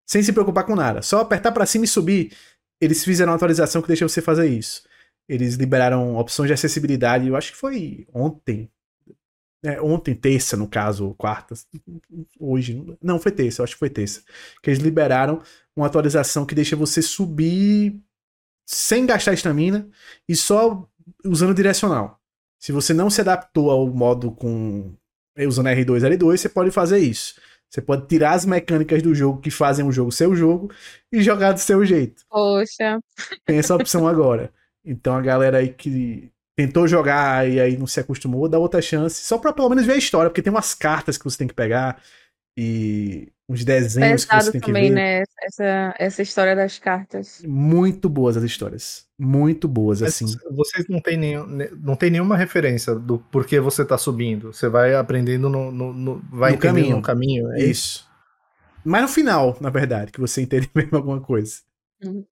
[0.05, 2.31] sem se preocupar com nada, só apertar pra cima e subir,
[2.79, 4.83] eles fizeram uma atualização que deixa você fazer isso.
[5.27, 8.69] Eles liberaram opções de acessibilidade, eu acho que foi ontem.
[9.63, 11.55] É, ontem, terça, no caso, quarta.
[12.39, 12.85] Hoje.
[13.01, 14.21] Não, foi terça, eu acho que foi terça.
[14.61, 15.41] Que eles liberaram
[15.75, 17.99] uma atualização que deixa você subir
[18.67, 19.89] sem gastar estamina
[20.29, 20.87] e só
[21.23, 22.21] usando direcional.
[22.59, 24.95] Se você não se adaptou ao modo com.
[25.39, 27.35] usando R2 L2, você pode fazer isso.
[27.69, 30.71] Você pode tirar as mecânicas do jogo que fazem o jogo seu jogo
[31.11, 32.23] e jogar do seu jeito.
[32.29, 32.99] Poxa.
[33.45, 34.51] Tem essa opção agora.
[34.83, 39.23] Então a galera aí que tentou jogar e aí não se acostumou, dá outra chance,
[39.25, 41.53] só pra pelo menos ver a história, porque tem umas cartas que você tem que
[41.53, 42.01] pegar
[42.57, 44.95] e uns desenhos Pesado que você tem também, que ver.
[44.95, 45.23] né?
[45.43, 47.41] Essa, essa história das cartas.
[47.45, 49.05] Muito boas as histórias.
[49.17, 50.25] Muito boas, Mas assim.
[50.51, 54.51] Vocês não tem, nenhum, ne- não tem nenhuma referência do porquê você tá subindo.
[54.53, 56.95] Você vai aprendendo no, no, no- vai No caminho.
[56.97, 57.51] no caminho.
[57.53, 58.09] É Isso.
[58.83, 61.61] Mas no final, na verdade, que você entende mesmo alguma coisa.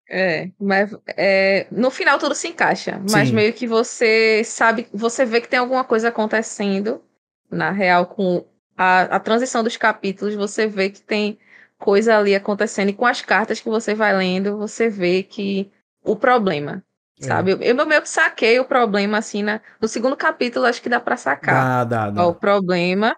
[0.10, 3.36] É, mas é, no final tudo se encaixa, mas Sim.
[3.36, 7.02] meio que você sabe, você vê que tem alguma coisa acontecendo,
[7.50, 8.46] na real, com
[8.78, 11.38] a, a transição dos capítulos, você vê que tem
[11.78, 15.72] coisa ali acontecendo, e com as cartas que você vai lendo, você vê que
[16.04, 16.84] o problema,
[17.22, 17.26] É.
[17.26, 17.52] sabe?
[17.52, 21.00] Eu, eu meio que saquei o problema, assim, na, no segundo capítulo, acho que dá
[21.00, 22.40] pra sacar Dá, dá, qual o dá.
[22.40, 23.16] problema,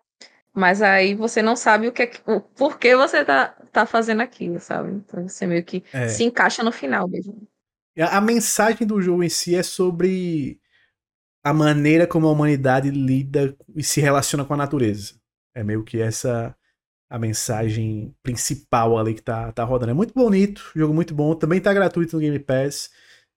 [0.53, 4.21] mas aí você não sabe o que é que, o porquê você tá, tá fazendo
[4.21, 4.91] aquilo, sabe?
[4.91, 6.07] Então você meio que É.
[6.07, 7.47] se encaixa no final mesmo.
[7.97, 10.59] A, a mensagem do jogo em si é sobre
[11.43, 15.15] a maneira como a humanidade lida e se relaciona com a natureza.
[15.55, 16.55] É meio que essa
[17.09, 19.91] a mensagem principal ali que tá, tá rodando.
[19.91, 21.35] É muito bonito, jogo muito bom.
[21.35, 22.91] Também tá gratuito no Game Pass.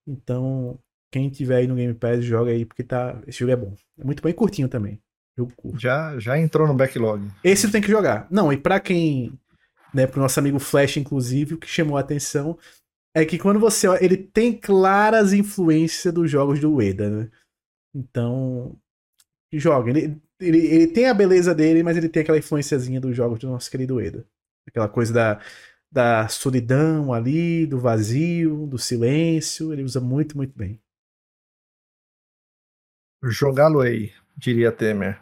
[0.06, 0.78] Então,
[1.12, 3.74] quem tiver aí no Game Pass, joga aí, porque tá, esse jogo é bom.
[3.98, 5.00] É muito bem curtinho também.
[5.36, 5.78] Jogo curto.
[5.78, 7.30] Já, já entrou no backlog.
[7.44, 8.26] Esse tem que jogar.
[8.30, 9.38] Não, e pra quem,
[9.94, 12.58] né, pro nosso amigo Flash, inclusive, o que chamou a atenção
[13.14, 17.30] é que quando você olha, ele tem claras influências dos jogos do Ueda, né?
[17.94, 18.76] Então,
[19.52, 19.90] joga.
[19.90, 23.48] Ele, ele, ele tem a beleza dele, mas ele tem aquela influenciazinha dos jogos do
[23.48, 24.24] nosso querido Ueda.
[24.66, 25.40] Aquela coisa da,
[25.90, 29.72] da solidão ali, do vazio, do silêncio.
[29.72, 30.80] Ele usa muito, muito bem.
[33.24, 35.20] Jogá-lo aí, diria Temer.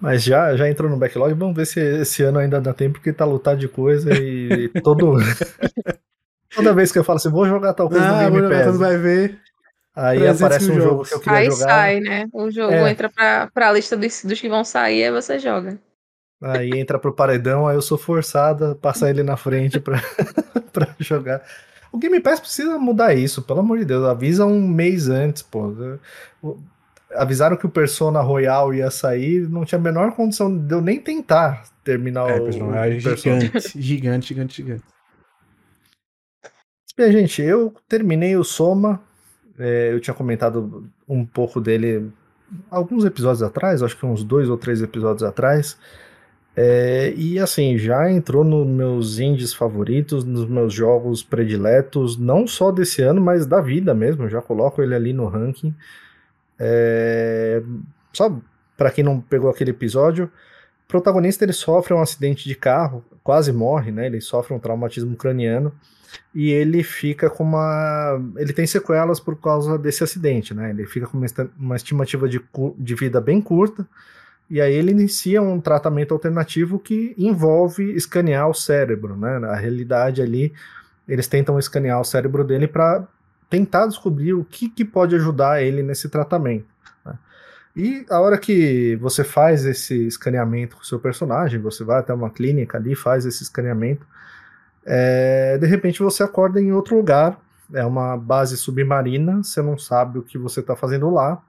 [0.00, 3.12] Mas já, já entrou no backlog, vamos ver se esse ano ainda dá tempo, porque
[3.12, 5.12] tá lotado de coisa e todo.
[6.54, 9.38] Toda vez que eu falo assim, vou jogar tal coisa Ah, Pass, quando vai ver.
[9.94, 11.56] Aí 300 aparece um jogo que eu queria Aí jogar.
[11.58, 12.28] sai, né?
[12.32, 12.90] O jogo É.
[12.90, 15.78] entra pra, pra lista dos, dos que vão sair, aí você joga.
[16.42, 19.98] Aí entra pro paredão, aí eu sou forçado a passar ele na frente pra,
[20.72, 21.42] pra jogar.
[21.92, 24.04] O Game Pass precisa mudar isso, pelo amor de Deus.
[24.06, 25.74] Avisa um mês antes, pô.
[27.14, 31.00] Avisaram que o Persona Royal ia sair, não tinha a menor condição de eu nem
[31.00, 33.40] tentar terminar É, o, personagem o Persona.
[33.40, 34.84] gigante, gigante, gigante, gigante.
[36.96, 39.02] Bem, gente, eu terminei o Soma.
[39.60, 42.10] É, eu tinha comentado um pouco dele
[42.70, 45.78] alguns episódios atrás, acho que uns dois ou três episódios atrás.
[46.56, 52.72] É, e assim, já entrou nos meus indies favoritos, nos meus jogos prediletos, não só
[52.72, 54.28] desse ano, mas da vida mesmo.
[54.28, 55.74] Já coloco ele ali no ranking.
[56.58, 57.62] É,
[58.12, 58.36] só
[58.76, 63.52] para quem não pegou aquele episódio, o protagonista ele sofre um acidente de carro, quase
[63.52, 64.06] morre, né?
[64.06, 65.72] Ele sofre um traumatismo craniano
[66.34, 68.20] e ele fica com uma.
[68.36, 70.70] Ele tem sequelas por causa desse acidente, né?
[70.70, 71.18] Ele fica com
[71.58, 72.40] uma, estimativa de,
[72.78, 73.86] de vida bem curta,
[74.48, 79.38] e aí ele inicia um tratamento alternativo que envolve escanear o cérebro, né?
[79.38, 80.52] Na realidade ali,
[81.08, 83.06] eles tentam escanear o cérebro dele para
[83.48, 86.66] tentar descobrir o que, que pode ajudar ele nesse tratamento.
[87.04, 87.18] né?
[87.76, 92.14] E a hora que você faz esse escaneamento com o seu personagem, você vai até
[92.14, 94.06] uma clínica ali, faz esse escaneamento,
[94.84, 97.40] é, de repente você acorda em outro lugar,
[97.72, 101.40] é uma base submarina, você não sabe o que você está fazendo lá.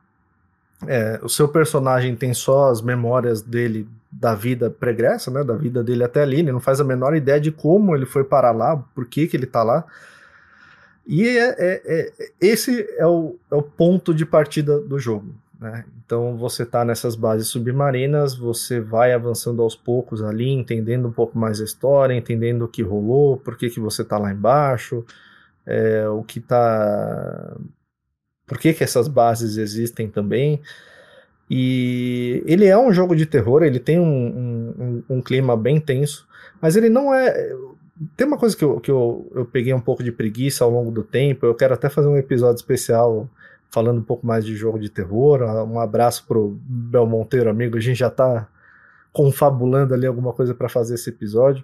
[0.87, 5.83] É, o seu personagem tem só as memórias dele da vida pregressa, né, da vida
[5.83, 8.75] dele até ali, ele não faz a menor ideia de como ele foi parar lá,
[8.93, 9.85] por que, que ele está lá.
[11.07, 15.33] E é, é- é- esse é o, é o ponto de partida do jogo.
[15.61, 15.85] Né?
[16.03, 21.37] Então você está nessas bases submarinas, você vai avançando aos poucos ali, entendendo um pouco
[21.37, 25.05] mais a história, entendendo o que rolou, por que, que você está lá embaixo,
[25.65, 27.55] é, o que tá.
[28.47, 30.59] Por que, que essas bases existem também.
[31.49, 34.75] E ele é um jogo de terror, ele tem um, um-
[35.09, 36.27] um- um clima bem tenso,
[36.61, 37.53] mas ele não é.
[38.17, 40.91] Tem uma coisa que, eu, que eu, eu peguei um pouco de preguiça ao longo
[40.91, 43.29] do tempo, eu quero até fazer um episódio especial
[43.71, 45.41] falando um pouco mais de jogo de terror.
[45.41, 47.77] Um abraço pro Bel Monteiro, amigo.
[47.77, 48.47] A gente já tá
[49.13, 51.63] confabulando ali alguma coisa para fazer esse episódio.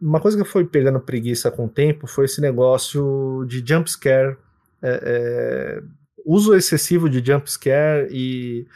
[0.00, 3.90] Uma coisa que eu fui pegando preguiça com o tempo foi esse negócio de jump
[3.90, 4.36] scare,
[4.82, 5.82] é, é,
[6.24, 8.66] uso excessivo de jump scare e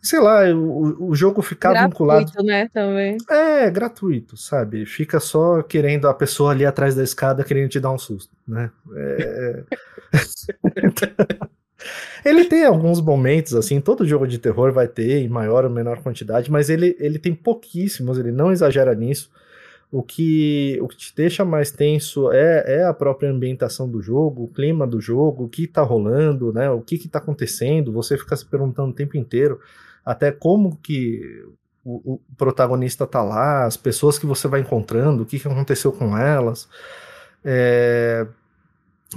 [0.00, 2.24] sei lá, o, o jogo ficar vinculado.
[2.24, 3.16] Gratuito, né, também.
[3.30, 4.84] É, gratuito, sabe?
[4.84, 8.70] Fica só querendo a pessoa ali atrás da escada querendo te dar um susto, né?
[8.94, 9.64] É...
[12.24, 16.02] Ele tem alguns momentos, assim, todo jogo de terror vai ter, em maior ou menor
[16.02, 19.30] quantidade, mas ele, ele tem pouquíssimos, ele não exagera nisso.
[19.90, 24.44] O que, o que te deixa mais tenso é, é a própria ambientação do jogo,
[24.44, 26.70] o clima do jogo, o que tá rolando, né?
[26.70, 29.60] O que que tá acontecendo, você fica se perguntando o tempo inteiro,
[30.02, 31.44] até como que
[31.84, 35.92] o, o protagonista tá lá, as pessoas que você vai encontrando, o que, que aconteceu
[35.92, 36.68] com elas.
[37.44, 38.26] É,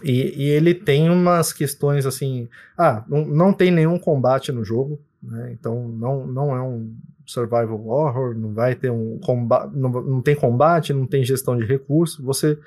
[0.03, 2.47] e, e, ele tem umas questões assim.
[2.77, 5.51] Ah, não, não tem nenhum combate no jogo, né?
[5.51, 6.93] Então não, não é um
[7.25, 11.65] survival horror, não vai ter um combate, não, não tem combate, não tem gestão de
[11.65, 12.23] recursos.
[12.23, 12.57] Você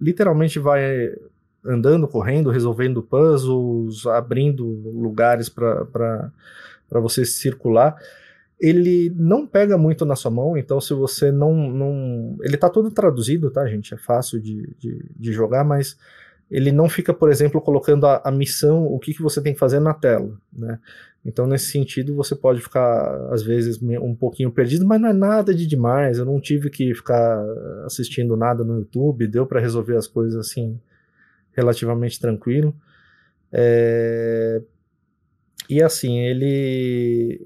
[0.00, 1.14] literalmente vai
[1.64, 6.30] andando, correndo, resolvendo puzzles, abrindo lugares para
[6.90, 7.96] você circular.
[8.60, 11.52] Ele não pega muito na sua mão, então se você não.
[11.54, 13.92] não ele tá todo traduzido, tá, gente?
[13.94, 15.96] É fácil de, de, de jogar, mas
[16.52, 19.58] ele não fica, por exemplo, colocando a, a missão, o que, que você tem que
[19.58, 20.78] fazer na tela, né?
[21.24, 25.54] Então, nesse sentido, você pode ficar, às vezes, um pouquinho perdido, mas não é nada
[25.54, 26.18] de demais.
[26.18, 27.42] Eu não tive que ficar
[27.86, 30.78] assistindo nada no YouTube, deu para resolver as coisas assim,
[31.52, 32.74] relativamente tranquilo.
[33.52, 34.60] É...
[35.70, 37.40] E assim, ele,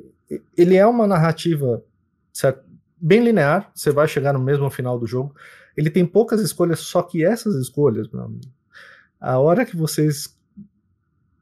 [0.56, 1.84] ele é uma narrativa
[2.32, 2.64] certo?
[3.00, 5.34] bem linear, você vai chegar no mesmo final do jogo.
[5.76, 8.46] Ele tem poucas escolhas, só que essas escolhas, meu amigo,
[9.20, 10.36] a hora que vocês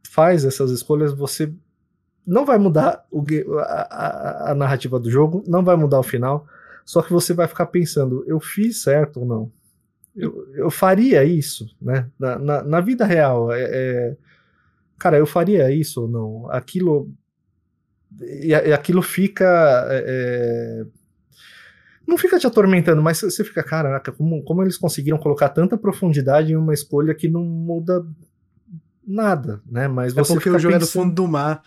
[0.08, 1.52] faz essas escolhas, você
[2.26, 3.24] não vai mudar o,
[3.58, 6.46] a, a, narrativa do jogo, não vai mudar o final,
[6.84, 9.52] só que você vai ficar pensando, eu fiz certo ou não?
[10.14, 12.08] Eu, eu faria isso, né?
[12.18, 14.16] Na, na, na vida real, é, é,
[14.98, 16.50] cara, eu faria isso ou não?
[16.50, 17.10] Aquilo
[18.20, 20.86] e, e aquilo fica é, é
[22.06, 26.52] não fica te atormentando, mas você fica, caraca, como, como eles conseguiram colocar tanta profundidade
[26.52, 28.04] em uma escolha que não muda
[29.06, 29.88] nada, né?
[29.88, 30.82] Mas é você porque o jogo pensando...
[30.82, 31.62] é do fundo do mar.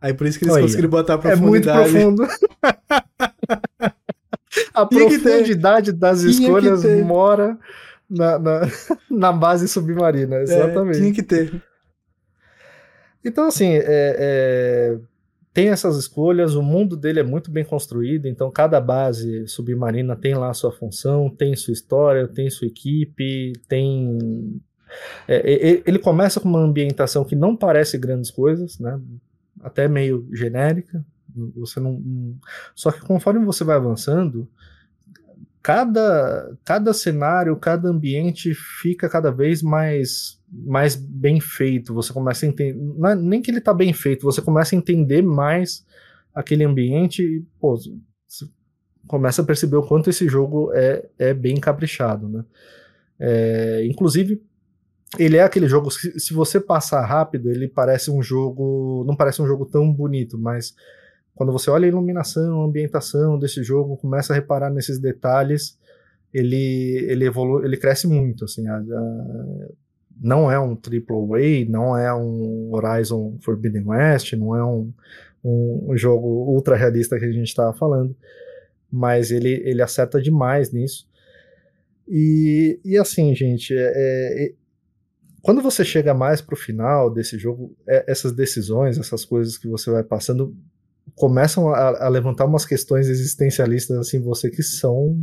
[0.00, 1.96] Aí por isso que eles Olha, conseguiram botar a profundidade.
[1.96, 2.32] É muito profundo.
[4.74, 7.58] a Tinha profundidade das Tinha escolhas mora
[8.08, 8.60] na, na,
[9.10, 10.98] na, base submarina, é, exatamente.
[10.98, 11.62] É, tinha que ter.
[13.24, 14.98] Então, assim, é, é
[15.52, 20.34] tem essas escolhas, o mundo dele é muito bem construído, então cada base submarina tem
[20.34, 24.60] lá sua função, tem sua história, tem sua equipe, tem.
[25.28, 28.98] É, ele começa com uma ambientação que não parece grandes coisas, né?
[29.60, 31.04] Até meio genérica.
[31.56, 32.02] Você não.
[32.74, 34.48] Só que conforme você vai avançando,
[35.62, 42.48] cada, cada cenário, cada ambiente fica cada vez mais mais bem feito, você começa a
[42.48, 45.82] entender, é nem que ele tá bem feito, você começa a entender mais
[46.34, 48.46] aquele ambiente e, pô, você
[49.06, 52.44] começa a perceber o quanto esse jogo é, é bem caprichado, né?
[53.18, 54.42] É, inclusive,
[55.18, 59.46] ele é aquele jogo, se você passar rápido, ele parece um jogo, não parece um
[59.46, 60.74] jogo tão bonito, mas
[61.34, 65.78] quando você olha a iluminação, a ambientação desse jogo, começa a reparar nesses detalhes,
[66.32, 69.68] ele ele evolui, ele cresce muito, assim, a, a,
[70.20, 74.92] não é um triple A, não é um Horizon Forbidden West, não é um,
[75.44, 78.14] um, jogo ultra realista que a gente estava falando,
[78.90, 81.08] mas ele, ele acerta demais nisso.
[82.06, 84.52] E, e assim, gente, é, é,
[85.40, 89.90] quando você chega mais pro final desse jogo, é, essas decisões, essas coisas que você
[89.90, 90.54] vai passando,
[91.14, 95.22] começam a, a, levantar umas questões existencialistas assim você que são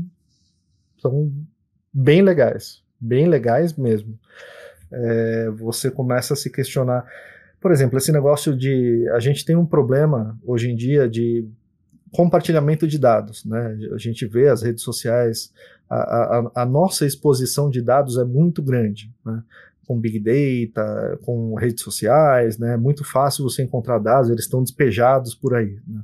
[1.01, 1.31] são
[1.93, 4.19] bem legais, bem legais mesmo
[4.91, 7.05] é, você começa a se questionar.
[7.59, 9.07] Por exemplo, esse negócio de.
[9.13, 11.47] A gente tem um problema hoje em dia de
[12.11, 13.45] compartilhamento de dados.
[13.45, 13.77] Né?
[13.93, 15.53] A gente vê as redes sociais,
[15.89, 19.11] a, a, a nossa exposição de dados é muito grande.
[19.25, 19.43] Né?
[19.89, 22.75] Com Big Data, com redes sociais, né?
[22.75, 25.79] é muito fácil você encontrar dados, eles estão despejados por aí.
[25.87, 26.03] Né?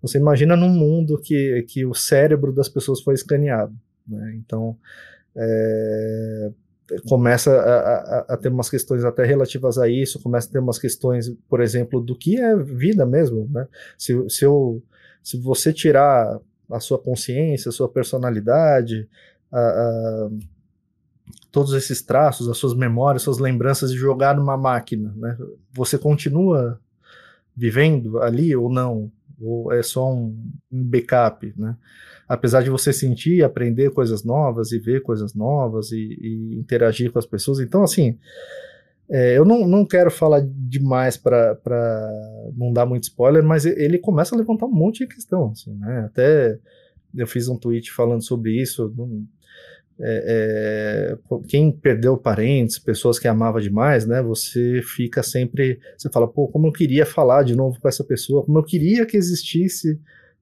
[0.00, 3.74] Você imagina num mundo que, que o cérebro das pessoas foi escaneado.
[4.06, 4.34] Né?
[4.36, 4.78] Então,
[5.36, 6.50] é,
[7.06, 10.78] começa a, a, a, ter umas questões até relativas a isso, começa a ter umas
[10.78, 13.68] questões, por exemplo, do que é vida mesmo, né?
[13.98, 14.82] Se, se, eu,
[15.22, 16.40] se você tirar
[16.70, 19.06] a sua consciência, a sua personalidade,
[19.52, 20.30] a,
[21.50, 25.36] todos esses traços, as suas memórias, suas lembranças e jogar numa máquina, né?
[25.72, 26.80] Você continua
[27.56, 29.10] vivendo ali ou não?
[29.40, 30.36] Ou é só um,
[30.70, 31.76] um backup, né?
[32.28, 37.18] apesar de você sentir, aprender coisas novas e ver coisas novas e, e interagir com
[37.18, 37.58] as pessoas.
[37.58, 38.18] Então, assim,
[39.08, 41.58] é, eu não, não quero falar demais para
[42.54, 46.04] não dar muito spoiler, mas ele começa a levantar um monte de questão, assim, né?
[46.04, 46.58] Até
[47.16, 48.92] eu fiz um tweet falando sobre isso.
[50.00, 54.22] É, é, quem perdeu parentes, pessoas que amava demais, né?
[54.22, 58.44] Você fica sempre, você fala, pô, como eu queria falar de novo com essa pessoa,
[58.44, 60.00] como eu queria que existisse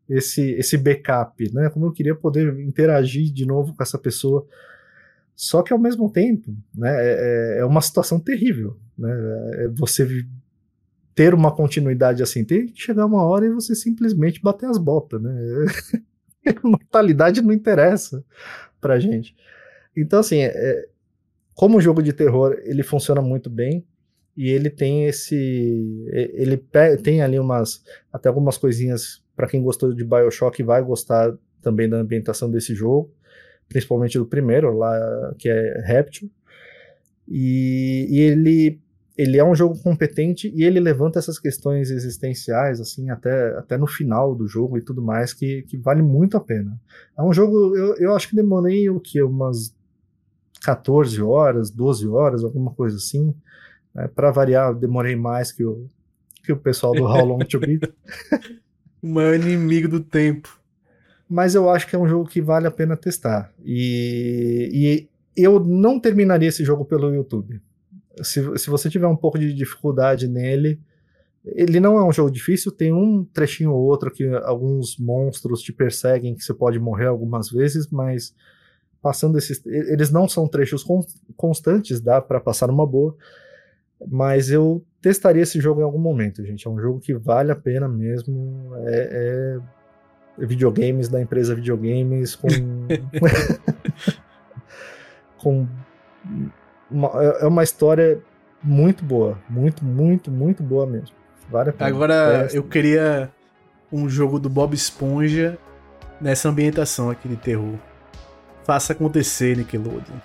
[0.09, 1.71] esse esse backup, né?
[1.71, 4.47] Como eu queria poder interagir de novo com essa pessoa.
[5.35, 6.91] Só que ao mesmo tempo, né?
[6.91, 9.11] É, é, é uma situação terrível, né?
[9.65, 10.27] É você
[11.15, 15.21] ter uma continuidade assim, tem que chegar uma hora e você simplesmente bater as botas,
[15.23, 15.35] né?
[16.63, 18.23] Mortalidade não interessa
[18.81, 19.35] pra gente.
[19.97, 20.87] Então, assim, é,
[21.55, 23.85] como jogo de terror, ele funciona muito bem
[24.37, 26.07] e ele tem esse.
[26.13, 26.63] Ele
[27.03, 27.83] tem ali umas.
[28.13, 33.11] Até algumas coisinhas para quem gostou de Bioshock vai gostar também da ambientação desse jogo,
[33.69, 36.31] principalmente do primeiro, lá que é Rapture.
[37.29, 38.81] E, e ele
[39.17, 43.87] ele é um jogo competente e ele levanta essas questões existenciais, assim, até, até no
[43.87, 46.79] final do jogo e tudo mais, que, que vale muito a pena.
[47.19, 49.23] É um jogo, eu, eu acho que demorei o que?
[49.23, 49.75] Umas
[50.63, 53.35] 14 horas, 12 horas, alguma coisa assim.
[53.97, 55.89] É, para variar, demorei mais que o,
[56.45, 57.91] que o pessoal do How Long to Beat.
[59.03, 60.61] o maior inimigo do tempo.
[61.29, 63.51] Mas eu acho que é um jogo que vale a pena testar.
[63.65, 67.63] E, e eu não terminaria esse jogo pelo YouTube
[68.23, 70.81] se, se você tiver um pouco de dificuldade nele,
[71.45, 75.73] ele não é um jogo difícil, tem um trechinho ou outro que alguns monstros te
[75.73, 78.35] perseguem, que você pode morrer algumas vezes, mas
[79.01, 79.65] passando esses.
[79.65, 80.85] Eles não são trechos
[81.37, 83.17] constantes, dá para passar uma boa.
[84.09, 86.67] Mas eu testaria esse jogo em algum momento, gente.
[86.67, 88.73] É um jogo que vale a pena mesmo.
[88.87, 89.61] É,
[90.39, 92.49] é videogames da empresa Videogames com.
[95.39, 95.67] com
[96.91, 98.21] uma, é, é uma história
[98.63, 99.39] muito boa.
[99.49, 101.15] Muito, muito, muito boa mesmo.
[101.49, 101.89] Vale a pena.
[101.89, 103.31] Agora, eu queria
[103.93, 105.59] um jogo do Bob Esponja
[106.21, 107.75] nessa ambientação aqui de terror.
[108.65, 110.17] Faça acontecer, Nickelodeon.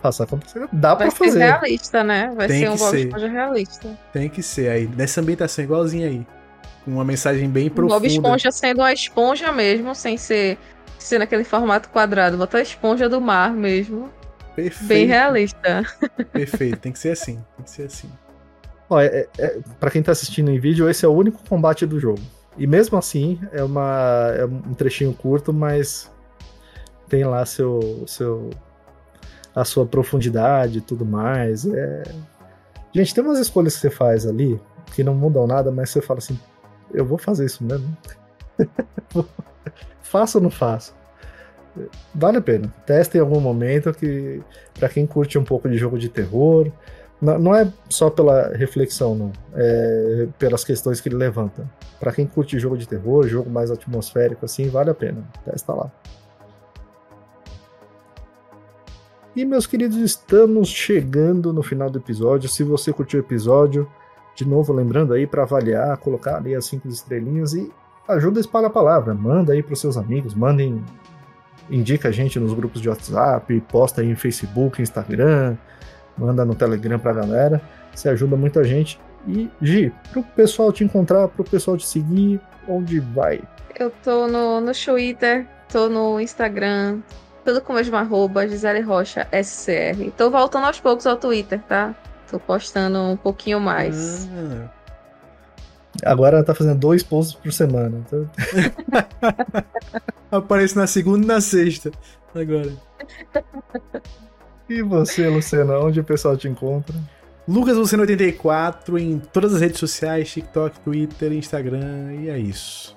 [0.00, 0.66] Faça acontecer.
[0.72, 1.38] Dá Vai pra fazer.
[1.38, 2.32] Vai ser realista, né?
[2.34, 3.06] Vai Tem ser um Bob ser.
[3.06, 3.98] Esponja realista.
[4.12, 4.86] Tem que ser aí.
[4.86, 6.26] Nessa ambientação igualzinha aí.
[6.84, 7.96] Com uma mensagem bem profunda.
[7.96, 10.56] Bob Esponja sendo uma esponja mesmo, sem ser,
[10.98, 12.38] ser naquele formato quadrado.
[12.38, 14.08] Botar a esponja do mar mesmo.
[14.58, 14.88] Perfeito.
[14.88, 15.84] Bem realista.
[16.32, 17.36] Perfeito, tem que ser assim.
[17.54, 18.10] Tem que ser assim.
[18.90, 22.00] Ó, é, é, pra quem tá assistindo em vídeo, esse é o único combate do
[22.00, 22.20] jogo.
[22.56, 26.10] E mesmo assim, é, uma, é um trechinho curto, mas
[27.08, 28.50] tem lá seu, seu
[29.54, 31.64] a sua profundidade e tudo mais.
[31.64, 32.02] É...
[32.92, 34.60] Gente, tem umas escolhas que você faz ali
[34.92, 36.36] que não mudam nada, mas você fala assim:
[36.92, 37.96] eu vou fazer isso mesmo.
[40.02, 40.97] faço ou não faço?
[42.14, 42.72] Vale a pena.
[42.86, 44.40] Testa em algum momento que
[44.78, 46.70] para quem curte um pouco de jogo de terror,
[47.20, 51.68] não, não é só pela reflexão, não, é pelas questões que ele levanta.
[51.98, 55.22] Para quem curte jogo de terror, jogo mais atmosférico assim, vale a pena.
[55.44, 55.90] Testa lá.
[59.34, 62.48] E meus queridos, estamos chegando no final do episódio.
[62.48, 63.88] Se você curtiu o episódio,
[64.34, 67.70] de novo lembrando aí para avaliar, colocar ali as cinco estrelinhas e
[68.08, 69.14] ajuda a espalhar a palavra.
[69.14, 70.84] Manda aí para seus amigos, mandem
[71.70, 75.56] indica a gente nos grupos de WhatsApp, posta aí em Facebook, Instagram,
[76.16, 77.60] manda no Telegram pra galera.
[77.94, 79.00] Você ajuda muita gente.
[79.26, 83.40] E, Gi, pro pessoal te encontrar, pro pessoal te seguir, onde vai?
[83.78, 87.00] Eu tô no, no Twitter, tô no Instagram,
[87.44, 90.10] tudo com o mesmo arroba, Gisele Rocha SCR.
[90.16, 91.94] Tô voltando aos poucos ao Twitter, tá?
[92.30, 94.28] Tô postando um pouquinho mais.
[94.32, 94.77] Ah.
[96.04, 98.04] Agora ela tá fazendo dois posts por semana.
[98.06, 98.30] Então...
[100.30, 101.90] Aparece na segunda e na sexta.
[102.34, 102.72] Agora.
[104.68, 106.94] E você, Luciana, onde o pessoal te encontra?
[107.48, 112.94] Lucas Luciano 84 em todas as redes sociais, TikTok, Twitter, Instagram, e é isso.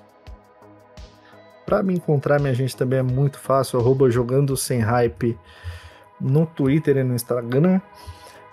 [1.64, 5.38] Para me encontrar, minha gente, também é muito fácil, arroba jogando sem hype
[6.20, 7.80] no Twitter e no Instagram.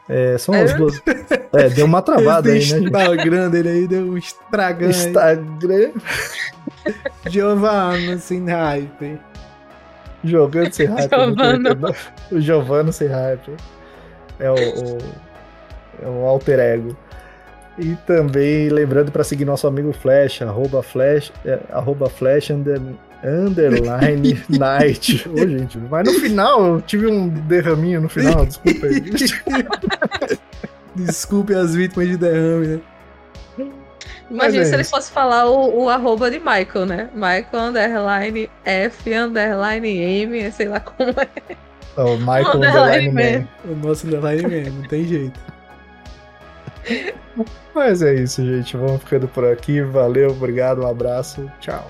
[0.10, 0.76] É, são as é.
[0.76, 1.02] duas.
[1.54, 2.80] É, deu uma travada aí, né?
[2.80, 4.90] Instagram dele aí deu um estragão.
[4.90, 5.92] Instagram.
[7.28, 9.20] Giovanna sem hype.
[10.24, 11.10] Jogando sem hype.
[11.10, 11.96] Giovano.
[12.32, 13.52] O Giovanno sem hype.
[14.40, 14.98] É o, o,
[16.02, 16.98] é o alter ego.
[17.78, 22.82] E também lembrando para seguir nosso amigo Flash, arroba Flash, é, arroba Flash under,
[23.24, 25.28] underline night.
[25.30, 29.02] Ô, gente, mas no final eu tive um derraminho no final, desculpa aí.
[30.96, 32.82] Desculpe as vítimas de derrame, né?
[34.30, 37.10] Imagina é se ele fosse falar o, o, arroba de Michael, né?
[37.14, 41.56] Michael underline F underline M, sei lá como é.
[42.02, 43.72] O Michael underline, underline Man.
[43.72, 45.40] O nosso underline Man, não tem jeito.
[47.74, 48.78] Mas é isso, gente.
[48.78, 49.82] Vamos ficando por aqui.
[49.82, 51.50] Valeu, obrigado, um abraço.
[51.60, 51.90] Tchau.